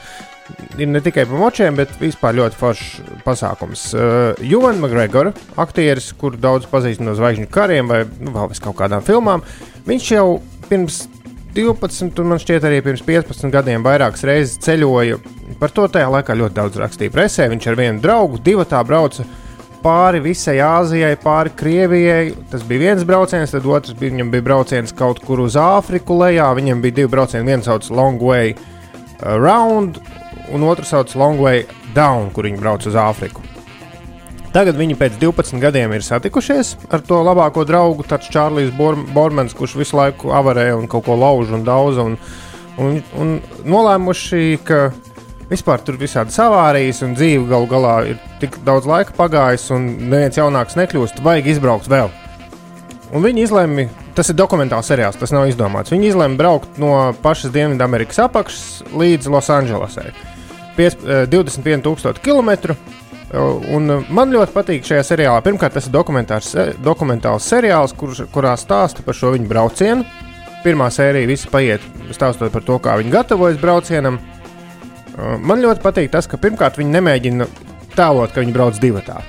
ir 0.78 0.90
ne 0.90 1.02
tikai 1.04 1.26
par 1.30 1.40
močiem, 1.40 1.78
bet 1.78 1.94
vispār 2.02 2.38
ļoti 2.40 2.60
foršs 2.60 3.20
pasākums. 3.26 3.86
Uh, 3.96 4.44
Juvan 4.44 4.82
Makgregor, 4.84 5.32
aktieris, 5.62 6.12
kur 6.20 6.38
daudz 6.40 6.68
pazīst 6.72 7.04
no 7.04 7.16
zvaigžņu 7.18 7.50
kariem 7.54 7.92
vai 7.92 8.04
nu, 8.20 8.34
vēl 8.36 8.56
kaut 8.64 8.78
kādām 8.82 9.06
filmām, 9.06 9.46
viņš 9.88 10.12
jau 10.16 10.28
pirms 10.70 11.04
12, 11.54 12.18
un 12.20 12.32
man 12.32 12.42
šķiet 12.42 12.66
arī 12.66 12.82
pirms 12.82 13.04
15 13.06 13.54
gadiem 13.54 13.84
vairākas 13.86 14.26
reizes 14.26 14.58
ceļoja. 14.66 15.20
Par 15.60 15.74
to 15.74 15.86
tajā 15.92 16.10
laikā 16.10 16.36
ļoti 16.40 16.58
daudz 16.58 16.80
rakstīja 16.82 17.14
presē. 17.14 17.46
Viņš 17.52 17.68
ar 17.70 17.78
vienu 17.78 18.02
draugu 18.02 18.40
divu 18.42 18.66
tā 18.66 18.80
brauca 18.88 19.26
pāri 19.84 20.22
visai 20.24 20.58
Āzijai, 20.66 21.14
pāri 21.22 21.54
Krievijai. 21.60 22.34
Tas 22.50 22.66
bija 22.66 22.88
viens 22.88 23.06
brauciens, 23.06 23.54
tad 23.54 23.68
otrs 23.70 23.94
bija, 24.00 24.16
viņam 24.16 24.34
bija 24.34 24.48
brauciens 24.50 24.96
kaut 24.98 25.22
kur 25.22 25.44
uz 25.46 25.58
Āfriku 25.60 26.18
lejā. 26.24 26.50
Viņam 26.58 26.82
bija 26.82 27.04
divi 27.04 27.14
braucieni, 27.14 27.46
viens 27.52 27.70
sauc 27.70 27.86
Long 27.94 28.24
Way 28.24 28.56
Around, 29.22 30.02
un 30.52 30.68
otrs 30.68 30.92
sauc 30.92 31.16
Long 31.16 31.40
Way 31.40 31.66
Down, 31.96 32.32
kur 32.36 32.50
viņi 32.50 32.60
brauc 32.60 32.86
uz 32.90 32.98
Āfriku. 33.00 33.44
Tagad 34.54 34.78
viņi 34.78 34.94
pēc 35.00 35.16
12 35.18 35.58
gadiem 35.58 35.96
ir 35.96 36.04
satikušies 36.06 36.76
ar 36.94 37.02
to 37.02 37.24
labāko 37.26 37.64
draugu, 37.66 38.06
tāds 38.06 38.30
Čārlis 38.30 38.70
Bor 38.78 38.94
Bormans, 39.16 39.56
kurš 39.58 39.74
visu 39.80 39.98
laiku 39.98 40.30
avarē 40.30 40.68
un 40.78 40.86
kaut 40.92 41.08
ko 41.08 41.16
lauž 41.18 41.56
un 41.58 41.64
daudz. 41.66 41.98
Un, 42.04 42.20
un, 42.78 43.00
un 43.18 43.32
nolēmuši, 43.66 44.60
ka 44.68 44.92
vispār 45.50 45.82
tur 45.82 45.98
visādi 45.98 46.36
savārijas 46.36 47.02
un 47.06 47.16
dzīve 47.18 47.48
galu 47.50 47.70
galā 47.72 47.96
ir 48.12 48.20
tik 48.44 48.60
daudz 48.68 48.86
laika 48.90 49.16
pagājis 49.18 49.72
un 49.74 49.88
neviens 50.12 50.38
jaunāks 50.38 50.78
nekļūst, 50.78 51.24
vajag 51.26 51.50
izbraukt 51.56 51.90
vēl. 51.90 52.14
Un 53.14 53.26
viņi 53.26 53.48
izlēma, 53.48 53.88
tas 54.18 54.30
ir 54.30 54.38
dokumentāls 54.38 54.86
seriāls, 54.90 55.18
tas 55.18 55.34
nav 55.34 55.48
izdomāts. 55.50 55.94
Viņi 55.94 56.12
izlēma 56.12 56.38
braukt 56.38 56.78
no 56.82 56.94
pašas 57.26 57.54
Dienvidamerikas 57.58 58.22
apakšas 58.28 58.94
līdz 58.94 59.34
Losandželosai. 59.34 60.33
21,000 60.78 62.22
km. 62.24 62.76
Un 63.74 63.90
uh, 63.90 64.12
man 64.14 64.34
ļoti 64.34 64.54
patīk 64.54 64.86
šajā 64.86 65.08
seriālā. 65.08 65.42
Pirmkārt, 65.46 65.74
tas 65.74 65.88
ir 65.90 66.76
dokumentāls 66.86 67.48
seriāls, 67.50 67.96
kur, 67.98 68.14
kurā 68.34 68.54
stāsta 68.60 69.06
par 69.06 69.18
šo 69.18 69.34
viņu 69.34 69.50
braucienu. 69.50 70.06
Pirmā 70.64 70.88
sērija 70.94 71.28
visi 71.28 71.50
paiet 71.52 71.84
stāstot 72.14 72.54
par 72.54 72.64
to, 72.64 72.78
kā 72.80 72.96
viņi 73.02 73.14
gatavojas 73.14 73.60
braucienam. 73.60 74.20
Uh, 74.22 74.44
Man 75.18 75.62
ļoti 75.62 75.84
patīk 75.84 76.12
tas, 76.14 76.28
ka 76.30 76.40
pirmkārt 76.42 76.80
viņi 76.80 76.96
nemēģina 76.96 77.48
tēlot, 77.94 78.34
ka 78.34 78.42
viņi 78.42 78.56
brauc 78.56 78.80
divatā. 78.82 79.20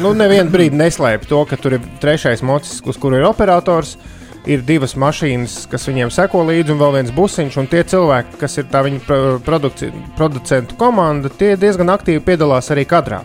Nu, 0.00 0.14
nevienu 0.16 0.52
brīdi 0.52 0.78
neslēpj 0.80 1.28
to, 1.28 1.42
ka 1.50 1.58
tur 1.60 1.76
ir 1.76 1.88
trešais 2.00 2.44
mocis, 2.46 2.78
uz 2.88 2.96
kuru 3.00 3.18
ir 3.18 3.26
operators. 3.28 3.98
Ir 4.44 4.60
divas 4.60 4.92
mašīnas, 5.00 5.62
kas 5.72 5.86
viņiem 5.88 6.10
seko 6.12 6.42
līdzi, 6.44 6.74
un 6.74 6.80
vēl 6.82 6.92
viens 6.98 7.12
busiņš. 7.16 7.54
Tie 7.72 7.80
cilvēki, 7.94 8.36
kas 8.42 8.58
ir 8.60 8.66
tā 8.68 8.82
viņa 8.84 9.00
pro- 9.06 9.38
produkci- 9.40 9.88
producentu 10.18 10.76
komanda, 10.76 11.30
tie 11.32 11.54
diezgan 11.56 11.88
aktīvi 11.88 12.20
piedalās 12.20 12.68
arī 12.74 12.84
kadrā. 12.84 13.22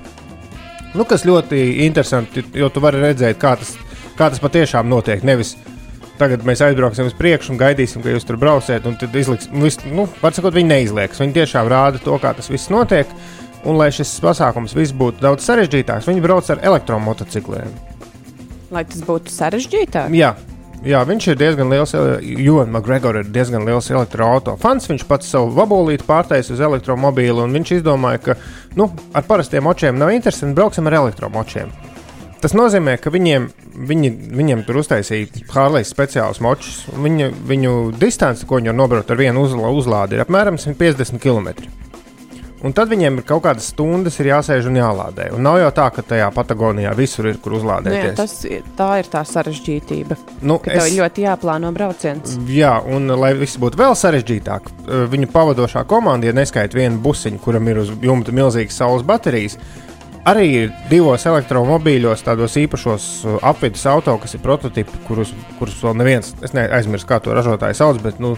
Nu, 0.95 1.03
kas 1.05 1.25
ļoti 1.27 1.83
interesanti, 1.85 2.45
jo 2.55 2.69
tu 2.69 2.79
vari 2.79 3.01
redzēt, 3.03 3.35
kā 3.37 3.57
tas, 3.59 3.75
kā 4.15 4.29
tas 4.31 4.39
patiešām 4.39 4.87
notiek. 4.87 5.21
Nevis 5.27 5.57
tagad 6.17 6.41
mēs 6.47 6.63
aizbrauksim 6.63 7.05
uz 7.05 7.13
priekšu 7.19 7.51
un 7.53 7.59
gaidīsim, 7.59 8.01
ka 8.03 8.09
jūs 8.15 8.25
tur 8.25 8.37
brauksiet, 8.39 8.87
un 8.87 8.95
tad 8.95 9.13
izliks, 9.15 9.49
nu, 9.51 9.67
vis- 9.67 9.83
nu, 9.85 10.07
var 10.23 10.31
sakot, 10.31 10.53
viņi 10.55 10.71
neizlieks. 10.71 11.19
Viņi 11.19 11.33
tiešām 11.35 11.67
rāda 11.67 11.99
to, 12.03 12.15
kā 12.17 12.33
tas 12.35 12.47
viss 12.49 12.69
notiek. 12.71 13.07
Un, 13.67 13.75
lai 13.75 13.89
šis 13.91 14.15
pasākums 14.23 14.71
viss 14.73 14.95
būtu 14.95 15.19
daudz 15.19 15.43
sarežģītāks, 15.43 16.07
viņi 16.07 16.21
brauc 16.23 16.47
ar 16.49 16.59
elektromotocikliem. 16.63 17.67
Lai 18.71 18.85
tas 18.87 19.01
būtu 19.03 19.27
sarežģītāk. 19.33 20.13
Jā, 20.15 20.35
Jā, 20.79 21.01
viņš 21.03 21.25
ir 21.27 21.35
diezgan 21.35 21.67
liels, 21.73 21.91
Jonas 22.23 22.71
Makgregors 22.71 23.25
ir 23.25 23.31
diezgan 23.35 23.65
liels 23.67 23.89
elektroautorāta 23.91 24.55
fans. 24.61 24.87
Viņš 24.87 25.03
pats 25.09 25.27
savu 25.33 25.51
vabolīti 25.57 26.07
pārtaisa 26.07 26.53
uz 26.55 26.63
elektromobīlu, 26.63 27.43
un 27.43 27.55
viņš 27.57 27.73
izdomāja, 27.79 28.21
ka 28.23 28.37
nu, 28.79 28.87
ar 29.11 29.27
parastiem 29.27 29.67
močiem 29.67 29.99
nav 29.99 30.13
interesanti, 30.15 30.55
brauksim 30.55 30.87
ar 30.87 31.01
elektromočiem. 31.01 31.73
Tas 32.39 32.55
nozīmē, 32.55 32.95
ka 33.03 33.11
viņiem, 33.11 33.49
viņi, 33.89 34.13
viņiem 34.39 34.63
tur 34.63 34.79
uztaisīja 34.79 35.43
Hārlejas 35.51 35.91
speciālus 35.91 36.39
močus. 36.39 36.85
Viņa, 36.95 37.27
viņu 37.49 37.75
distance, 37.99 38.47
ko 38.47 38.61
viņi 38.61 38.71
var 38.71 38.79
nobraukt 38.79 39.11
ar 39.11 39.19
vienu 39.19 39.43
uzlādi, 39.43 40.15
ir 40.15 40.23
apmēram 40.23 40.55
150 40.61 41.19
km. 41.19 41.51
Un 42.59 42.73
tad 42.75 42.89
viņiem 42.91 43.21
ir 43.21 43.23
kaut 43.23 43.45
kādas 43.45 43.69
stundas, 43.71 44.17
ir 44.19 44.33
jāsēž 44.33 44.65
un 44.67 44.75
jālādē. 44.75 45.29
Un 45.31 45.45
nav 45.47 45.61
jau 45.61 45.69
tā, 45.77 45.85
ka 45.95 46.03
tajā 46.03 46.27
Patagonijā 46.35 46.91
visur 46.97 47.29
ir, 47.29 47.37
kur 47.39 47.53
Nu, 47.53 47.57
jā, 47.57 47.63
uzlādēties. 47.63 48.15
tas, 48.17 48.33
tā 48.75 48.89
ir 48.99 49.07
tā 49.07 49.21
sarežģītība. 49.23 50.17
Nu, 50.41 50.57
Ka 50.59 50.75
tev 50.75 50.89
ļoti 50.97 51.23
jāplāno 51.23 51.71
brauciens. 51.75 52.35
Jā, 52.51 52.73
un 52.83 53.07
lai 53.15 53.31
viss 53.39 53.55
būtu 53.61 53.79
vēl 53.79 53.95
sarežģītāk, 53.95 54.61
eh, 54.67 55.05
viņu 55.07 55.31
pavadošā 55.31 55.85
komanda, 55.87 56.27
ja 56.27 56.33
neskaita 56.35 56.75
vienu 56.75 56.99
busiņu, 56.99 57.39
kuram 57.39 57.67
ir 57.71 57.77
uz 57.85 57.93
jumta 58.01 58.35
milzīgas 58.35 58.75
saules 58.75 59.07
baterijas, 59.07 59.55
arī 60.27 60.47
ir 60.65 60.73
divos 60.89 61.23
elektromobīļos, 61.25 62.25
tādos 62.27 62.59
īpašos 62.59 63.25
eh, 63.25 63.37
apvidus 63.41 63.85
auto, 63.87 64.17
kas 64.19 64.35
ir 64.35 64.43
prototipi, 64.43 65.05
kurus, 65.07 65.31
kurus 65.59 65.79
vēl 65.81 65.95
neviens, 65.95 66.35
es 66.43 66.51
neaizmirsu, 66.51 67.07
kā 67.07 67.21
to 67.23 67.31
ražotāju 67.31 67.73
sauc, 67.79 68.03
bet 68.03 68.19
nu, 68.19 68.35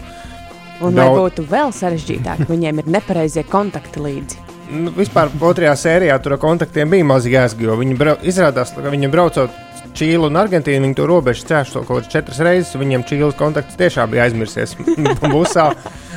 Un, 0.80 0.94
lai 0.96 1.04
daudz- 1.04 1.18
būtu 1.20 1.44
vēl 1.50 1.74
sarežģītāk, 1.76 2.46
viņiem 2.52 2.80
ir 2.82 2.88
nepareizie 2.96 3.44
kontakti 3.48 4.02
līdzi. 4.02 4.40
Nu, 4.72 4.92
vispār 4.96 5.28
otrajā 5.36 5.74
sērijā 5.76 6.16
tur 6.24 6.38
kontaktiem 6.40 6.88
bija 6.94 7.04
maz 7.04 7.26
jēga, 7.28 7.60
jo 7.60 7.76
viņi 7.76 7.96
brau, 7.98 8.14
izrādās, 8.24 8.72
ka 8.72 8.88
viņi 8.92 9.10
braucot 9.12 9.60
Čīlu 9.92 10.30
un 10.30 10.38
Argentīnu, 10.40 10.86
viņi 10.86 10.96
to 10.96 11.04
robežu 11.04 11.44
cēlus 11.50 11.74
kaut 11.74 11.84
kādas 11.90 12.08
četras 12.08 12.38
reizes. 12.40 12.70
Viņiem 12.80 13.02
Čīles 13.04 13.36
kontakts 13.36 13.76
tiešām 13.76 14.08
bija 14.14 14.24
aizmirsies 14.24 14.72
busā, 15.34 15.66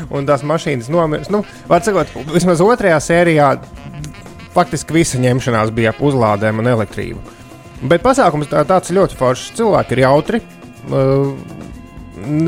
un 0.08 0.24
tās 0.30 0.45
mašīnas 0.47 0.88
nomirst. 0.93 1.34
Nu, 1.34 1.41
var 1.68 1.84
sakot, 1.84 2.14
vismaz 2.32 2.64
otrajā 2.64 3.01
sērijā 3.03 3.49
faktiski 4.56 4.95
visa 4.95 5.20
ņemšanās 5.20 5.74
bija 5.76 5.91
ap 5.91 5.99
uzlādēm 6.08 6.64
un 6.64 6.72
elektrību. 6.72 7.20
Bet 7.91 8.06
pasākums 8.06 8.47
tā, 8.47 8.64
tāds 8.64 8.93
ļoti 8.95 9.20
foršs. 9.20 9.51
Cilvēki 9.60 9.97
ir 9.97 10.03
jautri. 10.06 10.39
Uh, 10.88 11.34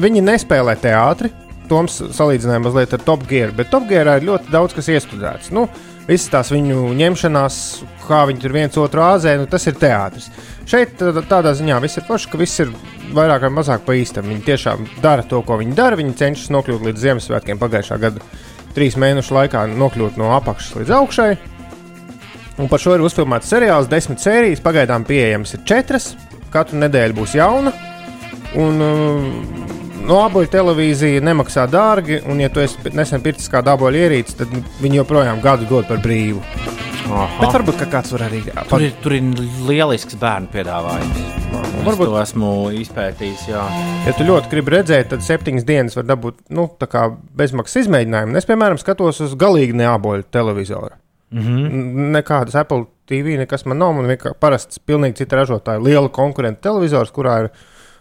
viņi 0.08 0.24
nespēlē 0.24 0.78
teātri. 0.80 1.34
Toms 1.70 2.00
salīdzināja 2.16 2.64
mazliet 2.64 2.96
ar 2.96 3.04
Top 3.06 3.28
Gear, 3.30 3.54
bet 3.56 3.72
Top 3.74 3.88
Gear 3.90 4.10
ir 4.16 4.28
ļoti 4.28 4.52
daudz 4.54 4.76
kas 4.78 4.90
iestudēts. 4.94 5.52
Nu, 5.56 5.68
Visas 6.08 6.30
tās 6.32 6.50
viņu 6.54 6.94
ņemšanās, 6.96 7.56
kā 8.08 8.22
viņi 8.30 8.40
tur 8.40 8.54
viens 8.56 8.78
otru 8.80 9.02
āzē, 9.04 9.34
nu, 9.42 9.48
tas 9.52 9.66
ir 9.68 9.76
teātris. 9.76 10.30
Šeit 10.64 10.94
tā- 10.96 11.24
tādā 11.28 11.52
ziņā 11.52 11.82
viss 11.84 12.00
ir 12.00 12.06
forši, 12.08 12.30
ka 12.32 12.40
viss 12.40 12.62
ir 12.64 12.72
vairāk 13.12 13.44
vai 13.44 13.50
mazāk 13.52 13.84
pa 13.84 13.92
īstam. 13.92 14.24
Viņi 14.24 14.46
tiešām 14.46 14.88
dara 15.04 15.26
to, 15.28 15.42
ko 15.42 15.58
viņi 15.60 15.76
dara. 15.76 16.00
Viņi 16.00 16.16
cenšas 16.16 16.48
nokļūt 16.56 16.86
līdz 16.88 17.04
Ziemassvētkiem 17.04 17.60
pagājušā 17.60 18.00
gada 18.00 18.24
trīs 18.74 18.96
mēnešu 18.96 19.36
laikā, 19.36 19.68
nokļūt 19.76 20.16
no 20.16 20.32
apakšas 20.38 20.80
līdz 20.80 20.96
augšai. 20.96 21.38
Un 22.58 22.70
par 22.72 22.80
šo 22.80 22.96
ir 22.96 23.04
uzfilmēts 23.04 23.52
seriāls, 23.52 23.92
desmit 23.92 24.24
sērijas. 24.24 24.64
Pagaidām 24.64 25.04
pieejamas 25.04 25.54
ir 25.56 25.66
četras. 25.68 26.14
Katru 26.54 26.80
nedēļu 26.80 27.20
būs 27.20 27.36
jauna. 27.36 27.74
Un, 28.56 28.80
uh, 28.80 29.67
no 30.08 30.22
aboļu 30.24 30.50
televīzija 30.54 31.24
nemaksā 31.26 31.68
dārgi. 31.72 32.22
Un, 32.30 32.42
ja 32.44 32.50
tu 32.54 32.64
esi 32.64 32.92
nesen 32.96 33.24
pircis 33.24 33.52
kādu 33.52 33.74
aboļu 33.74 34.04
ierīci, 34.06 34.38
tad 34.42 34.54
viņi 34.82 35.02
joprojām 35.02 35.42
gadu 35.44 35.68
dod 35.70 35.88
par 35.90 36.02
brīvu. 36.04 36.44
Bet 37.08 37.54
varbūt 37.56 37.86
kāds 37.88 38.12
var 38.12 38.26
arī 38.26 38.42
Tur 38.68 38.84
ir, 38.84 38.96
tur 39.04 39.14
ir 39.16 39.28
lielisks 39.68 40.18
bērnu 40.20 40.50
piedāvājums. 40.52 41.22
Es 41.48 41.86
varbūt- 41.86 42.10
to 42.10 42.18
esmu 42.20 42.50
izpētījis. 42.82 43.48
Jā. 43.48 43.64
Ja 44.06 44.14
tu 44.18 44.24
ļoti 44.28 44.52
gribi 44.52 44.72
redzēt, 44.76 45.10
tad 45.14 45.24
septiņas 45.24 45.64
dienas 45.64 45.96
var 45.96 46.04
dabūt 46.04 46.36
nu, 46.50 46.68
tā 46.80 46.88
kā 46.92 47.16
bezmaksas 47.36 47.86
izmēģinājumu. 47.86 48.36
Es, 48.36 48.46
piemēram, 48.46 48.80
skatos 48.82 49.22
uz 49.22 49.36
galīgi 49.36 49.74
neaboļu 49.74 50.24
televizoru. 50.32 50.96
Mm 51.32 51.42
-hmm. 51.42 52.12
Nekādas 52.12 52.56
Apple 52.56 52.86
TV, 53.06 53.38
nekas 53.38 53.66
man 53.66 53.78
nav. 53.78 53.94
Man 53.94 54.06
vienkārši 54.06 54.40
parasts, 54.40 54.80
pilnīgi 54.80 55.16
cita 55.16 55.36
ražotāja, 55.36 55.84
liela 55.84 56.10
konkurenta 56.10 56.62
televizors, 56.62 57.12
kurā 57.12 57.44
ir 57.44 57.50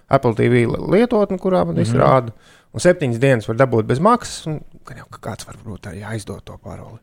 Apple 0.09 0.35
TV 0.39 0.67
lietotne, 0.67 1.39
kurā 1.43 1.65
man 1.67 1.75
viss 1.75 1.93
mm 1.93 2.01
-hmm. 2.01 2.05
rāda. 2.05 2.31
Un 2.73 2.81
septiņas 2.81 3.19
dienas 3.19 3.49
var 3.49 3.57
dabūt 3.57 3.87
bez 3.87 4.01
maksas. 4.01 4.47
Un, 4.47 4.61
gan 4.87 4.99
jau 4.99 5.07
kāds 5.21 5.47
varbūt 5.49 5.91
arī 5.91 6.05
aizdot 6.05 6.45
to 6.45 6.59
paroli. 6.63 6.99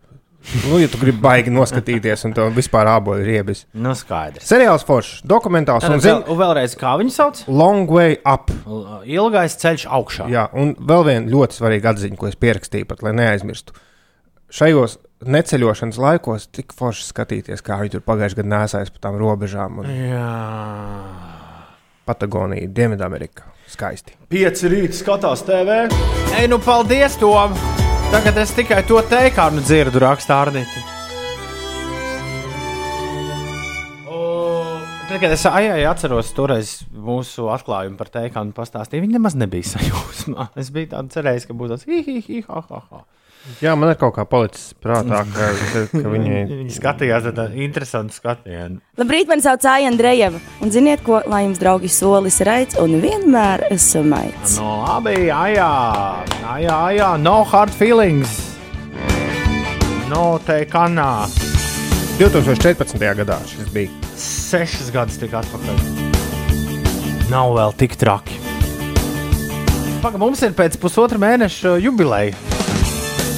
Nu, 0.70 0.78
ja 0.80 0.90
tu 0.92 1.00
gribi 1.00 1.22
baigi 1.24 1.52
noskatīties, 1.54 2.26
un 2.28 2.34
tev 2.36 2.50
vispār 2.56 2.90
āboli 2.92 3.24
ir 3.24 3.30
riebis. 3.32 3.64
Nu, 3.80 3.94
skaidrs. 3.96 4.44
Seriāls 4.50 4.84
foršs, 4.84 5.22
dokumentāls 5.24 5.86
un 5.88 5.96
Un, 5.96 6.02
zin, 6.04 6.18
vēl, 6.18 6.26
un 6.34 6.40
vēlreiz, 6.42 6.76
kā 6.80 6.92
viņi 7.00 7.14
sauc? 7.16 7.44
Long 7.48 7.90
Way 7.90 8.18
Up. 8.28 8.52
Ilgais 9.08 9.56
ceļš 9.62 9.88
augšā. 9.88 10.28
Jā, 10.34 10.50
un 10.60 10.76
vēl 10.76 11.08
viena 11.08 11.32
ļoti 11.32 11.60
svarīga 11.60 11.94
atziņa, 11.94 12.20
ko 12.20 12.28
es 12.28 12.36
pierakstīju, 12.36 12.90
pat 12.92 13.06
lai 13.08 13.16
neaizmirstu. 13.16 13.76
Šajos 14.54 14.98
neceļošanas 15.24 16.02
laikos 16.04 16.50
tik 16.52 16.76
forši 16.76 17.08
skatīties, 17.08 17.64
kā 17.64 17.80
viņi 17.80 17.96
tur 17.96 18.04
pagājušajā 18.06 18.44
gadā 18.44 18.52
nesājas 18.58 18.92
pa 18.94 19.08
tām 19.08 19.18
robežām. 19.22 19.80
Un 19.80 19.90
Jā. 19.90 21.43
Patagonija, 22.06 22.68
Dienvidamerika. 22.76 23.48
Skaisti. 23.68 24.18
Pieci 24.30 24.70
rīta 24.70 24.98
skatās 24.98 25.46
TV. 25.48 25.86
Ei, 26.38 26.50
nu 26.52 26.60
paldies, 26.62 27.16
Tom! 27.22 27.56
Tagad 28.14 28.38
es 28.44 28.52
tikai 28.54 28.84
to 28.86 29.00
teikānu 29.10 29.64
dzirdu, 29.64 30.04
rakstā 30.04 30.44
Arnīti. 30.44 30.84
Tad, 35.14 35.20
kad 35.22 35.34
es 35.36 35.44
ajai 35.46 35.82
atceros 35.86 36.32
toreiz 36.34 36.70
mūsu 36.90 37.50
atklājumu 37.54 38.00
par 38.00 38.10
teikānu 38.10 38.56
pastāstīju, 38.58 39.04
viņi 39.04 39.18
nemaz 39.18 39.36
nebija 39.38 39.68
sajūsmā. 39.76 40.48
Es 40.58 40.72
biju 40.74 40.90
tāds 40.96 41.14
cerējis, 41.14 41.46
ka 41.50 41.56
būs 41.60 41.74
tāds 41.74 41.84
hihihi, 41.86 42.40
ha, 42.48 42.64
ha, 42.70 42.80
ha. 42.90 43.02
Jā, 43.60 43.74
man 43.76 43.90
ir 43.92 43.98
kaut 44.00 44.14
kā 44.16 44.24
palicis 44.28 44.72
prātā, 44.80 45.20
ka, 45.28 45.48
ka 45.92 46.12
viņi. 46.14 46.36
Viņi 46.54 46.76
skatījās 46.78 47.26
ar 47.28 47.36
tādu 47.36 47.60
interesantu 47.66 48.16
skatienu. 48.16 48.80
Labrīt, 49.00 49.28
man 49.28 49.44
sauc 49.44 49.66
Aija 49.68 49.90
Andrejeva. 49.92 50.40
Un 50.64 50.72
ziniet, 50.72 51.04
ko, 51.04 51.20
lai 51.28 51.42
jums 51.44 51.60
draugi 51.60 51.92
solis 51.92 52.40
raids 52.48 52.80
un 52.80 52.96
vienmēr 53.04 53.66
esmu 53.74 54.06
maigs. 54.14 54.56
No 54.62 54.78
labi, 54.86 55.18
jā, 55.28 55.42
jā, 55.58 55.72
jā, 56.40 56.56
jā, 56.64 56.80
jā, 57.02 57.10
no 57.20 57.42
hard 57.52 57.76
feelings. 57.76 58.38
No 60.08 60.38
teikānā. 60.48 61.28
2014. 62.22 62.96
gadā 63.20 63.42
šis 63.50 63.72
bija. 63.76 63.92
Sešas 64.24 64.94
gadus 64.94 65.20
tik 65.20 65.36
atpakaļ. 65.36 65.84
Nav 67.34 67.56
vēl 67.58 67.76
tik 67.80 68.00
traki. 68.00 68.40
Pagaidām, 70.04 70.28
mums 70.28 70.44
ir 70.46 70.56
pēc 70.56 70.80
pusotra 70.80 71.20
mēneša 71.20 71.78
jubileja. 71.84 72.38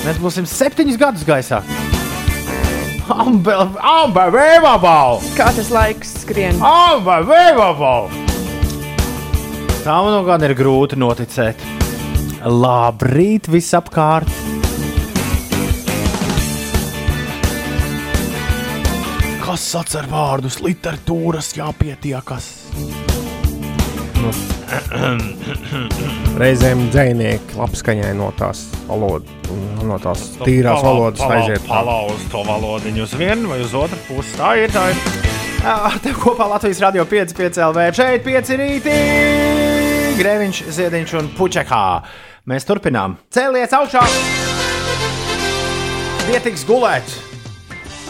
Mēs 0.06 0.20
būsim 0.22 0.46
septiņus 0.46 0.98
gadus 1.02 1.24
gaisā. 1.26 1.64
Unbelievable! 3.10 5.16
Kā 5.34 5.48
tas 5.58 5.72
laiks 5.74 6.12
skrien? 6.22 6.60
Unbelievable! 6.62 8.14
Tā 9.82 9.96
man 10.06 10.14
nu 10.14 10.20
gan 10.28 10.46
ir 10.46 10.54
grūti 10.58 11.00
noticēt. 11.02 11.58
Labrīt, 12.46 13.50
visapkārt! 13.50 14.30
Kas 19.42 19.66
atcer 19.82 20.06
vārdus 20.14 20.62
literatūras 20.62 21.56
jāpietiekas? 21.58 22.54
Reizēm 26.42 26.88
dzinieki 26.94 27.60
apskaņai 27.66 28.14
no 28.18 28.32
tās 28.40 28.66
valodas, 28.90 29.30
no 29.86 30.00
tās 30.02 30.26
tīrās 30.42 30.82
valodas 30.84 31.24
aiziet. 31.28 31.64
Palauz 31.70 32.26
to 32.32 32.42
valodiņu 32.48 33.06
uz 33.06 33.16
vienu 33.20 33.54
vai 33.54 33.60
uz 33.64 33.76
otru 33.78 34.00
pusi. 34.10 34.36
Tā 34.40 34.56
ir 34.64 34.74
tā. 34.74 34.90
Ir. 34.92 34.98
Ar 35.66 35.96
tevi 35.98 36.14
kopā 36.22 36.46
Latvijas 36.50 36.80
radio 36.84 37.08
5,5 37.10 37.58
LV. 37.72 37.86
Šeit 37.98 38.26
5 38.26 38.52
rītī. 38.62 38.98
Grēviņš, 40.20 40.62
Ziediņš 40.76 41.16
un 41.20 41.32
Puķekā. 41.36 41.86
Mēs 42.48 42.68
turpinām. 42.70 43.18
Cēlies 43.34 43.74
augšā! 43.74 44.04
Vietiks 46.30 46.64
gulēt! 46.70 47.18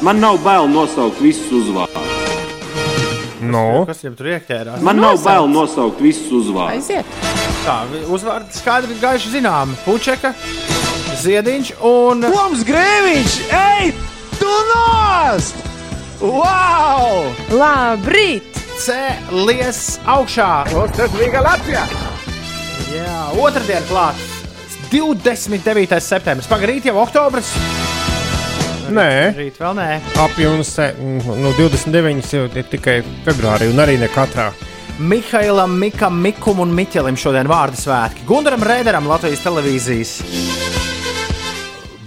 Man 0.03 0.19
nav 0.19 0.41
bail 0.43 0.67
nosaukt 0.67 1.23
visus 1.23 1.47
uzvārdus. 1.55 2.14
No. 3.51 3.83
Kas 3.89 4.01
jau 4.05 4.11
tur 4.17 4.31
ieķērās? 4.33 4.81
Man 4.85 4.99
nav 5.01 5.19
bail 5.23 5.47
nosaukt 5.51 6.01
visus 6.03 6.31
uzvārdus. 6.33 6.89
Aiziet! 6.89 7.05
Tā, 7.65 7.77
uzvārdi 8.13 8.55
skaidri 8.57 8.97
gaiši 9.01 9.33
zinām. 9.37 9.73
Puķeka, 9.85 10.33
Ziediņš 11.21 11.71
un 11.87 12.25
Toms 12.27 12.65
Grēviņš! 12.67 13.37
Ej, 13.55 13.93
tu 14.39 14.51
nost! 14.71 15.61
Wow! 16.21 17.31
Labrīt! 17.55 18.51
Cēlies 18.85 19.95
augšā! 20.11 20.51
Tas 20.97 21.13
bija 21.15 21.43
Latvijā! 21.45 21.85
Jā, 22.91 23.21
otrdien 23.41 23.83
klāts 23.89 24.35
29. 24.91 25.99
septembris. 26.03 26.47
Pagaidīt 26.51 26.87
jau 26.91 26.99
oktobris. 27.01 27.49
Nē, 28.93 29.33
Rīt 29.37 29.57
vēl 29.59 29.73
nē. 29.77 29.87
apjoms 30.21 30.71
nu, 30.99 31.51
29 31.57 32.33
jau 32.35 32.45
ir 32.45 32.67
tikai 32.69 32.99
februārī, 33.25 33.69
un 33.71 33.81
arī 33.81 33.97
ne 34.01 34.09
katrā. 34.13 34.51
Mihailam, 34.99 35.73
Mikam, 35.81 36.21
Mikum 36.23 36.61
un 36.63 36.71
Miķelim 36.75 37.17
šodien 37.19 37.49
vārdu 37.51 37.81
svētki. 37.81 38.23
Gundaram 38.29 38.63
Rēderam, 38.63 39.09
Latvijas 39.11 39.41
televīzijas. 39.43 40.13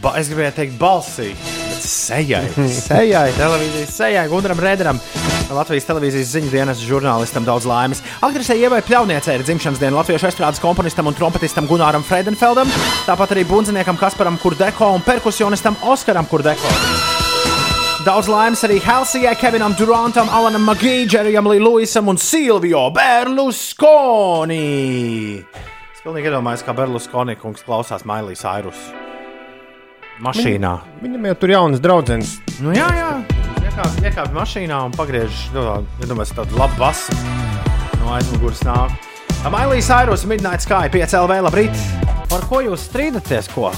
Ba, 0.00 0.14
es 0.20 0.30
gribēju 0.30 0.54
teikt, 0.56 0.76
balsī. 0.80 1.32
bet 1.34 1.82
Sejai, 1.84 2.44
sejai, 2.86 3.26
televīzijas 3.36 3.92
sejai, 3.98 4.24
Gundaram 4.30 4.62
Rēderam, 4.62 5.00
Latvijas 5.48 5.86
televīzijas 5.88 6.28
ziņu 6.34 6.50
dienas 6.52 6.80
žurnālistam 6.84 7.44
daudz 7.46 7.64
laimes. 7.68 8.02
Aktrisei 8.24 8.60
Ievai 8.60 8.82
Pļauniecei 8.84 9.38
ir 9.38 9.44
dzimšanas 9.46 9.80
diena 9.80 9.96
latviešu 9.96 10.28
estrādes 10.28 10.60
komponistam 10.60 11.08
un 11.08 11.16
trompetistam 11.16 11.68
Gunāram 11.70 12.04
Freidenfeldam, 12.04 12.68
tāpat 13.06 13.32
arī 13.32 13.46
bundziniekam 13.48 13.96
Kasparam 14.00 14.36
Kurdeko 14.42 14.92
un 14.98 15.04
perkusionistam 15.06 15.78
Oskaram 15.88 16.28
Kurdeko. 16.28 16.68
Daudz 18.04 18.28
laimes 18.30 18.62
arī 18.68 18.78
Helsijai, 18.84 19.34
Kevinam 19.40 19.72
Durantam, 19.78 20.28
Alanam 20.32 20.64
Magijam, 20.68 21.08
Džerijam 21.08 21.48
Līsam 21.48 22.12
un 22.12 22.20
Silvio 22.20 22.90
Berlusconi. 22.94 24.60
Es 25.96 26.04
pilnīgi 26.04 26.28
iedomājos, 26.28 26.62
kā 26.64 26.76
Berlusconi 26.76 27.40
kungs 27.40 27.64
klausās 27.64 28.04
Mailijas 28.08 28.44
Airus 28.48 28.88
mašīnā. 30.22 30.76
Viņam 31.02 31.28
jau 31.30 31.36
tur 31.42 31.56
jaunas 31.56 31.82
draudzenes. 31.82 32.38
Nu, 32.60 32.76
jā, 32.76 32.88
jā. 32.98 33.37
Iekāp, 33.78 33.98
iekāp 34.02 34.32
mašīnā 34.34 34.76
un 34.88 34.94
pagriež 34.96 35.42
nu, 35.54 35.62
iedomājies 36.02 36.32
tādu 36.34 36.56
labu 36.58 36.74
basu 36.80 37.14
no 38.00 38.08
aizmugures 38.16 38.64
nāk. 38.66 38.90
Mailijas 39.54 39.90
Airus, 39.94 40.24
Midnight 40.26 40.64
Sky, 40.66 40.90
5LV, 40.90 41.36
labrīt! 41.46 41.84
Par 42.26 42.42
ko 42.50 42.58
jūs 42.64 42.88
strīdaties? 42.88 43.46
Ko? 43.54 43.70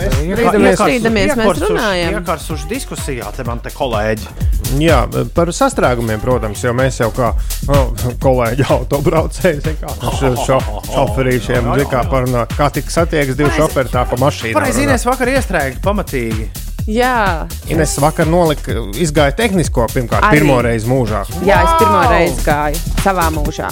Mēs 0.00 0.18
strīdamies. 0.18 0.80
Strīdamies, 0.82 1.36
mēs 1.38 1.62
runājam. 1.62 2.18
Iekars 2.18 2.48
uz 2.56 2.66
diskusijā, 2.66 3.30
te 3.38 3.46
man 3.46 3.62
te 3.62 3.70
kolēģi. 3.70 4.34
Jā, 4.82 5.04
par 5.38 5.54
sastrēgumiem, 5.54 6.18
protams, 6.26 6.66
jo 6.66 6.74
mēs 6.74 6.98
jau 7.04 7.12
kā 7.14 7.30
oh, 7.70 8.06
kolēģi 8.26 8.66
autobraucēji, 8.80 9.78
šoferīšiem, 10.50 11.70
kā 11.86 12.02
parunā, 12.10 12.48
kā 12.58 12.72
tik 12.74 12.90
satiekas 12.90 13.38
divi 13.38 13.54
šoferi 13.54 13.94
tā 13.94 14.08
pa 14.10 14.18
mašīnu. 14.26 14.58
Pareizi, 14.58 14.88
Ines 14.90 15.06
vakar 15.06 15.36
iestrēgt 15.38 15.84
pamatīgi. 15.86 16.65
Jā, 16.86 17.46
Ines 17.72 17.96
vakar 17.98 18.28
nolika, 18.30 18.76
izgāja 19.02 19.34
tehnisko 19.34 19.88
pirmkārt, 19.90 20.22
Arī. 20.28 20.38
pirmo 20.38 20.60
reizi 20.62 20.86
mūžā. 20.86 21.24
jā 21.46 21.58
es 21.64 21.72
pirmo 21.80 22.02
reizi 22.12 22.44
gāju 22.46 22.78
savā 23.02 23.26
mūžā. 23.34 23.70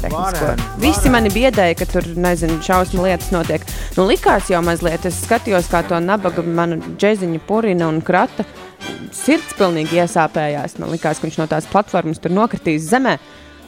tehnisko. 0.00 0.16
Vareni, 0.22 0.62
Visi 0.80 1.10
mani 1.12 1.30
biedēja, 1.32 1.76
ka 1.78 1.86
tur, 1.90 2.02
nezinu, 2.16 2.56
šausmu 2.64 3.04
lietas 3.04 3.30
notiek. 3.32 3.60
Nu, 3.96 4.06
likās 4.08 4.48
jau 4.52 4.62
mazliet, 4.64 5.04
es 5.08 5.20
skatījos, 5.26 5.68
kā 5.72 5.82
to 5.88 6.00
nabaga 6.00 6.42
manu 6.42 6.76
džeziņu 6.96 7.40
purina 7.48 7.88
un 7.88 8.00
krata. 8.04 8.44
Sirds 9.12 9.54
pilnīgi 9.58 9.96
iesāpējās. 10.00 10.78
Man 10.78 10.90
liekas, 10.92 11.18
ka 11.20 11.26
viņš 11.26 11.38
no 11.40 11.46
tās 11.46 11.66
platformas 11.68 12.18
tur 12.20 12.30
nokritīs 12.36 12.88
zemē. 12.90 13.18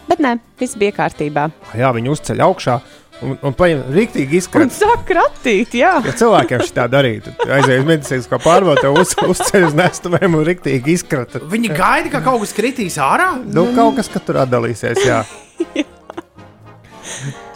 Bet 0.08 0.20
nē, 0.24 0.38
viss 0.60 0.76
bija 0.80 0.92
kārtībā. 0.96 1.50
Jā, 1.76 1.92
viņi 1.92 2.08
uzceļ 2.12 2.40
augšā 2.44 2.78
un, 3.22 3.34
un 3.42 3.54
paņem 3.58 3.82
rīktīgi 3.94 4.30
Un 4.36 4.38
izkrāt. 4.42 4.74
sāk 4.76 5.04
kratīt, 5.08 5.74
jā. 5.80 5.94
Ja 6.06 6.14
cilvēkiem 6.20 6.62
šī 6.66 6.74
tā 6.76 6.86
darītu, 6.92 7.34
tad 7.40 7.52
aiziet 7.58 7.82
uz 7.82 7.88
medicīnisko 7.90 8.40
pārbaudu, 8.44 8.92
uz, 9.02 9.14
uzceļ 9.34 9.68
uz 9.70 9.76
nestuvēm 9.78 10.38
un 10.38 10.46
rīktīgi 10.48 10.94
izkrata. 10.98 11.42
Viņi 11.50 11.72
gaida, 11.74 12.12
ka 12.16 12.22
kaut 12.26 12.44
kas 12.46 12.54
kritīs 12.56 12.98
ārā. 13.02 13.32
Nu, 13.44 13.68
kaut 13.76 13.96
kas, 14.00 14.08
ka 14.12 14.22
tur 14.22 14.40
atdalīsies, 14.44 15.02
jā. 15.06 15.22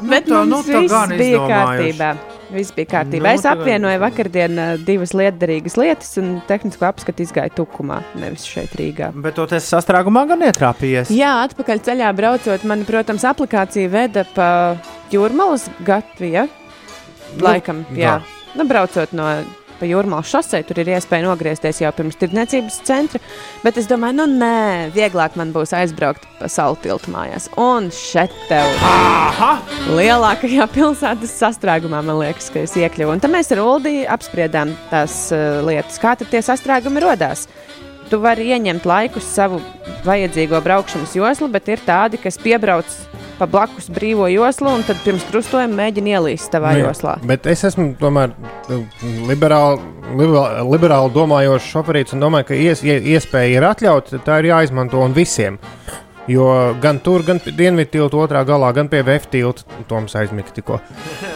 Bet 0.02 0.26
tā- 0.26 0.44
nu, 0.48 0.62
tā 0.66 0.86
gan 0.90 1.12
bija 1.18 1.42
kārtībā. 1.46 2.12
Viss 2.52 2.72
bija 2.76 2.88
kārtībā. 2.90 3.22
Nu, 3.30 3.38
es 3.38 3.44
apvienoju 3.48 4.00
vakardien 4.02 4.58
ā, 4.60 4.64
divas 4.84 5.14
lietderīgas 5.16 5.76
lietas 5.80 6.10
un 6.20 6.34
tehnisko 6.48 6.84
apskatu 6.84 7.24
izgāju 7.24 7.54
tukumā, 7.62 8.02
nevis 8.20 8.44
šeit 8.44 8.74
Rīgā. 8.76 9.08
Bet 9.24 9.38
to 9.38 9.46
tas 9.48 9.64
sastrēgumā 9.72 10.26
gan 10.28 10.42
ietrāpījies. 10.50 11.12
Jā, 11.16 11.30
atpakaļ 11.46 11.80
ceļā 11.86 12.10
braucot, 12.18 12.66
man, 12.68 12.84
protams, 12.88 13.24
aplikācija 13.24 13.88
veda 13.92 14.26
pa 14.34 14.48
jūrmālas 15.14 15.68
gatvi. 15.86 16.34
Ja? 16.36 16.46
Laikam, 17.40 17.84
Nu, 17.90 17.98
jā. 17.98 18.20
tā. 18.20 18.56
Nu, 18.58 18.68
braucot 18.68 19.14
no 19.16 19.28
pa 19.82 19.88
jūrmālas 19.90 20.30
šosei, 20.30 20.62
tur 20.66 20.78
ir 20.78 20.92
iespēja 20.94 21.24
nogriezties 21.26 21.80
jau 21.82 21.90
pirms 21.96 22.18
tirdzniecības 22.20 22.76
centra. 22.86 23.18
Bet 23.64 23.80
es 23.80 23.88
domāju, 23.90 24.20
nu 24.20 24.26
nē, 24.30 24.92
vieglāk 24.94 25.34
man 25.40 25.50
būs 25.54 25.74
aizbraukt 25.74 26.26
pa 26.38 26.46
salu 26.52 26.78
tiltu 26.84 27.10
mājās. 27.10 27.48
Un 27.58 27.90
šeit 27.94 28.34
tev 28.50 28.70
Aha! 28.86 29.56
lielākajā 29.90 30.68
pilsētas 30.76 31.34
sastrēgumā, 31.40 32.04
man 32.06 32.20
liekas, 32.22 32.52
ka 32.54 32.62
es 32.62 32.76
iekļuvu. 32.78 33.16
Un 33.16 33.24
tad 33.24 33.34
mēs 33.34 33.50
ar 33.56 33.64
Uldiju 33.64 34.06
apspriedām 34.14 34.76
tās 34.92 35.16
uh, 35.34 35.58
lietas, 35.66 35.98
kā 36.02 36.14
tad 36.20 36.30
tie 36.30 36.44
sastrēgumi 36.46 37.02
radās. 37.02 37.48
Tu 38.12 38.20
vari 38.22 38.50
ieņemt 38.52 38.86
laikus 38.86 39.26
savu 39.34 39.58
vajadzīgo 40.06 40.60
braukšanas 40.62 41.16
joslu, 41.16 41.48
bet 41.50 41.70
ir 41.72 41.82
tādi, 41.82 42.20
kas 42.22 42.38
piebrauc 42.38 42.86
pa 43.42 43.46
blakus 43.50 43.88
brīvo 43.90 44.28
joslu 44.30 44.70
un 44.70 44.84
tad 44.86 45.00
pirms 45.02 45.24
krustojuma 45.32 45.74
mēģina 45.80 46.12
ielīst 46.16 46.52
tavā 46.54 46.76
Nu 46.76 46.84
joslā. 46.86 47.16
Bet 47.26 47.46
es 47.50 47.64
esmu 47.66 47.88
tomēr 47.98 48.30
nu, 48.70 48.78
liberāli, 49.26 49.80
liberāli, 50.14 50.62
liberāli 50.70 51.10
domājošs 51.16 51.66
šoferīts 51.74 52.14
un 52.14 52.22
domāju, 52.22 52.46
ka 52.52 52.54
ies, 52.54 52.84
ie- 52.86 53.00
iespēja 53.16 53.56
ir 53.58 53.66
atļauta, 53.72 54.20
tā 54.22 54.38
ir 54.44 54.52
jāizmanto 54.52 55.02
un 55.02 55.16
visiem. 55.16 55.58
Jo 56.30 56.44
gan 56.78 57.00
tur, 57.02 57.24
gan 57.26 57.40
pie 57.42 57.50
dienvidu 57.56 57.90
tilta 57.96 58.20
otrā 58.22 58.44
galā, 58.46 58.68
gan 58.76 58.86
pie 58.90 59.00
VF 59.02 59.24
tilta, 59.32 59.64
Toms 59.90 60.14
aizmigta 60.14 60.54
tikko. 60.54 60.78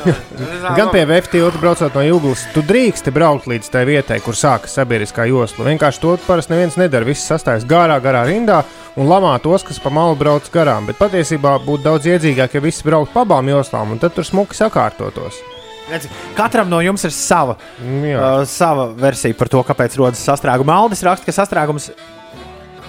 gan 0.79 0.93
pie 0.93 1.03
VF 1.09 1.31
tilta 1.33 1.59
braucot 1.59 1.99
no 1.99 2.05
Jūglas, 2.07 2.45
tu 2.55 2.63
drīksti 2.67 3.11
braukt 3.15 3.49
līdz 3.51 3.73
tai 3.75 3.83
vietai, 3.89 4.21
kur 4.23 4.39
sākas 4.39 4.79
sabiedriskā 4.79 5.27
josla. 5.27 5.67
Vienkārši 5.73 6.03
to 6.05 6.15
parasti 6.29 6.55
neviens 6.55 6.79
nedara. 6.79 7.09
Viss 7.09 7.27
sastājas 7.27 7.67
garā, 7.67 7.99
garā 8.03 8.23
rindā 8.31 8.63
un 8.95 9.11
lamā 9.11 9.35
tos, 9.43 9.67
kas 9.67 9.83
pa 9.83 9.91
malu 9.91 10.15
brauc 10.19 10.47
garām. 10.55 10.87
Bet 10.87 11.03
patiesībā 11.03 11.59
būtu 11.67 11.83
daudz 11.89 12.07
iedzīgāk, 12.07 12.55
ja 12.55 12.63
visi 12.63 12.87
brauktu 12.87 13.15
pa 13.17 13.27
abām 13.27 13.51
joslām 13.51 13.97
un 13.97 14.03
tad 14.03 14.15
tur 14.15 14.29
smuki 14.29 14.55
sakārtotos. 14.55 15.43
Katram 16.35 16.71
no 16.71 16.81
jums 16.83 17.05
ir 17.07 17.13
sava, 17.15 17.55
Jā. 17.79 18.19
uh, 18.19 18.45
sava 18.51 18.89
versija 18.99 19.37
par 19.39 19.51
to, 19.51 19.63
kāpēc 19.67 19.95
rodas 19.99 20.23
sastrēgums. 20.27 20.73
Aldis 20.75 21.05
raksta, 21.07 21.27
ka 21.29 21.35
sastrēgums. 21.35 21.91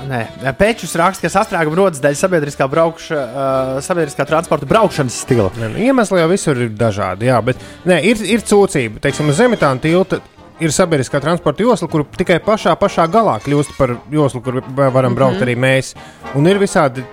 Nē, 0.07 0.53
Pēčus 0.55 0.93
raksta, 0.95 1.25
ka 1.27 1.31
sastrēgums 1.33 1.75
rodas 1.75 1.99
dēļ 2.03 2.15
sabiedriskā, 2.15 2.67
braukša, 2.71 3.17
uh, 3.17 3.81
sabiedriskā 3.83 4.23
transporta 4.29 4.67
braukšanas 4.69 5.17
stila. 5.25 5.49
Ne, 5.59 5.67
nu, 5.73 5.81
Iemesli 5.83 6.21
jau 6.21 6.29
visur 6.31 6.61
ir 6.63 6.69
dažādi, 6.79 7.27
jā, 7.27 7.41
bet 7.43 7.59
ne, 7.85 7.99
ir, 8.07 8.21
ir 8.23 8.45
cūcība. 8.47 9.01
Teiksim, 9.03 9.27
uz 9.33 9.39
Zemitāna 9.41 9.81
tilta 9.83 10.21
ir 10.63 10.71
sabiedriskā 10.73 11.19
transporta 11.21 11.61
josla, 11.65 11.89
kur 11.91 12.05
tikai 12.17 12.39
pašā, 12.45 12.71
pašā 12.79 13.03
galā 13.13 13.35
kļūst 13.43 13.75
par 13.77 13.97
joslu, 14.13 14.41
kur 14.45 14.61
va- 14.73 14.89
varam 14.95 15.13
braukt 15.17 15.41
Mhm. 15.41 15.43
arī 15.45 15.55
mēs. 15.57 15.93
Un 16.35 16.47
ir 16.47 16.57
visādi 16.57 17.03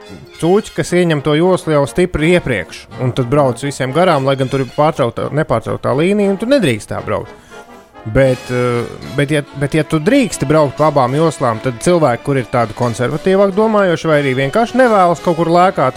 cūci, 0.40 0.74
kas 0.76 0.92
ieņem 0.92 1.22
to 1.22 1.34
joslu 1.34 1.72
jau 1.74 1.86
stipri 1.88 2.34
iepriekš, 2.38 2.86
un 3.01 3.12
tad 3.12 3.26
brauc 3.26 3.59
visiem 3.61 3.92
garām, 3.92 4.24
lai 4.24 4.36
gan 4.36 4.49
tur 4.49 4.61
ir 4.61 4.66
pārtraukta, 4.76 5.30
nepārtrauktā 5.32 5.92
līnija, 5.97 6.30
un 6.30 6.36
tur 6.38 6.49
nedrīkst 6.49 6.88
tā 6.95 7.03
braukt. 7.05 7.28
Bet, 8.05 8.50
eh, 8.50 8.84
bet, 9.16 9.30
ja, 9.30 9.42
bet, 9.57 9.74
ja 9.74 9.84
tu 9.88 9.98
drīksti 10.02 10.48
braukt 10.48 10.76
pa 10.76 10.90
abām 10.90 11.14
joslām, 11.16 11.62
tad 11.64 11.80
cilvēki, 11.84 12.24
kur 12.26 12.40
ir 12.40 12.50
tādi 12.52 12.76
konservatīvāk 12.76 13.55
domājoši, 13.57 14.11
vai 14.11 14.18
arī 14.20 14.34
vienkārši 14.42 14.82
nevēlas 14.82 15.24
kaut 15.24 15.38
kur 15.40 15.48
lēkāt, 15.48 15.96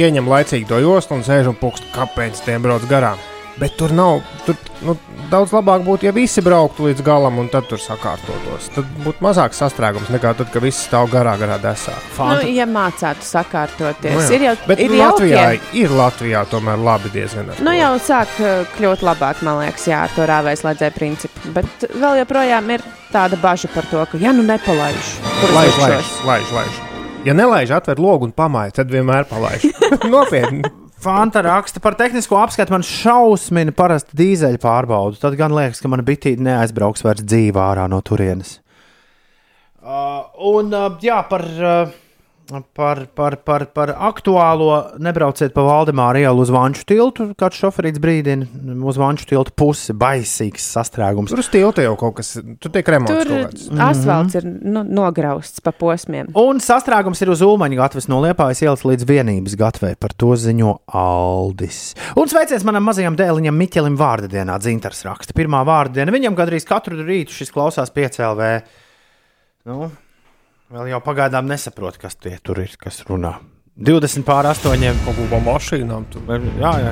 ieņem 0.00 0.30
laicīgi 0.32 0.70
to 0.70 0.80
joslu 0.80 1.18
un 1.18 1.26
sēž 1.26 1.52
un 1.52 1.60
pukst, 1.60 1.84
kāpēc 1.92 2.40
tiem 2.46 2.64
brauc 2.64 2.88
garām. 2.88 3.20
Bet 3.60 3.74
tur 3.76 3.92
nav, 3.92 4.22
tur 4.46 4.56
nu, 4.80 4.94
daudz 5.30 5.52
labāk 5.52 5.82
būtu, 5.84 6.06
ja 6.08 6.12
visi 6.16 6.40
brauktu 6.44 6.86
līdz 6.88 7.02
galam 7.04 7.36
un 7.38 7.50
tad 7.52 7.66
tur 7.68 7.78
sakārtotos. 7.80 8.70
Tad 8.74 8.88
būtu 9.04 9.20
mazāks 9.24 9.60
sastrēgums 9.60 10.08
nekā 10.12 10.32
tad, 10.38 10.48
kad 10.54 10.64
viss 10.64 10.86
stāv 10.88 11.10
garā, 11.12 11.34
garā 11.40 11.58
desā. 11.60 11.92
Nu, 12.16 12.38
ja 12.48 12.64
mācātu 12.66 13.26
sakārtoties, 13.28 14.16
Nu 14.16 14.24
jā. 14.24 14.30
ir 14.38 14.46
jau, 14.48 14.54
Bet 14.70 14.80
ir 14.80 14.94
Latvijā 14.96 15.44
jaukie. 15.52 15.82
ir 15.84 15.92
Latvijā 16.00 16.42
tomēr 16.50 16.80
labi 16.80 17.12
diezgan. 17.12 17.52
Nu, 17.60 17.76
jau 17.76 17.92
sāk 18.02 18.32
uh, 18.40 18.64
kļūt 18.78 19.04
labāk, 19.04 19.44
man 19.46 19.60
liekas, 19.60 19.86
jā, 19.92 20.00
ar 20.08 20.16
to 20.16 20.26
rāvēslēdzēju 20.32 20.96
principu. 20.96 21.52
Bet 21.52 21.86
vēl 21.92 22.22
joprojām 22.24 22.72
ir 22.78 22.84
tāda 23.12 23.36
bažas 23.42 23.70
par 23.76 23.84
to, 23.92 24.00
ka, 24.08 24.18
ja 24.22 24.32
nu 24.32 24.42
nepalaiž, 24.48 25.12
kur 25.42 25.50
es 25.52 25.56
Laiž, 25.60 25.78
laiž, 25.84 26.14
laiž, 26.26 26.52
laiž. 26.56 26.80
Ja 27.28 27.36
nelaiž, 27.38 27.70
atver 27.70 28.00
logu 28.02 28.26
un 28.26 28.32
pamāja, 28.34 28.80
tad 28.80 28.90
vienmēr 28.90 29.28
palaiž. 29.30 29.68
Nopietni. 30.10 30.64
Fanta 31.02 31.40
raksta 31.42 31.80
par 31.82 31.96
tehnisko 31.98 32.36
apskatu. 32.38 32.70
Man 32.70 32.84
šausmina 32.86 33.74
parasti 33.74 34.14
dīzeļu 34.20 34.60
pārbaudu. 34.62 35.18
Tad 35.18 35.34
gan 35.38 35.54
liekas, 35.56 35.80
ka 35.82 35.90
mana 35.90 36.04
bitīte 36.06 36.44
neaizbrauks 36.46 37.02
vairs 37.02 37.24
dzīvā 37.26 37.64
ārā 37.72 37.88
no 37.90 37.98
turienes. 38.06 38.60
Uh, 39.82 40.28
un 40.52 40.70
uh, 40.70 40.92
jā, 41.02 41.16
par, 41.26 41.42
uh, 41.42 41.90
par, 42.74 43.06
par, 43.16 43.36
par, 43.46 43.64
par 43.72 43.92
aktuālo 43.96 44.98
nebrauciet 45.02 45.54
pa 45.54 45.62
Valdemāru 45.64 46.20
ielu 46.20 46.42
uz 46.44 46.50
Vanču 46.52 46.84
tiltu. 46.88 47.28
Kāds 47.38 47.60
šoferīts 47.62 48.00
brīdina 48.02 48.46
uz 48.88 48.98
Vanču 49.00 49.26
tiltu 49.30 49.54
pusi- 49.56 49.94
baisīgs 50.04 50.66
sastrēgums. 50.74 51.32
Tur 51.32 51.40
uz 51.40 51.48
tilta 51.48 51.84
jau 51.86 51.96
kaut 51.96 52.16
kas, 52.20 52.34
tur 52.60 52.70
tiek 52.74 52.84
remonts 52.84 53.12
Tur 53.12 53.24
kaut 53.30 53.54
kāds. 53.54 53.68
asfalts 53.88 54.34
ir 54.36 54.44
nu, 54.44 54.84
nograusts 54.84 55.60
pa 55.64 55.72
posmiem. 55.72 56.28
Un 56.36 56.60
sastrēgums 56.60 57.22
ir 57.22 57.30
uz 57.30 57.40
Ulmaņa 57.40 57.76
gatavs 57.80 58.08
no 58.08 58.20
Liepājas 58.20 58.62
ielas 58.62 58.82
līdz 58.82 59.04
vienības 59.08 59.56
gatavai. 59.56 59.96
Par 59.98 60.10
to 60.10 60.34
ziņo 60.36 60.78
Aldis. 60.92 61.94
Un 62.16 62.28
sveiciens 62.28 62.64
manam 62.64 62.84
mazajam 62.84 63.16
dēliņam 63.16 63.56
Miķelim 63.56 63.96
vārda 63.96 64.28
dienā. 64.28 64.58
Dzintars 64.58 65.04
raksta. 65.04 65.32
Pirmā 65.32 65.64
vārda 65.64 65.94
diena. 66.02 66.12
Viņam 66.12 66.36
gandrīz 66.36 66.66
katru 66.66 67.00
rītu 67.00 67.30
šis 67.30 67.50
klausās 67.50 67.90
piecēlvē. 67.90 68.62
Nu, 69.64 69.92
vēl 70.72 70.92
jau 70.94 71.00
pagaidām 71.04 71.48
nesaprot, 71.50 71.98
kas 72.00 72.16
tie 72.16 72.38
tur 72.44 72.62
ir, 72.64 72.76
kas 72.80 73.02
runā. 73.08 73.36
20 73.82 74.26
pār 74.28 74.44
8. 74.50 74.82
Kaut 75.06 75.20
ko 75.30 75.38
mašīnām. 75.46 76.04
Tu. 76.12 76.20
Jā, 76.60 76.72
jā. 76.82 76.90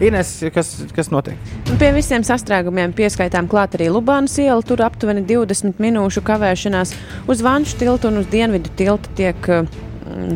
Ines, 0.00 0.30
kas, 0.54 0.70
kas 0.96 1.10
notiek? 1.12 1.36
Pie 1.76 1.90
visiem 1.92 2.24
sastrēgumiem 2.24 2.94
pieskaitām 2.96 3.50
klāt 3.52 3.76
arī 3.76 3.90
Lubānas 3.92 4.38
iela. 4.40 4.64
Tur 4.64 4.80
aptuveni 4.86 5.26
20 5.28 5.76
minūšu 5.82 6.24
kavēšanās 6.24 6.96
uz 7.28 7.44
Vanšu 7.44 7.82
tiltu 7.84 8.08
un 8.08 8.22
uz 8.22 8.32
Dienvidu 8.32 8.72
tiltu 8.80 9.12
tiek 9.20 9.52
uh, 9.52 9.68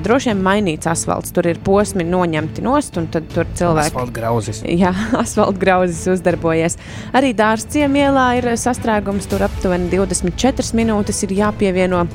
droši 0.04 0.32
vien 0.32 0.42
mainīts 0.44 0.88
asfalts. 0.90 1.32
Tur 1.36 1.48
ir 1.50 1.60
posmi 1.64 2.06
noņemti 2.06 2.64
nost, 2.66 2.96
un 3.00 3.08
tad 3.12 3.28
tur 3.34 3.48
cilvēki. 3.58 3.92
Asfalta 3.92 4.16
grauzis. 4.20 4.62
Jā, 4.66 4.92
asfalta 5.24 5.62
grauzis 5.62 6.04
uzdarbojies. 6.16 6.78
Arī 7.16 7.34
dārzciem 7.36 8.00
ielā 8.02 8.28
ir 8.40 8.52
sastrēgums. 8.60 9.28
Tur 9.30 9.46
aptuveni 9.48 9.90
24 9.92 10.76
minūtes 10.78 11.24
ir 11.26 11.36
jāpievieno 11.40 12.06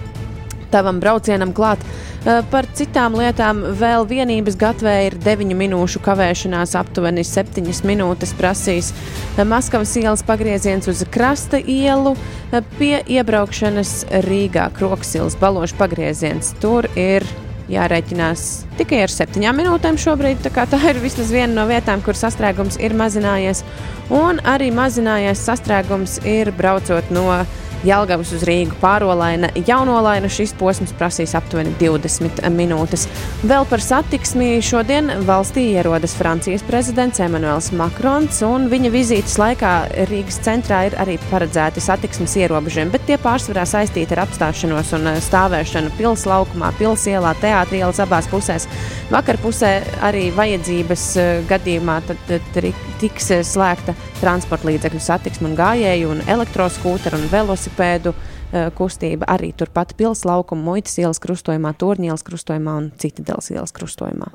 tavam 0.72 0.99
braucienam 0.99 1.53
klāt. 1.53 1.84
Uh, 1.84 2.41
Par 2.51 2.68
citām 2.78 3.16
lietām 3.18 3.64
vēl 3.80 4.05
vienības 4.05 4.55
gatvē 4.62 4.95
ir 5.07 5.18
9 5.24 5.55
minūšu 5.57 6.03
kavēšanās, 6.05 6.76
aptuveni 6.78 7.26
7 7.26 7.66
minūtes 7.89 8.36
prasīs 8.38 8.91
uh, 8.93 9.41
Maskavas 9.47 9.95
ielas 9.99 10.24
pagrieziens 10.28 10.88
uz 10.91 11.03
krasta 11.12 11.57
ielu 11.59 12.14
uh, 12.16 12.59
pie 12.78 13.01
iebraukšanas 13.18 13.95
Rīgā, 14.28 14.70
Kroksilas 14.78 15.38
balošu 15.41 15.80
pagrieziens. 15.82 16.53
Tur 16.62 16.88
ir 16.95 17.26
jārēķinās 17.72 18.43
tikai 18.80 19.03
ar 19.05 19.13
septiņām 19.13 19.61
minūtēm 19.61 19.99
šobrīd. 20.01 20.43
Tā, 20.45 20.65
tā 20.69 20.80
ir 20.91 20.99
vismaz 21.03 21.32
viena 21.34 21.53
no 21.55 21.65
vietām, 21.69 22.03
kur 22.05 22.17
sastrēgums 22.17 22.80
ir 22.84 22.95
mazinājies. 22.97 23.63
Un 24.11 24.41
arī 24.47 24.72
mazinājies 24.76 25.43
sastrēgums 25.47 26.19
ir 26.28 26.51
braucot 26.57 27.13
no 27.15 27.41
Jelgavas 27.88 28.29
uz 28.36 28.43
Rīgu 28.45 28.75
pārolaina, 28.82 29.49
jaunolaina. 29.67 30.29
Šis 30.32 30.53
posms 30.59 30.93
prasīs 30.97 31.34
aptuveni 31.38 31.73
20 31.79 32.43
minūtes. 32.53 33.07
Vēl 33.47 33.65
par 33.69 33.82
satiksmi 33.82 34.59
šodien 34.65 35.09
valstī 35.25 35.63
ierodas 35.73 36.13
Francijas 36.17 36.61
prezidents 36.67 37.21
Emmanuels 37.23 37.71
Makrons, 37.73 38.43
un 38.45 38.67
viņa 38.71 38.91
vizītes 38.93 39.38
laikā 39.41 39.73
Rīgas 40.11 40.38
centrā 40.45 40.84
ir 40.89 40.97
arī 41.01 41.17
paredzēti 41.32 41.82
satiksmes 41.82 42.38
ierobežojumi, 42.43 42.93
bet 42.93 43.07
tie 43.09 43.17
pārsvarā 43.21 43.65
saistīti 43.69 44.15
ar 44.15 44.25
apstāšanos 44.27 44.93
un 44.99 45.13
eh, 45.15 45.19
stāvēšanu 45.25 45.95
pils 45.97 46.27
laukumā, 46.29 46.71
pils 46.77 47.07
ielā, 47.09 47.34
teātrī 47.41 47.82
ielas 47.82 48.01
abās 48.03 48.29
pusēs. 48.32 48.69
Vakar 49.11 49.41
pusē 49.41 49.79
arī 50.05 50.29
vajadzības 50.38 51.11
eh, 51.17 51.34
gadījumā 51.49 52.01
tad, 52.05 52.21
tad 52.29 52.61
arī 52.61 52.75
tiks 53.01 53.31
eh, 53.33 53.41
slēgta 53.45 53.95
transporta 54.21 54.69
līdzekļu 54.69 55.01
satiksme 55.01 55.49
un 55.49 55.57
gājēju 55.59 56.11
un 56.13 56.19
elektroskūteru 56.29 57.15
un 57.17 57.25
velosipēdu 57.31 58.13
eh, 58.13 58.69
kustība 58.77 59.25
arī 59.33 59.49
turpat 59.57 59.95
pilsētas 59.97 60.27
laukuma, 60.29 60.61
muitas 60.71 60.97
ielas 61.01 61.19
krustojumā, 61.23 61.73
Torņa 61.81 62.05
ielas 62.11 62.25
krustojumā 62.27 62.73
un 62.83 62.85
Citadeles 63.01 63.51
ielas 63.53 63.71
krustojumā. 63.75 64.27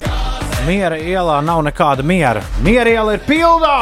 Miera 0.66 0.98
ielā 0.98 1.38
nav 1.46 1.60
nekāda 1.66 2.02
miera. 2.06 2.42
Miera 2.64 2.90
iela 2.90 3.12
ir 3.14 3.22
pilnā! 3.28 3.78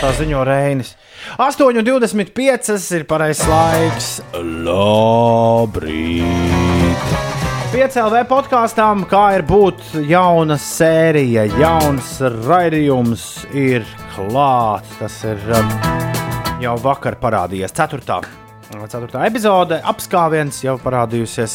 Tā 0.00 0.08
ziņo 0.16 0.44
Reinis. 0.48 0.96
8,25 1.40 2.96
ir 2.96 3.04
pareizais 3.08 3.48
laiks. 3.48 4.08
Labrīt! 4.66 5.80
Piecēlē 7.70 8.24
podkāstām, 8.26 9.04
kā 9.06 9.36
ir 9.36 9.44
būt 9.46 9.92
jauna 10.10 10.56
sērija, 10.58 11.44
jauns 11.54 12.16
raidījums 12.42 13.26
ir 13.54 13.84
klāts. 14.10 14.96
Tas 14.98 15.18
ir 15.22 15.38
um, 15.54 15.68
jau 16.58 16.72
vakar 16.82 17.14
parādījies. 17.22 17.70
Ceturtā, 17.78 18.16
ceturtā 18.74 19.22
epizode, 19.28 19.78
apskāviens 19.86 20.58
jau 20.64 20.74
parādījusies. 20.82 21.54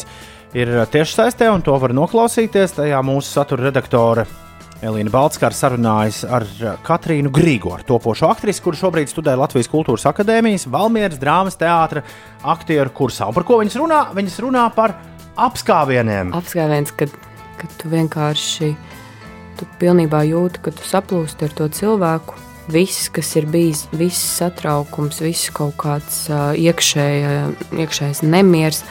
Ir 0.56 0.72
tiešsaistē, 0.88 1.50
un 1.52 1.60
to 1.66 1.74
var 1.82 1.92
noklausīties. 1.92 2.78
Tajā 2.78 3.02
mūsu 3.04 3.34
satura 3.36 3.66
redaktore 3.68 4.24
Elīna 4.80 5.12
Balskara 5.12 5.52
sarunājas 5.56 6.22
ar 6.24 6.48
Katrīnu 6.86 7.28
Grīgu, 7.28 7.74
ar 7.76 7.84
topošo 7.84 8.30
aktrisi, 8.32 8.64
kurš 8.64 8.86
šobrīd 8.86 9.12
studē 9.12 9.36
Latvijas 9.36 9.68
Kultūras 9.68 10.08
Akadēmijas, 10.08 10.64
Valmieras 10.72 11.20
drāmas 11.20 11.60
teātra 11.60 12.06
aktieru 12.56 12.96
kursā. 13.02 13.28
Un 13.28 13.36
par 13.36 13.44
ko 13.44 13.60
viņas 13.60 13.76
runā? 13.82 14.00
Viņas 14.16 14.40
runā 14.46 14.64
par 14.72 14.96
apskāvieniem. 15.36 16.32
Apskāviens, 16.36 16.92
kad, 16.96 17.12
kad 17.60 17.72
tu 17.80 17.90
vienkārši 17.92 18.72
tu 19.56 19.68
pilnībā 19.80 20.22
jūti, 20.28 20.60
ka 20.64 20.72
tu 20.74 20.84
saplūsti 20.86 21.48
ar 21.48 21.56
to 21.56 21.68
cilvēku. 21.72 22.42
Viss, 22.72 23.06
kas 23.14 23.30
ir 23.38 23.46
bijis, 23.46 23.84
viss 23.94 24.18
satraukums, 24.40 25.20
viss 25.22 25.52
kaut 25.54 25.76
kāds 25.78 26.24
uh, 26.32 26.50
iekšēja, 26.58 27.34
iekšējais 27.78 28.24
nemieris, 28.26 28.82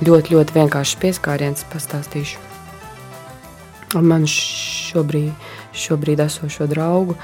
ļoti, 0.00 0.32
ļoti 0.32 0.56
vienkāršs 0.56 0.96
pieskāriens 1.02 1.66
pastāstīšu. 1.72 2.40
Man 4.00 4.24
šobrīd, 4.26 5.34
šobrīd 5.76 6.24
esošo 6.24 6.66
draugu, 6.72 7.18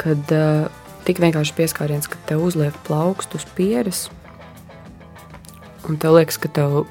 kad 0.00 0.32
uh, 0.34 0.70
tik 1.06 1.20
vienkārši 1.22 1.54
pieskāriens, 1.60 2.08
ka 2.08 2.18
tev 2.30 2.48
uzliek 2.48 2.74
plaukstu 2.88 3.38
uz 3.38 3.44
pieres, 3.58 4.06
un 5.84 6.00
tev 6.00 6.16
liekas, 6.16 6.40
ka 6.40 6.48
tev 6.48 6.86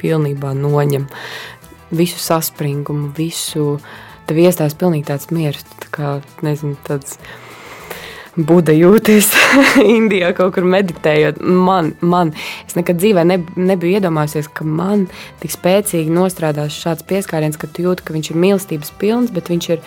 pilnībā 0.00 0.54
noņem 0.56 1.06
visu 1.90 2.18
saspringumu, 2.22 3.12
visu. 3.16 3.76
Tev 4.30 4.38
iestājas 4.38 4.76
pilnīgi 4.78 5.08
tāds 5.08 5.30
miers, 5.34 5.64
tā 5.82 5.88
kā, 5.94 6.10
nezinu, 6.46 6.76
tāds 6.86 7.18
Buda 8.38 8.70
jūties 8.70 9.26
Indijā, 9.96 10.30
kaut 10.38 10.54
kur 10.54 10.66
meditējot. 10.70 11.40
Man, 11.42 11.92
man 12.00 12.30
es 12.62 12.76
nekad 12.78 13.00
dzīvē 13.00 13.24
ne, 13.26 13.40
nebiju 13.58 13.98
iedomājies, 13.98 14.46
ka 14.54 14.64
man 14.64 15.08
tik 15.42 15.50
spēcīgi 15.56 16.14
nostrādās 16.14 16.76
šāds 16.78 17.04
pieskāriens, 17.10 17.58
ka 17.58 17.66
tu 17.66 17.88
jūti, 17.88 18.06
ka 18.06 18.14
viņš 18.14 18.30
ir 18.30 18.40
mīlestības 18.44 18.94
pilns, 19.02 19.34
bet 19.34 19.50
viņš 19.50 19.68
ir 19.74 19.82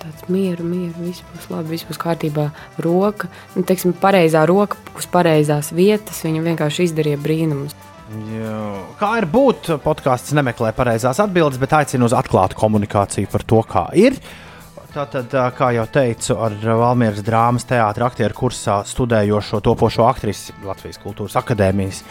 tāds 0.00 0.26
mieru, 0.32 0.66
mieru, 0.66 0.96
viss 1.04 1.22
būs 1.30 1.46
labi, 1.52 1.76
viss 1.76 1.86
būs 1.86 2.00
kārtībā. 2.00 2.48
Roka, 2.82 3.30
nu, 3.54 3.62
teiksim, 3.68 3.94
pareizā 4.02 4.42
roka 4.50 4.80
uz 4.98 5.06
pareizās 5.12 5.70
vietas, 5.76 6.24
viņa 6.26 6.42
vienkārši 6.50 6.90
izdarīja 6.90 7.22
brīnumus. 7.22 7.76
Jā. 8.10 8.60
Kā 8.98 9.12
ir 9.20 9.26
būt? 9.30 9.68
Podkāsts 9.84 10.34
nemeklē 10.34 10.72
pareizās 10.74 11.20
atbildes, 11.22 11.60
bet 11.62 11.76
aicina 11.78 12.08
uz 12.08 12.14
atklātu 12.16 12.58
komunikāciju 12.58 13.30
par 13.30 13.44
to, 13.46 13.60
kā 13.70 13.84
ir. 13.94 14.18
Tātad, 14.90 15.30
kā 15.54 15.68
jau 15.76 15.84
teicu, 15.86 16.34
ar 16.42 16.56
Valmieras 16.58 17.22
drāmas 17.22 17.68
teātra 17.68 18.08
aktieru 18.10 18.34
kursā 18.34 18.80
studējošo 18.90 19.60
topošo 19.62 20.02
aktrisi 20.08 20.56
Latvijas 20.66 20.98
Kultūras 20.98 21.38
Akadēmijas 21.38 22.02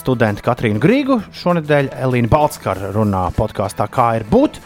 studentu 0.00 0.44
Katrīnu 0.44 0.80
Grīgu 0.80 1.18
šonadēļ 1.36 1.92
Elīna 2.06 2.32
Balskara 2.32 2.94
runā 2.96 3.26
podkāstā 3.36 3.88
Kā 3.92 4.14
ir 4.16 4.24
būt? 4.28 4.56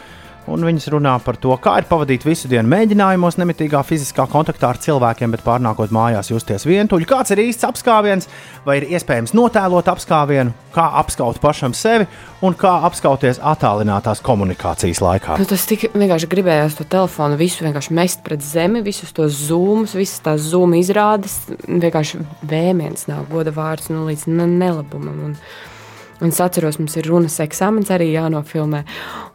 Un 0.47 0.63
viņas 0.63 0.87
runā 0.95 1.17
par 1.25 1.39
to, 1.43 1.51
kā 1.59 1.73
ir 1.81 1.89
pavadīt 1.89 2.23
visu 2.27 2.47
dienu 2.51 2.71
mēģinājumos, 2.71 3.39
nemitīgā 3.41 3.81
fiziskā 3.87 4.29
kontaktā 4.31 4.69
ar 4.71 4.79
cilvēkiem, 4.83 5.33
bet 5.35 5.43
pārnākot 5.43 5.91
mājās 5.95 6.31
justies 6.31 6.67
vientuļi. 6.69 7.09
Kāds 7.11 7.35
ir 7.35 7.43
īsts 7.43 7.67
apskāviens, 7.67 8.31
vai 8.67 8.79
ir 8.79 8.87
iespējams 8.95 9.35
notēlot 9.35 9.91
apskāvienu, 9.91 10.55
kā 10.77 10.87
apskaut 11.03 11.41
pašam 11.43 11.75
sevi 11.75 12.07
un 12.47 12.55
kā 12.55 12.77
apskauties 12.87 13.43
attālinātās 13.43 14.23
komunikācijas 14.23 15.03
laikā. 15.03 15.41
Nu, 15.43 15.49
tas 15.51 15.67
tik 15.67 15.89
vienkārši 15.97 16.31
gribējās 16.31 16.79
to 16.79 16.87
telefonu 16.95 17.39
visu 17.41 17.67
vienkārši 17.67 17.97
mest 17.99 18.23
pret 18.27 18.45
zemi, 18.47 18.85
visus 18.87 19.15
tos 19.17 19.35
zūmus, 19.49 19.99
visas 19.99 20.23
tās 20.23 20.47
zūmu 20.53 20.79
izrādes. 20.79 21.41
Vienkārši 21.67 22.23
vēmiens 22.47 23.09
nav 23.11 23.27
goda 23.33 23.55
vārds 23.57 23.91
nu, 23.91 24.07
līdz 24.07 24.29
nelabumam. 24.31 25.25
Un, 25.31 25.41
Un 26.21 26.33
es 26.33 26.41
atceros, 26.41 26.79
mums 26.81 26.97
ir 26.97 27.09
runas 27.11 27.37
eksāmenis 27.45 27.93
arī 27.93 28.09
jānofilmē. 28.15 28.85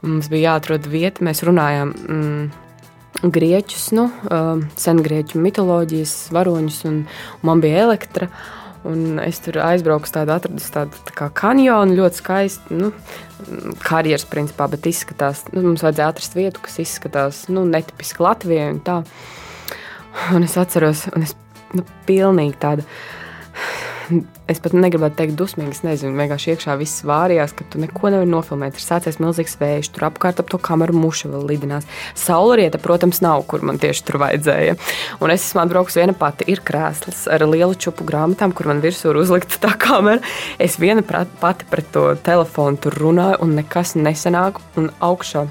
Mums 0.02 0.32
bija 0.32 0.56
jāatrod 0.56 0.88
vieta, 0.90 1.24
mēs 1.26 1.44
runājām. 1.46 1.94
Mm, 2.08 2.50
Grieķus, 3.22 3.92
nu, 3.94 4.08
uh, 4.32 4.64
sengrieķu 4.80 5.38
mitoloģijas 5.44 6.32
varoņus, 6.34 6.80
un, 6.90 7.04
un 7.38 7.50
man 7.52 7.62
bija 7.62 7.84
elektra. 7.84 8.32
Un 8.88 9.20
es 9.22 9.38
tur 9.46 9.60
aizbraucu, 9.62 10.10
tādu 10.10 10.34
atradu 10.34 10.64
tādu 10.74 11.04
tā 11.06 11.14
kā 11.20 11.28
kanjonu, 11.38 12.00
ļoti 12.00 12.18
skaistu, 12.18 12.80
nu, 12.80 12.90
karjeras 13.84 14.26
principā, 14.32 14.66
bet 14.72 14.90
izskatās, 14.90 15.44
nu, 15.54 15.62
mums 15.68 15.84
vajadzēja 15.86 16.10
atrast 16.16 16.38
vietu, 16.40 16.64
kas 16.66 16.80
izskatās, 16.82 17.44
nu, 17.54 17.62
netipiski 17.70 18.26
Latvijai 18.26 18.72
un 18.74 18.82
tā. 18.82 18.98
Un 20.34 20.48
es 20.48 20.58
atceros, 20.58 21.06
un 21.14 21.28
es, 21.28 21.36
nu, 21.78 21.86
pilnīgi 22.10 22.58
tāda 22.64 22.88
es 24.52 24.62
pat 24.64 24.76
negribētu 24.76 25.18
teikt, 25.20 25.36
dusmīgi. 25.40 25.76
Es 25.76 25.84
nezinu, 25.86 26.16
vienkārši 26.20 26.54
iekšā 26.54 26.76
viss 26.80 27.04
vārījās, 27.08 27.54
ka 27.58 27.68
tu 27.72 27.82
neko 27.82 28.12
nevari 28.14 28.30
nofilmēt. 28.32 28.78
Ir 28.78 28.86
sācies 28.86 29.20
milzīgs 29.22 29.58
vējš, 29.62 29.92
tur 29.96 30.08
apkārt 30.10 30.42
ap 30.42 30.52
to 30.52 30.60
kameru 30.62 30.96
muša 30.98 31.32
vēl 31.34 31.46
lidinās. 31.54 31.88
Saulrieta, 32.20 32.82
protams, 32.82 33.22
nav, 33.24 33.46
kur 33.50 33.64
man 33.68 33.80
tieši 33.82 34.06
tur 34.08 34.20
vajadzēja. 34.24 34.78
Un 35.22 35.34
es 35.34 35.46
esmu 35.48 35.64
atbraucis 35.66 36.00
viena 36.02 36.18
pati. 36.18 36.48
Ir 36.52 36.64
krēsls 36.68 37.26
ar 37.32 37.46
lielu 37.48 37.78
čupu 37.78 38.08
grāmatām, 38.08 38.56
kur 38.56 38.72
man 38.72 38.84
virsū 38.84 39.12
ir 39.14 39.22
uzlikta 39.22 39.62
tā 39.64 39.74
kamera. 39.80 40.22
Es 40.62 40.80
viena 40.82 41.06
pati 41.06 41.70
pret 41.72 41.92
to 41.96 42.12
telefonu 42.26 42.82
tur 42.82 42.98
runāju, 43.02 43.42
un 43.46 43.58
nekas 43.60 43.96
nesanāk. 44.00 44.62
Un 44.80 44.92
augšā 45.04 45.48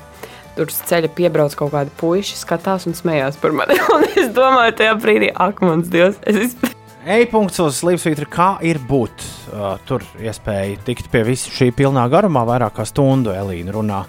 tur 0.56 0.68
uz 0.70 0.80
ceļa 0.88 1.10
piebrauc 1.16 1.54
kaut 1.56 1.72
kādi 1.74 1.92
puiši, 2.00 2.36
skatās 2.40 2.86
un 2.90 2.96
smējās 2.98 3.38
par 3.40 3.54
mani. 3.56 3.78
Un 3.94 4.04
es 4.10 4.28
domāju, 4.36 4.76
tajā 4.80 4.96
brīdī, 5.00 5.30
ak, 5.32 5.62
mans 5.64 5.88
dievs, 5.92 6.20
es 6.28 6.56
E-punkts 7.00 7.56
uz 7.64 7.78
Slimsvītra, 7.80 8.26
kā 8.28 8.48
ir 8.66 8.76
būt. 8.84 9.22
Uh, 9.50 9.78
tur 9.88 10.04
iespēja 10.20 10.76
tikt 10.84 11.08
pie 11.12 11.22
visa 11.24 11.48
šī 11.52 11.70
pilnā 11.76 12.04
garumā, 12.12 12.42
vairāk 12.44 12.76
kā 12.76 12.84
stundu 12.84 13.32
Elīna 13.32 13.72
runā 13.72 14.02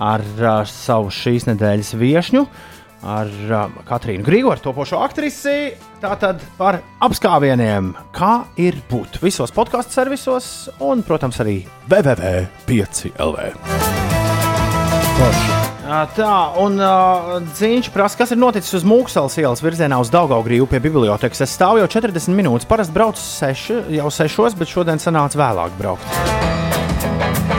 ar 0.00 0.22
uh, 0.38 0.62
savu 0.68 1.10
šīs 1.10 1.48
nedēļas 1.48 1.90
viesņu, 1.98 2.44
ar 3.02 3.28
uh, 3.50 3.66
Katrīnu 3.88 4.22
Grīgoru, 4.26 4.62
topošo 4.62 5.02
aktrisi. 5.02 5.74
Tātad 6.00 6.38
par 6.56 6.78
apskāvieniem, 7.02 7.92
kā 8.14 8.46
ir 8.62 8.78
būt 8.92 9.18
visos 9.24 9.50
podkāstu 9.56 9.98
servisos 9.98 10.70
un, 10.78 11.02
protams, 11.02 11.42
arī 11.42 11.66
www.5LV. 11.90 13.38
Tā, 15.90 16.34
un 16.62 16.76
uh, 16.78 17.40
Zīņš 17.58 17.88
prasa, 17.90 18.20
kas 18.20 18.30
ir 18.30 18.38
noticis 18.38 18.76
uz 18.78 18.84
Mūksalas 18.86 19.34
ielas 19.42 19.62
virzienā 19.64 19.96
uz 19.98 20.12
Daugaugrīvu 20.14 20.68
pie 20.70 20.78
bibliotekas. 20.84 21.42
Es 21.42 21.56
stāvu 21.56 21.80
jau 21.80 21.88
40 21.90 22.30
minūtes, 22.38 22.68
parasti 22.70 22.94
braucu 22.94 23.18
seši, 23.18 23.80
jau 23.96 24.12
sešos, 24.14 24.54
bet 24.60 24.70
šodien 24.70 25.02
sanāca 25.02 25.40
vēlāk 25.40 25.74
braukt. 25.80 26.06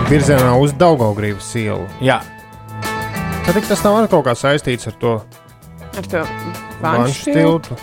Virzienā 0.08 0.54
uz 0.64 0.72
Daugaugrības 0.80 1.52
ielu. 1.60 1.84
Jā. 2.00 2.22
Tad 3.50 3.60
tas 3.68 3.84
nav 3.84 4.00
kaut 4.08 4.24
kā 4.30 4.38
saistīts 4.40 4.88
ar 4.88 4.96
to 5.02 5.14
Ar 6.00 6.08
to 6.08 6.24
vanšu 6.80 7.36
tiltu. 7.36 7.76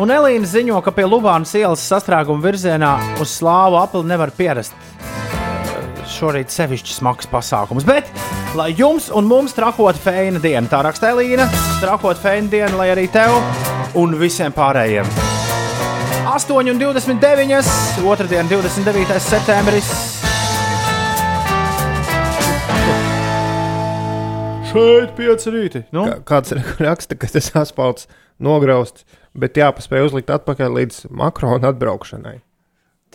Un 0.00 0.16
Elīna 0.16 0.48
ziņo, 0.48 0.80
ka 0.80 0.94
pie 0.96 1.04
Lubānas 1.04 1.52
ielas 1.60 1.84
sastrēguma 1.84 2.40
virzienā 2.40 2.94
uz 3.20 3.36
slāvu 3.36 3.76
apli 3.82 4.06
nevar 4.08 4.32
pierast. 4.32 4.72
Šorīt 6.08 6.48
sevišķi 6.56 7.02
smags 7.02 7.28
pasākums, 7.28 7.84
bet 7.84 8.08
lai 8.58 8.70
jums 8.76 9.08
un 9.14 9.26
mums 9.30 9.54
trakot 9.56 9.96
feina 10.00 10.40
diena, 10.42 10.66
tā 10.70 10.80
raksta 10.84 11.12
Elīna, 11.14 11.46
trakot 11.80 12.18
feina 12.20 12.50
diena, 12.50 12.72
lai 12.80 12.88
arī 12.94 13.06
tev 13.12 13.36
un 13.98 14.16
visiem 14.20 14.52
pārējiem. 14.54 15.06
8,29. 16.30 18.06
otrdien, 18.06 18.46
29. 18.50 19.18
septembris. 19.24 19.88
Šeit 24.70 25.16
pieci 25.18 25.50
rīti. 25.50 25.80
Nu? 25.94 26.04
Kā- 26.06 26.20
Kāds 26.30 26.52
raksta, 26.78 27.16
ka 27.18 27.26
tas 27.32 27.48
asfalts 27.58 28.06
nograusts, 28.38 29.02
bet 29.34 29.58
jāpaspēj 29.58 30.06
uzlikt 30.06 30.30
atpakaļ 30.30 30.76
līdz 30.78 31.00
Makrona 31.10 31.72
atbraukšanai. 31.74 32.36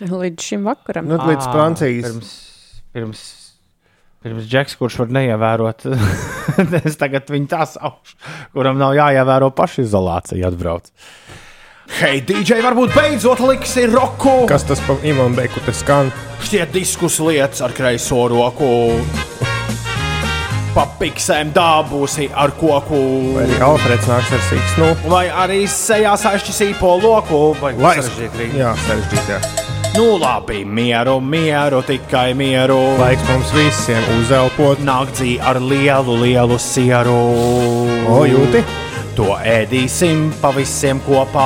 Līdz 0.04 0.44
šim 0.44 0.66
vakaram. 0.68 1.08
Nu, 1.08 1.16
līdz 1.24 1.48
Francijas. 1.54 2.10
Pirms, 2.12 2.34
pirms, 2.92 3.22
pirms 4.26 4.48
Džeks, 4.50 4.74
kurš 4.80 4.98
var 5.04 5.12
neievērot, 5.14 5.86
es 6.82 6.98
tagad 6.98 7.30
viņu 7.30 7.50
tā 7.52 7.66
saucu, 7.70 8.16
kuram 8.56 8.80
nav 8.82 8.96
jāievēro 8.98 9.52
pašizolācija, 9.54 10.50
atbrauc. 10.50 10.90
Hei, 12.00 12.18
DJ, 12.26 12.64
varbūt 12.66 12.96
beidzot 12.98 13.44
liksi 13.46 13.86
roku! 13.92 14.48
Kas 14.50 14.66
tas 14.66 14.82
pa 14.88 14.96
imam 15.06 15.36
beku 15.38 15.62
te 15.68 15.74
skan? 15.78 16.10
Šķiet 16.42 16.74
diskus 16.74 17.20
lietas 17.22 17.62
ar 17.62 17.76
kreiso 17.78 18.24
roku. 18.34 18.72
Papiksēm 20.74 21.54
dābūsi 21.56 22.26
ar 22.34 22.52
koku. 22.58 22.98
Vai 23.38 23.46
arī 23.46 23.62
Alfreds 23.70 24.10
nāks 24.10 24.34
ar 24.36 24.44
siksnu? 24.50 24.90
Vai 25.14 25.24
arī 25.46 25.62
sejā 25.72 26.18
sašķi 26.20 26.58
sīpo 26.58 26.98
loku. 27.06 27.46
Vai 27.62 27.76
Lai- 27.78 27.96
sarežģīt 28.02 28.42
rīt? 28.42 28.58
Jā, 28.60 28.74
sarežģīt, 28.90 29.32
jā. 29.38 29.85
Nu 29.96 30.18
labi, 30.20 30.66
mieru, 30.66 31.20
mieru, 31.20 31.80
tikai 31.82 32.34
mieru. 32.36 32.78
Laiks 33.00 33.24
mums 33.30 33.52
visiem 33.56 34.04
uzelpot. 34.20 34.82
Naktī 34.84 35.38
ar 35.40 35.56
lielu, 35.56 36.18
lielu 36.20 36.58
sieru. 36.60 37.16
O, 38.12 38.18
jūti? 38.28 38.60
To 39.16 39.38
ēdīsim 39.40 40.34
pavisam 40.42 41.00
kopā. 41.06 41.46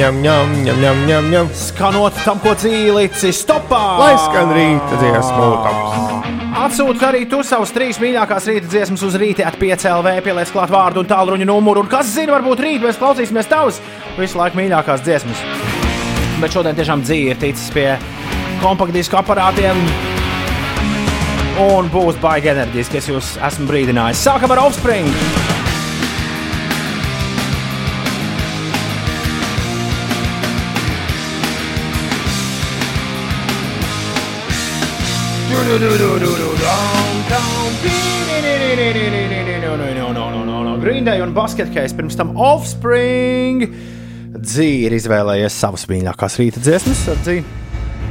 Ņem, 0.00 0.22
ņem, 0.24 0.54
ņem, 0.64 0.80
ņem, 0.80 1.02
ņem, 1.10 1.28
ņem. 1.34 1.50
Skanot 1.66 2.16
tam, 2.24 2.40
ko 2.40 2.54
dzīvīci 2.56 3.34
stopā. 3.36 3.82
Lai 4.00 4.14
skan 4.22 4.54
rīta 4.56 5.00
dziesmu 5.02 5.50
tams. 5.66 6.30
Atsūti 6.60 7.04
arī 7.04 7.26
tu 7.28 7.42
savus 7.44 7.74
trīs 7.76 8.00
mīļākās 8.00 8.48
rīta 8.48 8.70
dziesmas 8.72 9.04
uz 9.04 9.18
rīta, 9.20 9.44
atpiecēlv, 9.52 10.08
pieliec 10.24 10.54
klāt 10.54 10.72
vārdu 10.72 11.04
un 11.04 11.10
tālruņa 11.12 11.50
numuru. 11.52 11.84
Un 11.84 11.92
kas 11.92 12.14
zina, 12.16 12.38
varbūt 12.38 12.64
rīt 12.64 12.88
mēs 12.88 13.00
klausīsimies 13.00 13.52
tavas 13.52 13.84
visu 14.16 14.40
laiku 14.40 14.62
mīļākās 14.62 15.04
dziesmas. 15.04 15.69
Bet 16.40 16.54
šodien 16.56 16.76
tiešām 16.78 17.02
dzīve 17.04 17.34
ir 17.34 17.40
ticis 17.40 17.68
pie 17.74 17.90
kompaktdisku 18.62 19.18
aparātiem. 19.18 19.76
Un 21.60 21.90
būs 21.92 22.16
baigi 22.22 22.48
enerģiski, 22.54 22.96
es 22.96 23.08
jūs 23.10 23.34
esmu 23.44 23.68
brīdinājis. 23.68 24.22
Sākam 24.24 24.54
ar 24.54 24.62
Offspring! 24.64 25.10
Grīndai 40.80 41.20
un 41.20 41.36
Basketcase 41.36 41.92
pirms 41.96 42.16
tam 42.16 42.32
Offspring. 42.40 43.68
Dzīve 44.40 44.86
ir 44.88 44.94
izvēlējies 44.96 45.56
savas 45.60 45.84
mīļākās 45.90 46.38
rīta 46.40 46.62
dziesmas. 46.64 47.02
ar 47.12 47.18
Dzīvi. 47.26 47.69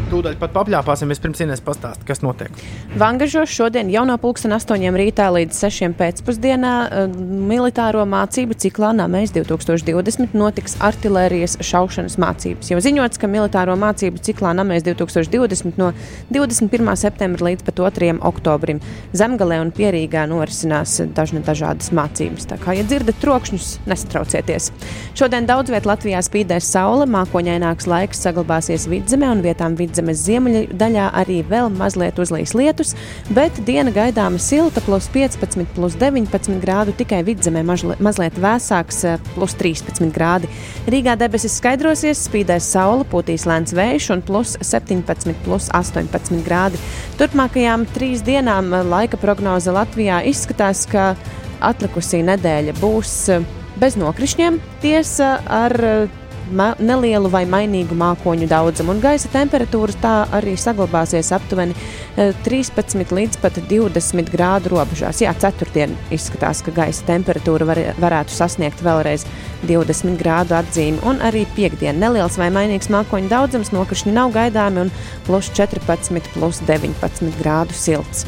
Tūdaļ 0.10 0.40
pat 0.42 0.54
papļāpāsim, 0.56 1.12
vispirms 1.14 1.42
Inês 1.44 1.60
pastāst, 1.62 2.02
kas 2.08 2.24
notiek. 2.26 2.50
Vangažos 2.98 3.52
šodien 3.54 3.92
jau 3.94 4.02
no 4.10 4.16
pulksten 4.18 4.56
8 4.56 4.96
rītā 4.98 5.28
līdz 5.36 5.54
6 5.62 5.94
pēcpusdienā 6.00 6.72
eh, 6.88 7.12
militāro 7.50 8.02
mācību 8.10 8.58
ciklā 8.58 8.90
Namēs 8.98 9.36
2020 9.36 10.34
notiks 10.34 10.80
artilērijas 10.82 11.60
šaušanas 11.62 12.18
mācības. 12.22 12.72
Jau 12.74 12.80
ziņots, 12.82 13.22
ka 13.22 13.30
militāro 13.30 13.76
mācību 13.78 14.24
ciklā 14.26 14.56
Namēs 14.58 14.88
2020 14.88 15.78
no 15.78 15.92
21. 16.34 16.90
septembra 16.98 17.52
līdz 17.52 17.68
pat 17.70 17.78
2. 17.84 18.18
oktobrim 18.32 18.82
Zemgalē 19.14 19.62
un 19.62 19.70
Pierīgā 19.76 20.26
norisinās 20.32 20.98
dažna 21.14 21.44
dažādas 21.46 21.94
mācības. 21.94 22.50
Tā 22.50 22.58
kā, 22.64 22.74
ja 22.80 22.88
dzirdat 22.88 23.22
trokšņus, 23.22 23.70
nesatraucieties. 23.86 24.72
Šodien 25.14 25.46
daudz 25.46 25.70
vietā 25.70 25.94
Latvijā 25.94 26.26
spīdēs 26.26 26.74
saule, 26.74 27.06
mākoņaināks 27.14 27.90
laiks 27.94 28.26
saglabāsies 28.26 28.90
vidzemē 28.90 29.30
un 29.38 29.46
vietām 29.46 29.78
vidzemes 30.00 30.24
ziemeļu 30.24 30.78
daļā 30.78 31.10
arī 31.14 31.42
vēl 31.48 31.70
mazliet 31.74 32.20
uzlīs 32.20 32.54
lietus, 32.56 32.96
bet 33.30 33.60
diena 33.66 33.92
gaidāma 33.92 34.40
silta, 34.40 34.82
plus 34.82 35.10
15, 35.12 35.66
plus 35.76 35.96
19 36.00 36.60
grādu, 36.62 36.94
tikai 36.96 37.24
vidzemē 37.24 37.64
mazliet 38.00 38.38
vēsāks, 38.40 39.04
eh, 39.06 39.18
plus 39.36 39.54
13 39.56 40.12
grādi. 40.14 40.48
Rīgā 40.88 41.18
debesis 41.18 41.60
skaidrosies, 41.60 42.28
spīdēs 42.30 42.62
saule, 42.72 43.04
pūtīs 43.04 43.46
lēns 43.46 43.74
vējš 43.74 44.12
un 44.14 44.22
plus 44.22 44.58
17, 44.62 45.36
plus 45.44 45.70
18 45.74 46.44
grādi. 46.44 46.78
Turpmākajām 47.18 47.88
trīs 47.94 48.22
dienām 48.22 48.74
eh, 48.74 48.84
laika 48.84 49.18
prognoze 49.18 49.72
Latvijā 49.72 50.24
izskatās, 50.26 50.86
ka 50.88 51.16
atlikusī 51.62 52.24
nedēļa 52.24 52.80
būs 52.80 53.30
eh, 53.30 53.44
bez 53.80 53.96
nokrišņiem, 53.96 54.60
tiesa 54.82 55.40
ar 55.48 56.10
nelielu 56.52 57.30
vai 57.32 57.44
mainīgu 57.50 57.96
mākoņu 57.98 58.48
daudzumu, 58.50 58.96
un 58.96 59.04
gaisa 59.04 59.30
temperatūra 59.34 59.96
tā 60.02 60.14
arī 60.36 60.56
saglabāsies 60.60 61.32
aptuveni 61.36 61.76
eh, 61.76 62.34
13 62.46 63.14
līdz 63.16 63.40
pat 63.44 63.60
20 63.70 64.32
grādu 64.34 64.74
robežās. 64.76 65.22
Jā, 65.24 65.34
ceturtdien 65.40 65.96
izskatās, 66.16 66.64
ka 66.66 66.74
gaisa 66.76 67.06
temperatūra 67.10 67.68
var, 67.70 67.84
varētu 68.02 68.36
sasniegt 68.36 68.84
vēlreiz 68.86 69.26
20 69.70 70.20
grādu 70.20 70.58
atzīmi, 70.60 71.02
un 71.08 71.24
arī 71.26 71.46
piekdien 71.56 72.00
neliels 72.02 72.40
vai 72.40 72.52
mainīgs 72.54 72.92
mākoņu 72.94 73.32
daudzums, 73.32 73.74
nokrišņi 73.76 74.16
nav 74.16 74.34
gaidāmi, 74.36 74.88
un 74.88 74.94
plus 75.28 75.52
14, 75.56 76.34
plus 76.36 76.64
19 76.68 77.36
grādu 77.42 77.76
silts. 77.78 78.26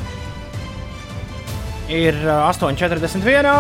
Ir 1.92 2.16
uh, 2.24 2.48
8,41. 2.48 3.52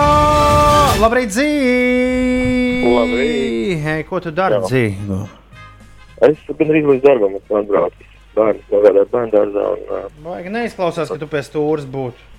Labrīt, 1.03 1.33
Dzīve! 1.35 2.60
Labrīt. 2.81 3.77
Hei, 3.83 4.03
ko 4.07 4.19
tu 4.23 4.31
dari, 4.35 4.57
Jā. 4.57 4.65
Dzīve? 4.69 5.19
Es 6.27 6.41
gandrīz 6.49 6.87
līdz 6.87 7.03
darbam 7.05 7.37
esmu 7.39 7.59
atbraucis. 7.61 8.09
Bērns 8.35 8.67
nogādāja 8.71 9.07
bērnu 9.11 9.33
dārzā. 9.33 9.65
Un, 9.75 10.27
uh, 10.31 10.51
neizklausās, 10.55 11.09
ka 11.11 11.17
tu 11.19 11.27
pie 11.31 11.41
stūres 11.45 11.87
būtu. 11.91 12.29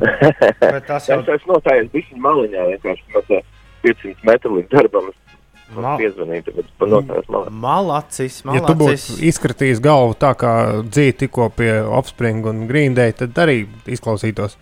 Bet 0.60 0.86
tas 0.86 1.08
jau 1.08 1.18
es 1.22 1.30
esmu 1.36 1.56
nostājies 1.56 1.90
bišķiņ 1.94 2.22
maliņā, 2.26 2.66
vienkārši 2.74 3.14
no 3.14 3.22
tā 3.28 3.40
500 3.86 4.28
metru 4.28 4.58
līdz 4.58 4.74
darbam. 4.74 5.10
Es 5.10 5.76
Ma- 5.76 5.84
man 5.84 6.00
piezvanīju, 6.02 6.44
tāpēc 6.48 6.66
es 6.66 6.74
pat 6.82 6.90
nostājos 6.90 7.30
malā. 7.30 7.50
malacis. 7.64 8.40
Ja 8.42 8.62
tu 8.66 8.74
malacis. 8.74 9.06
būtu 9.14 9.28
izkritījis 9.30 9.82
galvu 9.84 10.16
tā 10.18 10.32
kā 10.38 10.52
dzīve 10.82 11.16
tikko 11.24 11.46
pie 11.54 11.70
Offspring 11.86 12.46
un 12.50 12.66
Green 12.66 12.98
Day, 12.98 13.14
tad 13.14 13.38
arī 13.38 13.62
izklausītos 13.86 14.58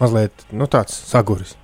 mazliet 0.00 0.46
nu, 0.50 0.66
tāds 0.66 0.98
saguris. 1.08 1.54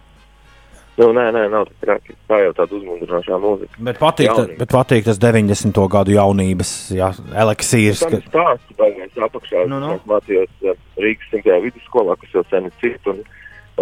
Nu, 0.95 1.09
nē, 1.11 1.25
nē, 1.35 1.41
nav 1.51 1.65
tik 1.67 1.79
traki. 1.83 2.15
Tā 2.31 2.37
jau 2.39 2.53
tāda 2.55 2.77
uzmundrinošā 2.79 3.39
mūzika. 3.43 3.81
Bet 3.89 3.97
patīk, 3.99 4.29
ta, 4.31 4.45
bet 4.61 4.71
patīk 4.71 5.07
tas 5.09 5.19
90. 5.19 5.81
gadu 5.91 6.15
jaunības 6.15 6.71
jā, 6.95 7.09
eliksīrs. 7.43 8.05
Tam 8.05 8.13
Ka... 8.13 8.21
ir 8.21 8.29
stāsts, 8.29 8.77
baigais 8.79 9.25
apakšā. 9.27 9.65
Nu, 9.67 9.75
Nu, 9.75 9.81
nu. 9.83 9.89
nu. 9.89 9.97
Es 9.99 10.05
mācījos 10.07 10.77
Rīgas 11.03 11.33
100. 11.33 11.57
vidusskolā, 11.65 12.15
kas 12.21 12.37
jau 12.37 12.45
sen 12.53 12.69
ir 12.71 12.77
cits. 12.83 13.11
Un, 13.11 13.25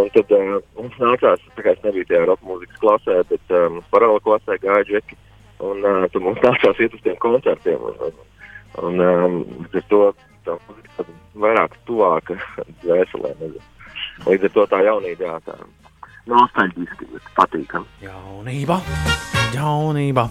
un 0.00 0.08
tad 0.14 0.32
uh, 0.38 0.54
mums 0.78 0.96
nācās, 1.02 1.44
tā 1.58 1.66
kā 1.66 1.74
es 1.76 1.84
nebiju 1.84 2.08
tajā 2.08 2.22
roka 2.30 2.48
mūzikas 2.48 2.80
klasē, 2.80 3.18
bet 3.28 3.56
um, 3.58 3.82
paralēli 3.92 4.24
klasē 4.24 4.58
gāja 4.64 4.88
džeki. 4.88 5.20
Un 5.68 5.84
uh, 5.84 6.08
tu 6.14 6.24
mums 6.24 6.40
nācās 6.40 6.80
iet 6.80 6.96
uz 6.96 7.04
tiem 7.04 7.20
koncertiem. 7.20 7.84
Un, 7.92 8.00
un, 8.08 8.24
un 8.88 9.04
um, 9.04 9.38
līdz 9.66 9.82
ar 9.82 9.86
to 9.92 10.02
tā 10.48 10.56
muzika 10.64 10.96
tāda 10.96 11.20
vairāk 11.44 11.76
tuvāka 11.84 12.40
dvēselē. 12.86 13.36
Līdz 14.24 14.48
ar 14.48 14.56
to 14.56 14.68
tā 14.72 14.84
jaunība, 14.88 15.28
jā, 15.28 15.38
tā 15.44 15.60
nostalģiski, 16.30 17.08
bet 17.12 17.30
patīkami. 17.36 17.88
Jaunība, 18.04 18.78
jaunība. 19.54 20.28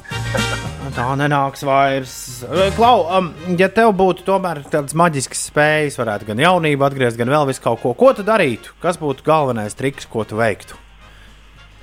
Tā 0.96 1.08
nenāks 1.16 1.64
vairs. 1.64 2.14
Klau, 2.76 3.06
um, 3.16 3.30
ja 3.60 3.70
tev 3.72 3.94
būtu 4.00 4.26
tomēr 4.28 4.64
tādas 4.72 4.96
maģiskas 4.98 5.46
spējas, 5.52 6.00
varētu 6.02 6.28
gan 6.32 6.42
jaunību 6.42 6.88
atgriezt, 6.88 7.20
gan 7.20 7.32
vēl 7.32 7.48
visu 7.52 7.64
kaut 7.64 7.84
ko, 7.84 7.94
ko 7.96 8.12
tu 8.18 8.26
darītu? 8.28 8.74
Kas 8.84 9.00
būtu 9.00 9.24
galvenais 9.28 9.78
triks, 9.78 10.10
ko 10.10 10.26
tu 10.28 10.42
veiktu? 10.42 10.80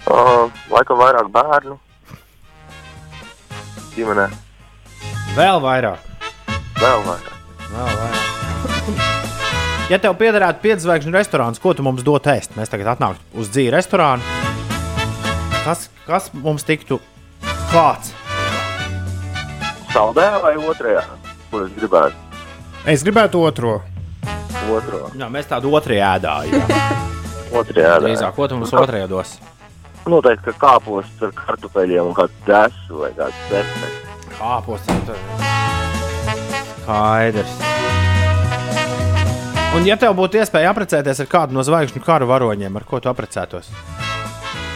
Uh, 0.09 0.49
laikam 0.73 1.01
vairāk 1.01 1.33
bērnu. 1.33 1.79
Ģimenē. 3.97 4.29
Vēl 5.39 5.61
vairāk. 5.65 6.09
Vēl 6.79 7.05
vairāk. 7.09 7.37
Vēl 7.69 7.95
vairāk. 7.95 8.28
Ja 9.89 9.97
tev 9.97 10.19
piederētu 10.21 10.61
piedzvaigžņu 10.61 11.15
restorāns, 11.15 11.59
ko 11.65 11.73
tu 11.73 11.81
mums 11.81 12.03
dotu 12.05 12.29
ēst? 12.29 12.53
Mēs 12.59 12.69
tagad 12.69 12.91
atnāktu 12.93 13.41
uz 13.41 13.49
dzīvi 13.49 13.71
restorānu. 13.73 14.21
Kas, 15.65 15.87
kas 16.05 16.27
mums 16.37 16.67
tiktu 16.69 16.99
klāts? 17.71 18.13
Saldējā 19.95 20.43
vai 20.43 20.53
otrajā? 20.61 21.07
Ko 21.49 21.63
es 21.65 21.73
gribētu? 21.73 22.21
Es 22.85 23.05
gribētu 23.07 23.41
otro. 23.41 23.79
Otro. 24.69 25.07
Jā, 25.17 25.31
mēs 25.33 25.49
tādu 25.49 25.73
otrajā 25.73 26.11
ēdājām. 26.19 26.75
Otrajā. 27.63 27.95
ēdā. 27.95 28.03
Drīzāk, 28.05 28.35
ko 28.37 28.45
tu 28.45 28.59
mums 28.61 28.75
otrajā 28.77 29.09
dos? 29.09 29.39
Noteikti, 30.05 30.53
ka 30.53 30.67
kāpos 30.67 31.09
ar 31.25 31.33
kartupeļiem 31.37 32.11
un 32.11 32.17
kādu 32.17 32.45
desu 32.45 33.01
vai 33.01 33.09
kādu 33.17 33.49
desmit. 33.49 34.05
Kāpos. 34.37 34.85
Skaidrs. 36.85 37.57
Un, 39.77 39.85
ja 39.87 39.97
tev 40.01 40.15
būtu 40.19 40.41
iespēja 40.41 40.71
apprecēties 40.73 41.21
ar 41.23 41.29
kādu 41.31 41.55
no 41.55 41.63
zvaigžņu 41.67 42.01
kara 42.03 42.27
varoņiem, 42.29 42.75
ar 42.81 42.85
ko 42.89 42.97
tu 43.05 43.09
apprecētos? 43.11 43.69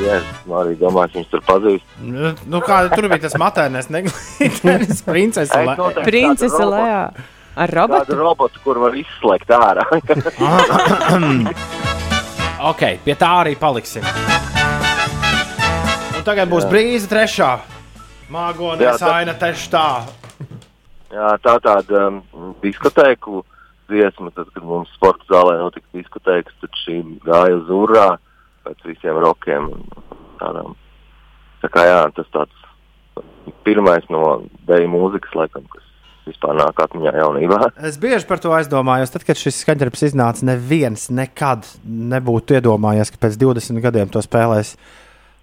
Jā, 0.02 0.14
es 0.20 0.26
arī 0.58 0.74
domāju, 0.80 1.10
viņus 1.16 1.30
tur 1.32 1.42
pazīst. 1.46 1.86
Nu, 2.02 2.32
nu, 2.50 2.58
kā 2.64 2.76
tur 2.92 3.04
bija 3.10 3.22
tas 3.26 3.36
matēnis, 3.40 3.86
neglītais 3.94 5.02
princese. 5.06 5.48
Es 5.48 5.54
Le- 5.56 5.76
noteikti 5.78 6.06
Princese 6.08 6.64
Lējā. 6.72 7.02
Ar 7.62 7.68
robotu? 7.76 8.06
Kādu 8.08 8.16
robotu, 8.20 8.56
kur 8.64 8.76
var 8.80 8.92
izslēgt 8.96 9.50
ārā. 9.52 9.84
ok, 12.72 12.82
pie 13.04 13.14
tā 13.20 13.30
arī 13.42 13.52
paliksim. 13.60 14.04
Un 16.16 16.22
tagad 16.24 16.48
būs 16.52 16.64
Jā. 16.64 16.70
brīze 16.72 17.06
trešā. 17.10 17.50
Jā, 17.58 17.64
Māgonis 18.32 18.96
tad- 19.02 19.12
aina 19.18 19.34
tieši 19.36 19.66
tā. 19.74 19.86
Jā, 21.12 21.28
tā 21.44 21.54
tāda 21.60 21.96
um, 22.08 22.22
diskotēku 22.62 23.42
dziesma, 23.92 24.32
tad, 24.36 24.50
kad 24.54 24.64
mums 24.66 24.90
sporta 24.96 25.28
zālē 25.30 25.58
notika 25.60 25.86
diskotēkas, 25.94 26.58
tad 26.62 26.82
šī 26.84 26.98
gāja 27.26 27.60
uz 27.60 27.70
urā 27.72 28.08
pēc 28.66 28.88
visiem 28.88 29.20
rokiem. 29.22 29.70
Tādām. 30.40 30.74
Tā 31.62 31.70
kā 31.70 31.86
jā, 31.86 32.02
tas 32.16 32.28
tāds 32.34 32.62
pirmais 33.66 34.06
no 34.10 34.42
dēļa 34.66 34.90
mūzikas, 34.90 35.34
laikam, 35.38 35.66
kas 35.70 35.84
vispār 36.26 36.56
nāk 36.58 36.78
atmiņā 36.82 37.14
jaunībā. 37.18 37.60
Es 37.88 37.98
bieži 38.02 38.26
par 38.28 38.42
to 38.42 38.54
aizdomājos. 38.56 39.12
Tad, 39.14 39.26
kad 39.28 39.38
šis 39.38 39.62
skaņdarbs 39.64 40.06
iznāca, 40.10 40.46
neviens 40.48 41.08
nekad 41.14 41.66
nebūtu 41.86 42.58
iedomājies, 42.58 43.12
ka 43.14 43.22
pēc 43.26 43.38
20 43.42 43.82
gadiem 43.84 44.12
to 44.12 44.22
spēlēs 44.24 44.76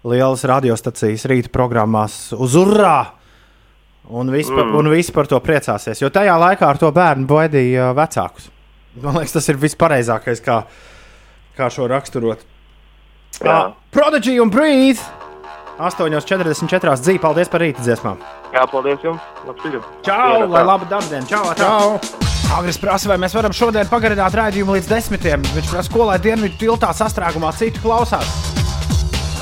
lielas 0.08 0.46
radiostacijas 0.48 1.26
rīta 1.28 1.52
programmās 1.52 2.30
uz 2.36 2.56
urā. 2.60 3.19
Un 4.10 4.30
visi, 4.34 4.50
par, 4.50 4.64
Mm. 4.66 4.74
un 4.80 4.88
visi 4.90 5.12
par 5.14 5.26
to 5.30 5.38
priecāsies. 5.40 6.00
Jo 6.02 6.08
tajā 6.10 6.34
laikā 6.34 6.66
ar 6.66 6.78
to 6.78 6.90
bērnu 6.92 7.26
baidīja 7.30 7.92
vecākus. 7.94 8.48
Man 9.00 9.14
liekas, 9.14 9.32
tas 9.36 9.48
ir 9.48 9.56
vispareizākais, 9.56 10.40
kā, 10.42 10.64
kā 11.56 11.68
šo 11.70 11.86
raksturot. 11.88 12.42
Jā. 13.40 13.72
Prodigy 13.94 14.40
un 14.42 14.50
Breathe! 14.50 14.98
8,44 15.80 17.00
dzīve. 17.00 17.20
Paldies 17.22 17.48
par 17.48 17.62
rīta 17.62 17.80
dziesmām! 17.80 18.18
Jā, 18.52 18.66
paldies 18.68 18.98
jums! 19.04 19.20
Čau! 20.04 20.48
Lai 20.50 20.64
laba 20.66 20.84
darbdiena! 20.90 21.24
Čau! 21.30 21.54
Čau! 21.56 22.00
Agris 22.58 22.76
prasa, 22.82 23.08
vai 23.08 23.16
mēs 23.22 23.32
varam 23.32 23.52
šodien 23.54 23.86
pagarināt 23.88 24.34
raidījumu 24.34 24.74
līdz 24.74 24.88
desmitiem. 24.90 25.42
Viņš 25.54 25.70
prasa, 25.70 25.92
ko 25.94 26.08
lai 26.10 26.18
dienvidu 26.18 26.58
tiltā 26.58 26.90
sastrēgumā 26.92 27.52
citu 27.56 27.80
klausās. 27.84 28.26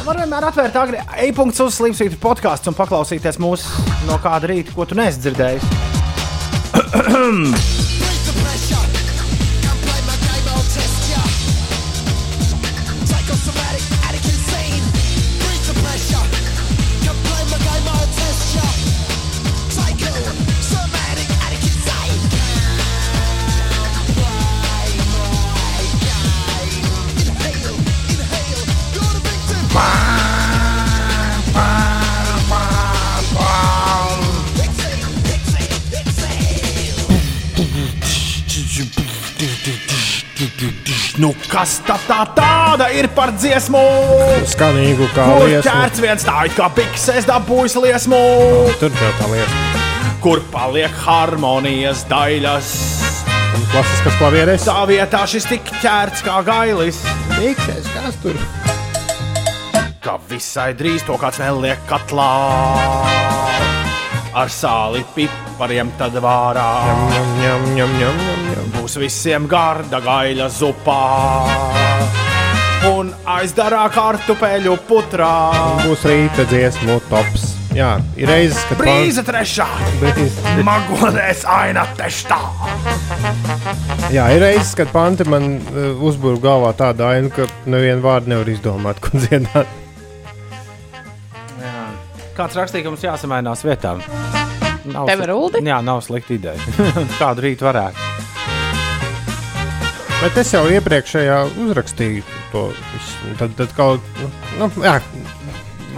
Var 0.09 0.23
vienmēr 0.23 0.45
atvērt 0.49 0.77
agri 0.81 1.01
e-punkts 1.27 1.61
uz 1.61 1.75
slimsvītu 1.77 2.17
podkāstu 2.23 2.71
un 2.73 2.77
paklausīties 2.79 3.37
mūsu 3.45 3.85
no 4.09 4.17
kāda 4.25 4.49
rīta, 4.49 4.73
ko 4.73 4.89
tu 4.89 4.97
neesi 4.97 5.21
dzirdējis. 5.27 5.69
Nu, 41.19 41.33
kas 41.51 41.81
tā, 41.83 41.97
tā 42.07 42.21
tāda 42.37 42.87
ir 42.95 43.09
par 43.11 43.33
dziesmu? 43.35 43.81
Skanīgu 44.47 45.09
kā 45.17 45.25
liesmu. 45.41 45.65
ķērts 45.67 46.03
viens 46.05 46.27
tā, 46.27 46.45
it 46.47 46.55
kā 46.55 46.69
pikses 46.77 47.27
dabūjis 47.27 47.75
liesmu? 47.83 48.21
Tur 48.79 48.95
jau 48.95 49.11
tā 49.19 49.31
lieta. 49.33 49.83
Kur 50.23 50.43
paliek 50.53 50.95
harmonijas 51.03 52.05
daļas? 52.11 52.71
Klasiskas 53.73 54.15
klavieres. 54.21 54.67
Tā 54.69 54.85
vietā 54.87 55.25
šis 55.27 55.49
tik 55.51 55.73
ķērts 55.83 56.23
kā 56.27 56.39
gailis. 56.47 57.03
Mikses, 57.35 57.91
kas 57.97 58.21
tur? 58.23 58.39
Ka 60.05 60.21
visai 60.31 60.71
drīz 60.79 61.03
to 61.09 61.19
kāds 61.19 61.43
neliek 61.43 61.83
katlā. 61.91 62.31
Ar 64.39 64.55
sāli 64.55 65.03
pipariem 65.17 65.91
tad 65.99 66.15
vārā. 66.23 66.69
Ņem, 67.11 67.35
ņem, 67.43 67.69
ņem, 67.75 67.99
ņem, 67.99 68.23
ņem, 68.29 68.48
Būs 68.89 69.03
visiem 69.03 69.45
garda 69.45 69.99
gaļa 70.01 70.47
zupā. 70.49 70.95
Un 72.89 73.11
aizdarā 73.29 73.83
kartupeļu 73.93 74.79
putrā. 74.89 75.33
Būs 75.83 76.07
rīta 76.09 76.47
dziesmu 76.49 76.97
tops. 77.11 77.45
Jā, 77.77 77.91
ir 78.17 78.33
reizes, 78.33 78.63
kad 78.71 78.81
Brīze 78.81 79.27
trešā. 79.29 79.67
Brīze. 80.01 80.57
Magonēs 80.65 81.45
aina 81.53 81.85
teštā. 82.01 82.41
Jā, 84.09 84.31
ir 84.33 84.41
reizes, 84.47 84.73
kad 84.81 84.89
panti 84.97 85.29
man 85.29 85.59
uh, 85.69 85.93
uzbūra 86.09 86.41
galvā 86.49 86.73
tādu 86.81 87.05
ainu, 87.11 87.29
ka 87.37 87.45
nevienu 87.69 88.01
vārdu 88.09 88.33
nevar 88.33 88.49
izdomāt, 88.57 89.05
ko 89.05 89.21
dziedāt. 89.21 89.69
Jā. 91.61 91.77
Kāds 92.41 92.57
rakstīja, 92.57 92.89
ka 92.89 92.97
mums 92.97 93.05
jāsamainās 93.05 93.69
vietām. 93.69 94.01
Nav 94.89 95.13
Tev 95.13 95.27
sli- 95.29 95.35
Uldi? 95.37 95.67
Jā, 95.69 95.83
nav 95.85 96.01
slikta 96.09 96.39
ideja. 96.41 96.79
Kādu 97.21 97.51
rītu 97.51 97.69
varētu? 97.69 98.08
Bet 100.19 100.35
es 100.41 100.49
jau 100.51 100.65
iepriekšējā 100.67 101.35
uzrakstīju 101.63 102.25
to 102.51 102.65
visu. 102.75 103.35
Tad, 103.39 103.53
tad 103.55 103.75
kaut 103.77 104.03
kā, 104.17 104.31
nu, 104.59 104.67
jā, 104.83 104.97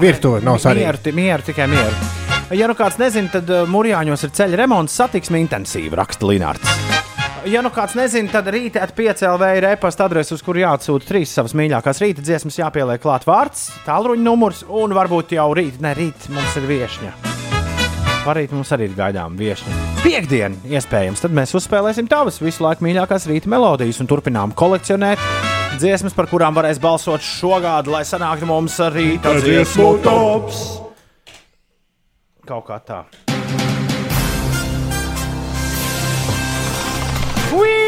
virtuve 0.01 0.43
nav 0.45 0.59
svarīga. 0.61 0.93
Mieru, 0.93 1.15
mieru, 1.17 1.47
tikai 1.47 1.69
mieru. 1.73 2.11
Ja 2.53 2.69
nu 2.69 2.75
kāds 2.77 2.99
nezina, 3.01 3.31
tad 3.33 3.49
uh, 3.49 3.65
Mūrjāņos 3.71 4.27
ir 4.27 4.35
ceļa 4.37 4.61
remonts, 4.61 4.99
satiksme 5.01 5.41
intensīva, 5.41 6.03
raksta 6.03 6.29
Linārds. 6.29 6.77
Ja 7.49 7.65
nu 7.65 7.73
kāds 7.73 7.97
nezina, 7.97 8.29
tad 8.29 8.53
rītā 8.53 8.85
ar 8.85 8.93
5 8.93 9.25
LV 9.31 9.53
ir 9.57 9.71
e-pasta 9.71 10.05
adrese, 10.05 10.37
uz 10.37 10.45
kuru 10.45 10.67
jāatsūta 10.67 11.09
trīs 11.09 11.33
savas 11.33 11.57
mīļākās 11.57 12.05
rīta 12.05 12.27
dziesmas, 12.27 12.61
jāpieliek 12.61 13.01
klāt 13.01 13.25
vārds, 13.25 13.71
tālruņa 13.89 14.27
numurs 14.27 14.67
un 14.69 14.93
varbūt 15.01 15.33
jau 15.41 15.49
rīt, 15.57 15.81
ne 15.81 15.97
rīt 15.97 16.29
mums 16.35 16.61
ir 16.61 16.69
viesņa. 16.69 17.40
Parīt 18.21 18.53
mums 18.53 18.69
arī 18.77 18.91
ir 18.91 18.97
gaidām 18.99 19.37
viesņa. 19.41 19.77
Piektdien, 20.05 20.59
iespējams, 20.69 21.23
tad 21.25 21.33
mēs 21.37 21.55
uzspēlēsim 21.57 22.09
tavas 22.11 22.41
visu 22.43 22.65
laiku 22.67 22.85
mīļākās 22.85 23.25
rīta 23.31 23.49
melodijas 23.49 24.01
un 24.03 24.11
turpinām 24.11 24.53
kolekcionēt 24.57 25.23
dziesmas, 25.81 26.13
par 26.17 26.29
kurām 26.29 26.57
varēs 26.57 26.81
balsot 26.83 27.25
šogad, 27.25 27.89
lai 27.89 28.03
sanāktu 28.05 28.49
mums 28.49 28.77
rīta 28.93 29.33
dziesmu 29.41 29.89
tops. 30.05 30.61
Kaut 32.45 32.67
kā 32.69 32.77
tā. 32.85 33.01
Uhi! 37.57 37.81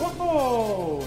Woho! 0.00 0.98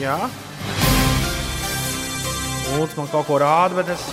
Jā. 0.00 0.18
Lūdzu, 2.74 2.98
man 2.98 3.08
kaut 3.12 3.28
ko 3.28 3.38
rāda, 3.38 3.78
bet 3.78 3.92
es. 3.94 4.04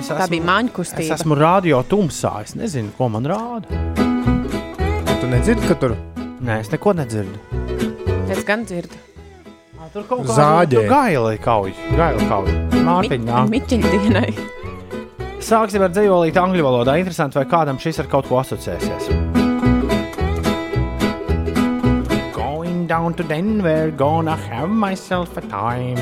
es 0.00 0.10
Tā 0.12 0.26
bija 0.28 0.44
māņu 0.44 0.74
kustība. 0.76 1.06
Es 1.06 1.20
esmu 1.20 1.38
radio 1.38 1.80
tumsā. 1.88 2.34
Es 2.44 2.52
nezinu, 2.58 2.92
ko 2.98 3.08
man 3.12 3.28
rāda. 3.30 3.80
Tu 5.20 5.28
nedzirdi, 5.28 5.68
ka 5.68 5.76
tur 5.80 5.96
Nē, 6.40 6.62
es 6.62 6.70
neko 6.72 6.94
nedzirdu. 6.96 7.36
Es 8.32 8.44
gan 8.48 8.64
dzirdu. 8.64 8.96
Tur 9.92 10.04
kaut 10.06 10.28
Zāģē. 10.30 10.84
Gaila 10.88 11.34
kauj. 11.42 11.74
Gaila 11.98 12.28
kauj. 12.30 12.52
Mārtiņā. 12.86 13.42
Miķeļa 13.50 13.90
dienai. 13.96 14.30
Sāksim 15.44 15.82
ar 15.82 15.92
dzīvolīti 15.92 16.40
angļu 16.40 16.64
valodā. 16.68 16.94
Interesanti, 17.02 17.40
vai 17.40 17.48
kādam 17.50 17.80
šis 17.82 18.04
ar 18.04 18.08
kaut 18.12 18.30
ko 18.30 18.38
asociēsies. 18.40 19.39
Down 22.90 23.14
to 23.14 23.22
Denver, 23.22 23.92
gonna 23.92 24.34
have 24.34 24.68
myself 24.68 25.36
a 25.36 25.40
time. 25.42 25.98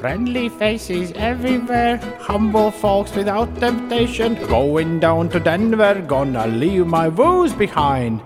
Friendly 0.00 0.50
faces 0.50 1.12
everywhere, 1.16 1.96
humble 2.18 2.70
folks 2.70 3.14
without 3.14 3.54
temptation. 3.58 4.34
Going 4.46 5.00
down 5.00 5.30
to 5.30 5.40
Denver, 5.40 5.94
gonna 6.06 6.46
leave 6.46 6.86
my 6.86 7.08
woes 7.08 7.54
behind. 7.54 8.20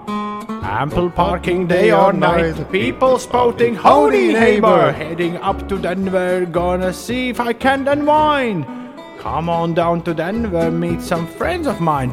Ample 0.80 1.08
parking 1.08 1.68
day 1.68 1.92
or 1.92 2.12
night, 2.12 2.68
people 2.72 3.16
spouting 3.16 3.76
howdy 3.76 4.32
neighbor. 4.32 4.90
Heading 4.90 5.36
up 5.36 5.68
to 5.68 5.78
Denver, 5.78 6.46
gonna 6.46 6.92
see 6.92 7.28
if 7.28 7.38
I 7.38 7.52
can 7.52 7.86
unwind. 7.86 8.66
Come 9.20 9.48
on 9.48 9.72
down 9.74 10.02
to 10.02 10.14
Denver, 10.14 10.68
meet 10.72 11.00
some 11.00 11.28
friends 11.28 11.68
of 11.68 11.80
mine. 11.80 12.10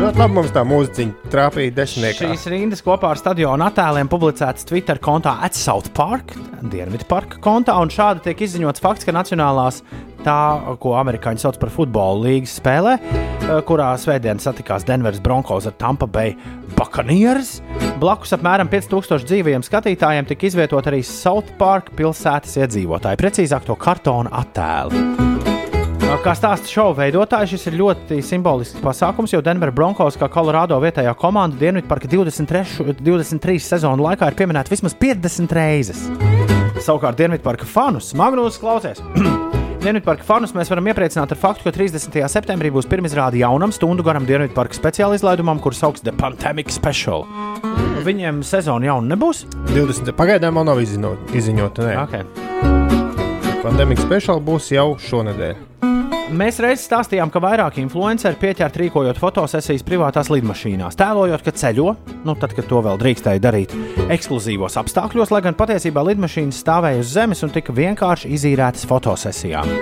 Ļoti 0.00 0.16
labi 0.16 0.32
mums 0.32 0.52
tā 0.54 0.62
mūziķa 0.64 1.28
trāpīja 1.28 1.72
desmitniekā. 1.76 2.30
Šīs 2.30 2.46
rindas 2.48 2.80
kopā 2.80 3.10
ar 3.12 3.18
stadionu 3.20 3.66
attēliem 3.66 4.08
publicētas 4.08 4.64
Twitter 4.64 4.96
kontā 4.96 5.34
South 5.52 5.90
Park, 5.92 6.32
Dienvidu 6.72 7.04
parka 7.10 7.36
kontā, 7.44 7.74
un 7.76 7.92
šādi 7.92 8.24
tiek 8.24 8.40
izziņots 8.46 8.80
fakts, 8.80 9.04
ka 9.04 9.12
nacionālās 9.12 9.82
tā, 10.24 10.38
ko 10.80 10.96
amerikāņi 10.96 11.44
sauc 11.44 11.60
par 11.60 11.72
futbola 11.74 12.24
līgas 12.30 12.56
spēlē, 12.62 12.96
eh, 12.96 13.60
kurā 13.68 13.92
svētdien 14.00 14.40
satikās 14.40 14.88
Denveras 14.88 15.20
Broncos 15.20 15.68
ar 15.68 15.76
Tampa 15.76 16.08
Bay 16.08 16.32
Buccaneers. 16.78 17.60
Blakus 18.00 18.32
apmēram 18.32 18.72
5000 18.72 19.28
dzīvajiem 19.28 19.66
skatītājiem 19.68 20.32
tika 20.32 20.48
izvietot 20.48 20.88
arī 20.88 21.04
South 21.04 21.52
Park 21.58 21.92
pilsētas 21.92 22.56
iedzīvotāji, 22.56 23.20
precīzāk 23.20 23.68
to 23.68 23.76
kartona 23.76 24.32
attēlu. 24.32 25.29
Kā 26.10 26.32
stāsta 26.34 26.66
šova 26.66 27.04
veidotājs, 27.04 27.52
šis 27.54 27.68
ir 27.70 27.76
ļoti 27.78 28.16
simbolisks 28.26 28.82
pasākums, 28.82 29.30
jo 29.30 29.38
Denver 29.46 29.70
Broncos, 29.72 30.18
kā 30.18 30.26
Colorado 30.32 30.76
vietējā 30.82 31.12
komanda, 31.16 31.54
Dienvidparka 31.60 32.10
23, 32.10 32.98
23 32.98 33.62
sezonu 33.62 34.04
laikā 34.08 34.28
ir 34.28 34.36
pieminēta 34.36 34.74
vismaz 34.74 34.96
50 34.98 35.54
reizes. 35.54 36.02
Savukārt 36.82 37.16
Dienvidparka 37.20 37.68
fanus, 37.68 38.10
Magnus, 38.18 38.58
klausies! 38.60 39.00
Dienvidparka 39.84 40.26
fanus 40.26 40.52
mēs 40.52 40.68
varam 40.74 40.90
iepriecināt 40.90 41.30
ar 41.32 41.40
faktu, 41.40 41.68
ka 41.68 41.72
30. 41.78 42.18
septembrī 42.34 42.74
būs 42.74 42.90
pirmizrāde 42.90 43.40
jaunam 43.40 43.72
stundu 43.72 44.04
garam 44.04 44.26
Dienvidparka 44.28 44.76
speciāla 44.76 45.16
izlaidumam, 45.16 45.62
kurš 45.62 45.84
sauc 45.86 46.02
The 46.02 46.12
Pandemic 46.18 46.74
Special. 46.74 47.24
Viņiem 48.04 48.42
sezona 48.44 48.90
jauna 48.90 49.14
nebūs? 49.14 49.46
20. 49.72 50.12
Pagaidām 50.18 50.58
vēl 50.58 50.68
nav 50.74 50.82
izziņota. 50.84 51.94
Okay. 52.08 52.98
Pandemija 53.60 54.00
speciāla 54.00 54.40
būs 54.40 54.70
jau 54.72 54.94
šonadēļ. 55.04 55.58
Mēs 56.40 56.60
reiz 56.62 56.84
stāstījām, 56.86 57.28
ka 57.34 57.42
vairāki 57.42 57.82
influenceri 57.82 58.38
pieķert 58.40 58.78
rīkojot 58.80 59.18
fotosesijas 59.20 59.84
privātās 59.84 60.30
lidmašīnās, 60.32 60.96
tēlojot, 60.96 61.42
ka 61.44 61.52
ceļo, 61.52 61.92
nu 62.24 62.36
tad, 62.40 62.54
kad 62.56 62.70
to 62.70 62.80
vēl 62.86 63.00
drīkstēja 63.02 63.42
darīt, 63.42 63.74
ekskluzīvos 64.14 64.78
apstākļos, 64.80 65.34
lai 65.34 65.42
gan 65.44 65.58
patiesībā 65.58 66.06
lidmašīnas 66.08 66.62
stāvēja 66.64 67.02
uz 67.02 67.12
zemes 67.18 67.44
un 67.44 67.52
tika 67.52 67.74
vienkārši 67.76 68.30
izīrētas 68.38 68.86
fotosesijām. 68.88 69.74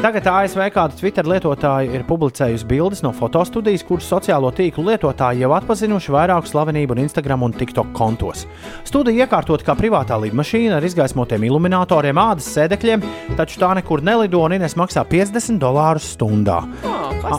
Tagad 0.00 0.24
ASV 0.32 0.62
kāda 0.72 0.96
Twitter 0.96 1.26
lietotāja 1.28 1.92
ir 1.92 2.06
publicējusi 2.08 2.64
bildes 2.64 3.02
no 3.04 3.10
fotostudijas, 3.12 3.82
kuras 3.84 4.06
sociālo 4.08 4.48
tīklu 4.56 4.86
lietotāji 4.86 5.42
jau 5.44 5.50
atpazinuši 5.52 6.14
vairāku 6.14 6.48
slavenību 6.48 6.96
un 6.96 7.02
Instagram 7.02 7.44
un 7.44 7.52
TikTok 7.52 7.90
kontos. 7.98 8.46
Studija 8.88 9.26
iekārtot 9.26 9.60
kā 9.66 9.74
privātā 9.76 10.16
lidmašīna 10.22 10.78
ar 10.78 10.86
izgaismotiem 10.88 11.44
iluminatoriem, 11.50 12.16
ādas 12.16 12.48
sēdekļiem, 12.54 13.04
taču 13.36 13.60
tā 13.60 13.74
nekur 13.76 14.00
nelido 14.00 14.40
un 14.40 14.56
Ines 14.56 14.78
maksā 14.80 15.04
50 15.04 15.60
dolārus 15.60 16.14
stundā. 16.14 16.62
Oh. 16.80 17.36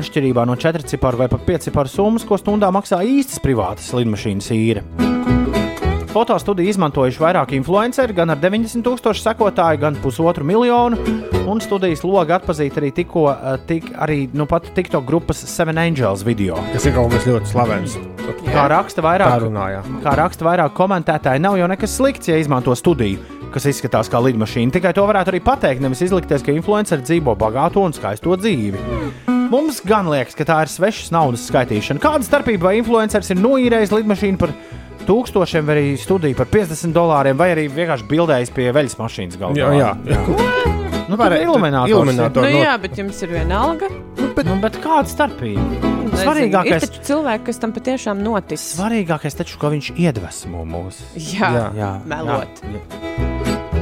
Atšķirībā 0.00 0.48
no 0.48 0.56
4 0.56 0.88
ciparu 0.88 1.26
vai 1.26 1.28
pat 1.28 1.44
5 1.44 1.68
ciparu 1.68 1.92
summas, 1.92 2.24
ko 2.24 2.40
stundā 2.40 2.72
maksā 2.72 3.04
īstas 3.04 3.44
privātas 3.44 3.92
lidmašīnas 3.92 4.48
īre. 4.56 4.88
Fotostudiju 6.08 6.72
izmantojuši 6.72 7.20
vairāki 7.20 7.58
influenceri, 7.58 8.14
gan 8.16 8.32
ar 8.32 8.38
90,000 8.40 9.20
sekotāju, 9.20 9.80
gan 9.82 9.96
pusotru 10.02 10.46
miljonu. 10.48 10.96
Un 11.48 11.60
studijas 11.60 12.00
logi 12.04 12.32
atpazīst 12.32 12.78
arī 12.80 12.90
tikko, 12.96 13.26
eh, 13.30 13.58
tik, 13.68 13.90
arī 13.92 14.28
nu 14.32 14.46
pat 14.46 14.70
TikTok 14.74 15.04
grupas 15.04 15.36
Seven 15.36 15.78
Angels 15.78 16.24
video. 16.24 16.56
Kas 16.72 16.86
ir 16.86 16.94
kaut 16.96 17.12
kas 17.12 17.24
ļoti 17.28 17.52
slavens. 17.52 17.98
Kā 18.48 18.68
raksta 18.68 19.04
vairāk, 19.04 19.40
runājā. 19.44 19.82
kā 20.02 20.16
raksta 20.16 20.44
vairāk 20.44 20.72
komentētāji, 20.72 21.40
nav 21.40 21.56
jau 21.56 21.68
nekas 21.68 21.96
slikts, 21.96 22.28
ja 22.28 22.36
izmanto 22.36 22.74
studiju, 22.76 23.18
kas 23.52 23.64
izskatās 23.64 24.08
kā 24.08 24.20
lidmašīna. 24.20 24.72
Tikai 24.72 24.94
to 24.94 25.04
varētu 25.06 25.32
arī 25.32 25.40
pateikt, 25.40 25.80
nevis 25.80 26.02
izlikties, 26.02 26.42
ka 26.42 26.52
influenceri 26.52 27.02
dzīvo 27.02 27.36
bagātu 27.36 27.84
un 27.84 27.92
skaisto 27.92 28.36
dzīvi. 28.36 28.78
Mums 29.50 29.80
gan 29.80 30.06
liekas, 30.06 30.34
ka 30.36 30.44
tā 30.44 30.60
ir 30.64 30.68
svešas 30.68 31.10
naudas 31.10 31.46
skaitīšana. 31.48 32.00
Kāda 32.00 32.24
starpība 32.24 32.68
vai 32.68 32.78
influenceris 32.82 33.30
ir 33.30 33.40
noīrējis 33.40 33.94
lidmašīnu 33.96 34.36
par 34.36 34.52
tūkstošiem, 35.08 35.64
vai 35.68 35.76
arī 35.78 35.86
studiju 36.00 36.36
par 36.38 36.46
50 36.52 36.92
dolāriem, 36.96 37.36
vai 37.40 37.50
arī 37.54 37.66
vienkārši 37.72 38.06
bildējis 38.10 38.52
pie 38.56 38.68
veļas 38.76 38.98
mašīnas 39.00 39.38
galvā? 39.40 39.56
Jā, 39.58 39.72
jā. 39.80 39.92
jā. 40.12 40.20
Nu, 41.08 41.16
tā 41.16 41.30
ir 41.32 41.46
iluminators. 41.46 41.90
Iluminator 41.94 42.44
Nu, 42.44 42.50
no- 42.52 42.64
jā, 42.66 42.74
bet 42.82 42.98
jums 43.00 43.22
ir 43.24 43.30
vienalga. 43.32 43.88
Bet, 44.36 44.44
nu, 44.46 44.58
bet 44.60 44.76
kāda 44.84 45.08
starpība? 45.08 45.94
Svarīgākais- 46.18 46.74
Ir 46.82 46.84
taču 46.84 47.00
cilvēki, 47.08 47.44
kas 47.48 47.58
tam 47.62 47.72
patiešām 47.72 48.20
notic. 48.22 48.60
Svarīgākais 48.60 49.36
taču, 49.38 49.56
ka 49.58 49.70
viņš 49.72 49.88
iedvesmo 49.96 50.64
mūs. 50.68 51.00
Jā, 51.16 51.70
jā, 51.76 51.90
melot. 52.04 52.60
Jā. 52.60 52.82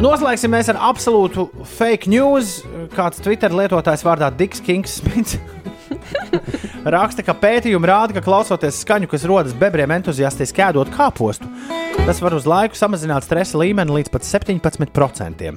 Noslēgsim 0.00 0.52
mēs 0.52 0.68
ar 0.68 0.76
absolūtu 0.92 1.48
fake 1.78 2.06
news. 2.12 2.62
Kāds 2.94 3.18
Twitter 3.24 3.50
lietotājs 3.50 4.04
vārdā 4.04 4.28
Diks 4.36 4.60
Kings 4.60 5.00
Smits 5.00 5.38
raksta, 6.92 7.24
ka 7.26 7.34
pētījumi 7.38 7.88
rāda, 7.90 8.16
ka 8.16 8.24
klausoties 8.24 8.82
skaņu, 8.84 9.10
kas 9.10 9.26
rodas 9.28 9.56
bebriem 9.56 9.94
entuziastiski 9.98 10.64
ēdot 10.68 10.92
kāpostu, 10.94 11.48
tas 12.06 12.22
var 12.22 12.36
uz 12.36 12.46
laiku 12.48 12.78
samazināt 12.78 13.26
stresa 13.26 13.58
līmeni 13.60 13.98
līdz 13.98 14.12
pat 14.14 14.26
17%. 14.26 15.54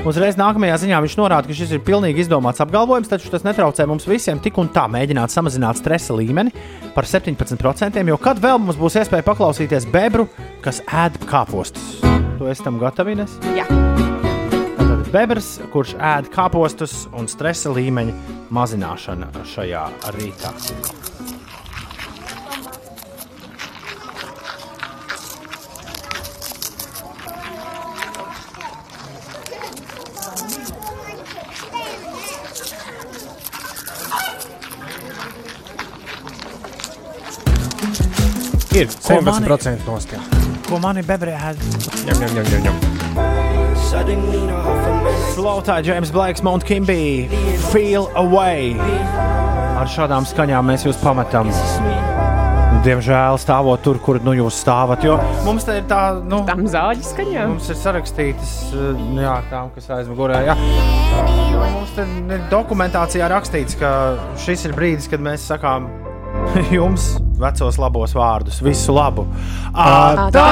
Uzreiz 0.00 0.38
nākamajā 0.40 0.78
ziņā 0.80 0.98
viņš 1.04 1.14
norāda, 1.20 1.44
ka 1.50 1.56
šis 1.56 1.74
ir 1.76 1.82
pilnīgi 1.84 2.22
izdomāts 2.24 2.62
apgalvojums, 2.64 3.10
taču 3.10 3.28
tas 3.32 3.44
netraucē 3.44 3.84
mums 3.88 4.08
visiem 4.08 4.40
tik 4.40 4.56
un 4.62 4.70
tā 4.72 4.86
mēģināt 4.88 5.34
samazināt 5.34 5.76
stresa 5.82 6.16
līmeni 6.16 6.54
par 6.96 7.04
17%, 7.04 8.00
jo 8.08 8.20
kad 8.22 8.40
vēl 8.40 8.62
mums 8.64 8.80
būs 8.80 8.96
iespēja 9.02 9.28
paklausīties 9.28 9.90
bebru, 9.92 10.30
kas 10.64 10.80
ēd 10.88 11.20
kāpostus. 11.28 11.98
Tu 12.40 12.48
esi 12.48 12.64
tam 12.64 12.80
gatavs? 12.80 13.36
Jā. 13.52 13.68
Tātad 13.68 14.09
bebrs, 15.12 15.58
kurš 15.72 15.94
ēd 15.98 16.30
kāpostus 16.34 17.04
un 17.16 17.28
stresa 17.30 17.72
līmeņa 17.74 18.14
mazināšana 18.54 19.30
šajā 19.54 19.84
rītā. 20.16 20.54
Ir 38.74 38.88
Ko 39.02 39.20
mani- 39.20 39.46
17% 39.46 39.84
nostājā. 39.86 40.20
Ko 40.68 40.78
mani 40.78 41.02
bebrē 41.02 41.34
ēd? 41.50 41.56
Ņem, 42.06 42.20
ņem, 42.22 42.34
ņem, 42.34 42.44
ņem, 42.44 42.62
ņem. 42.68 43.49
Slaughter, 45.34 45.80
James 45.82 46.10
Blakes, 46.12 46.42
Mount 46.42 46.64
Kimby, 46.64 47.26
Feel 47.72 48.06
Away. 48.14 48.76
Ar 49.80 49.88
šādām 49.90 50.26
skaņām 50.28 50.68
mēs 50.70 50.84
jūs 50.86 50.98
pametam. 51.02 51.50
Diemžēl 52.84 53.34
stāvot 53.42 53.82
tur, 53.84 53.98
kur 54.00 54.20
nu, 54.24 54.32
jūs 54.38 54.60
stāvat. 54.62 55.02
Jo 55.04 55.18
mums 55.44 55.66
te 55.66 55.80
ir 55.80 55.88
tā, 55.90 56.22
nu, 56.22 56.44
Tam 56.46 56.62
zāģi 56.70 57.02
skaņā. 57.08 57.48
mums 57.50 57.66
ir 57.72 57.76
sarakstītas, 57.80 58.52
eh, 58.72 59.02
jā, 59.24 59.34
tām, 59.50 59.74
kas 59.74 59.90
aizmugurē. 59.98 60.38
Jā. 60.46 60.54
Mums 61.74 61.90
te 61.98 62.06
ir 62.06 62.40
dokumentācijā 62.52 63.26
rakstīts, 63.34 63.74
ka 63.80 63.90
šis 64.38 64.68
ir 64.70 64.72
brīdis, 64.78 65.10
kad 65.10 65.20
mēs 65.20 65.50
sakām 65.50 65.90
jums 66.78 67.16
vecos 67.42 67.76
labos 67.82 68.14
vārdus. 68.14 68.62
Visu 68.62 68.94
labu! 68.94 69.26
Atā! 69.74 70.48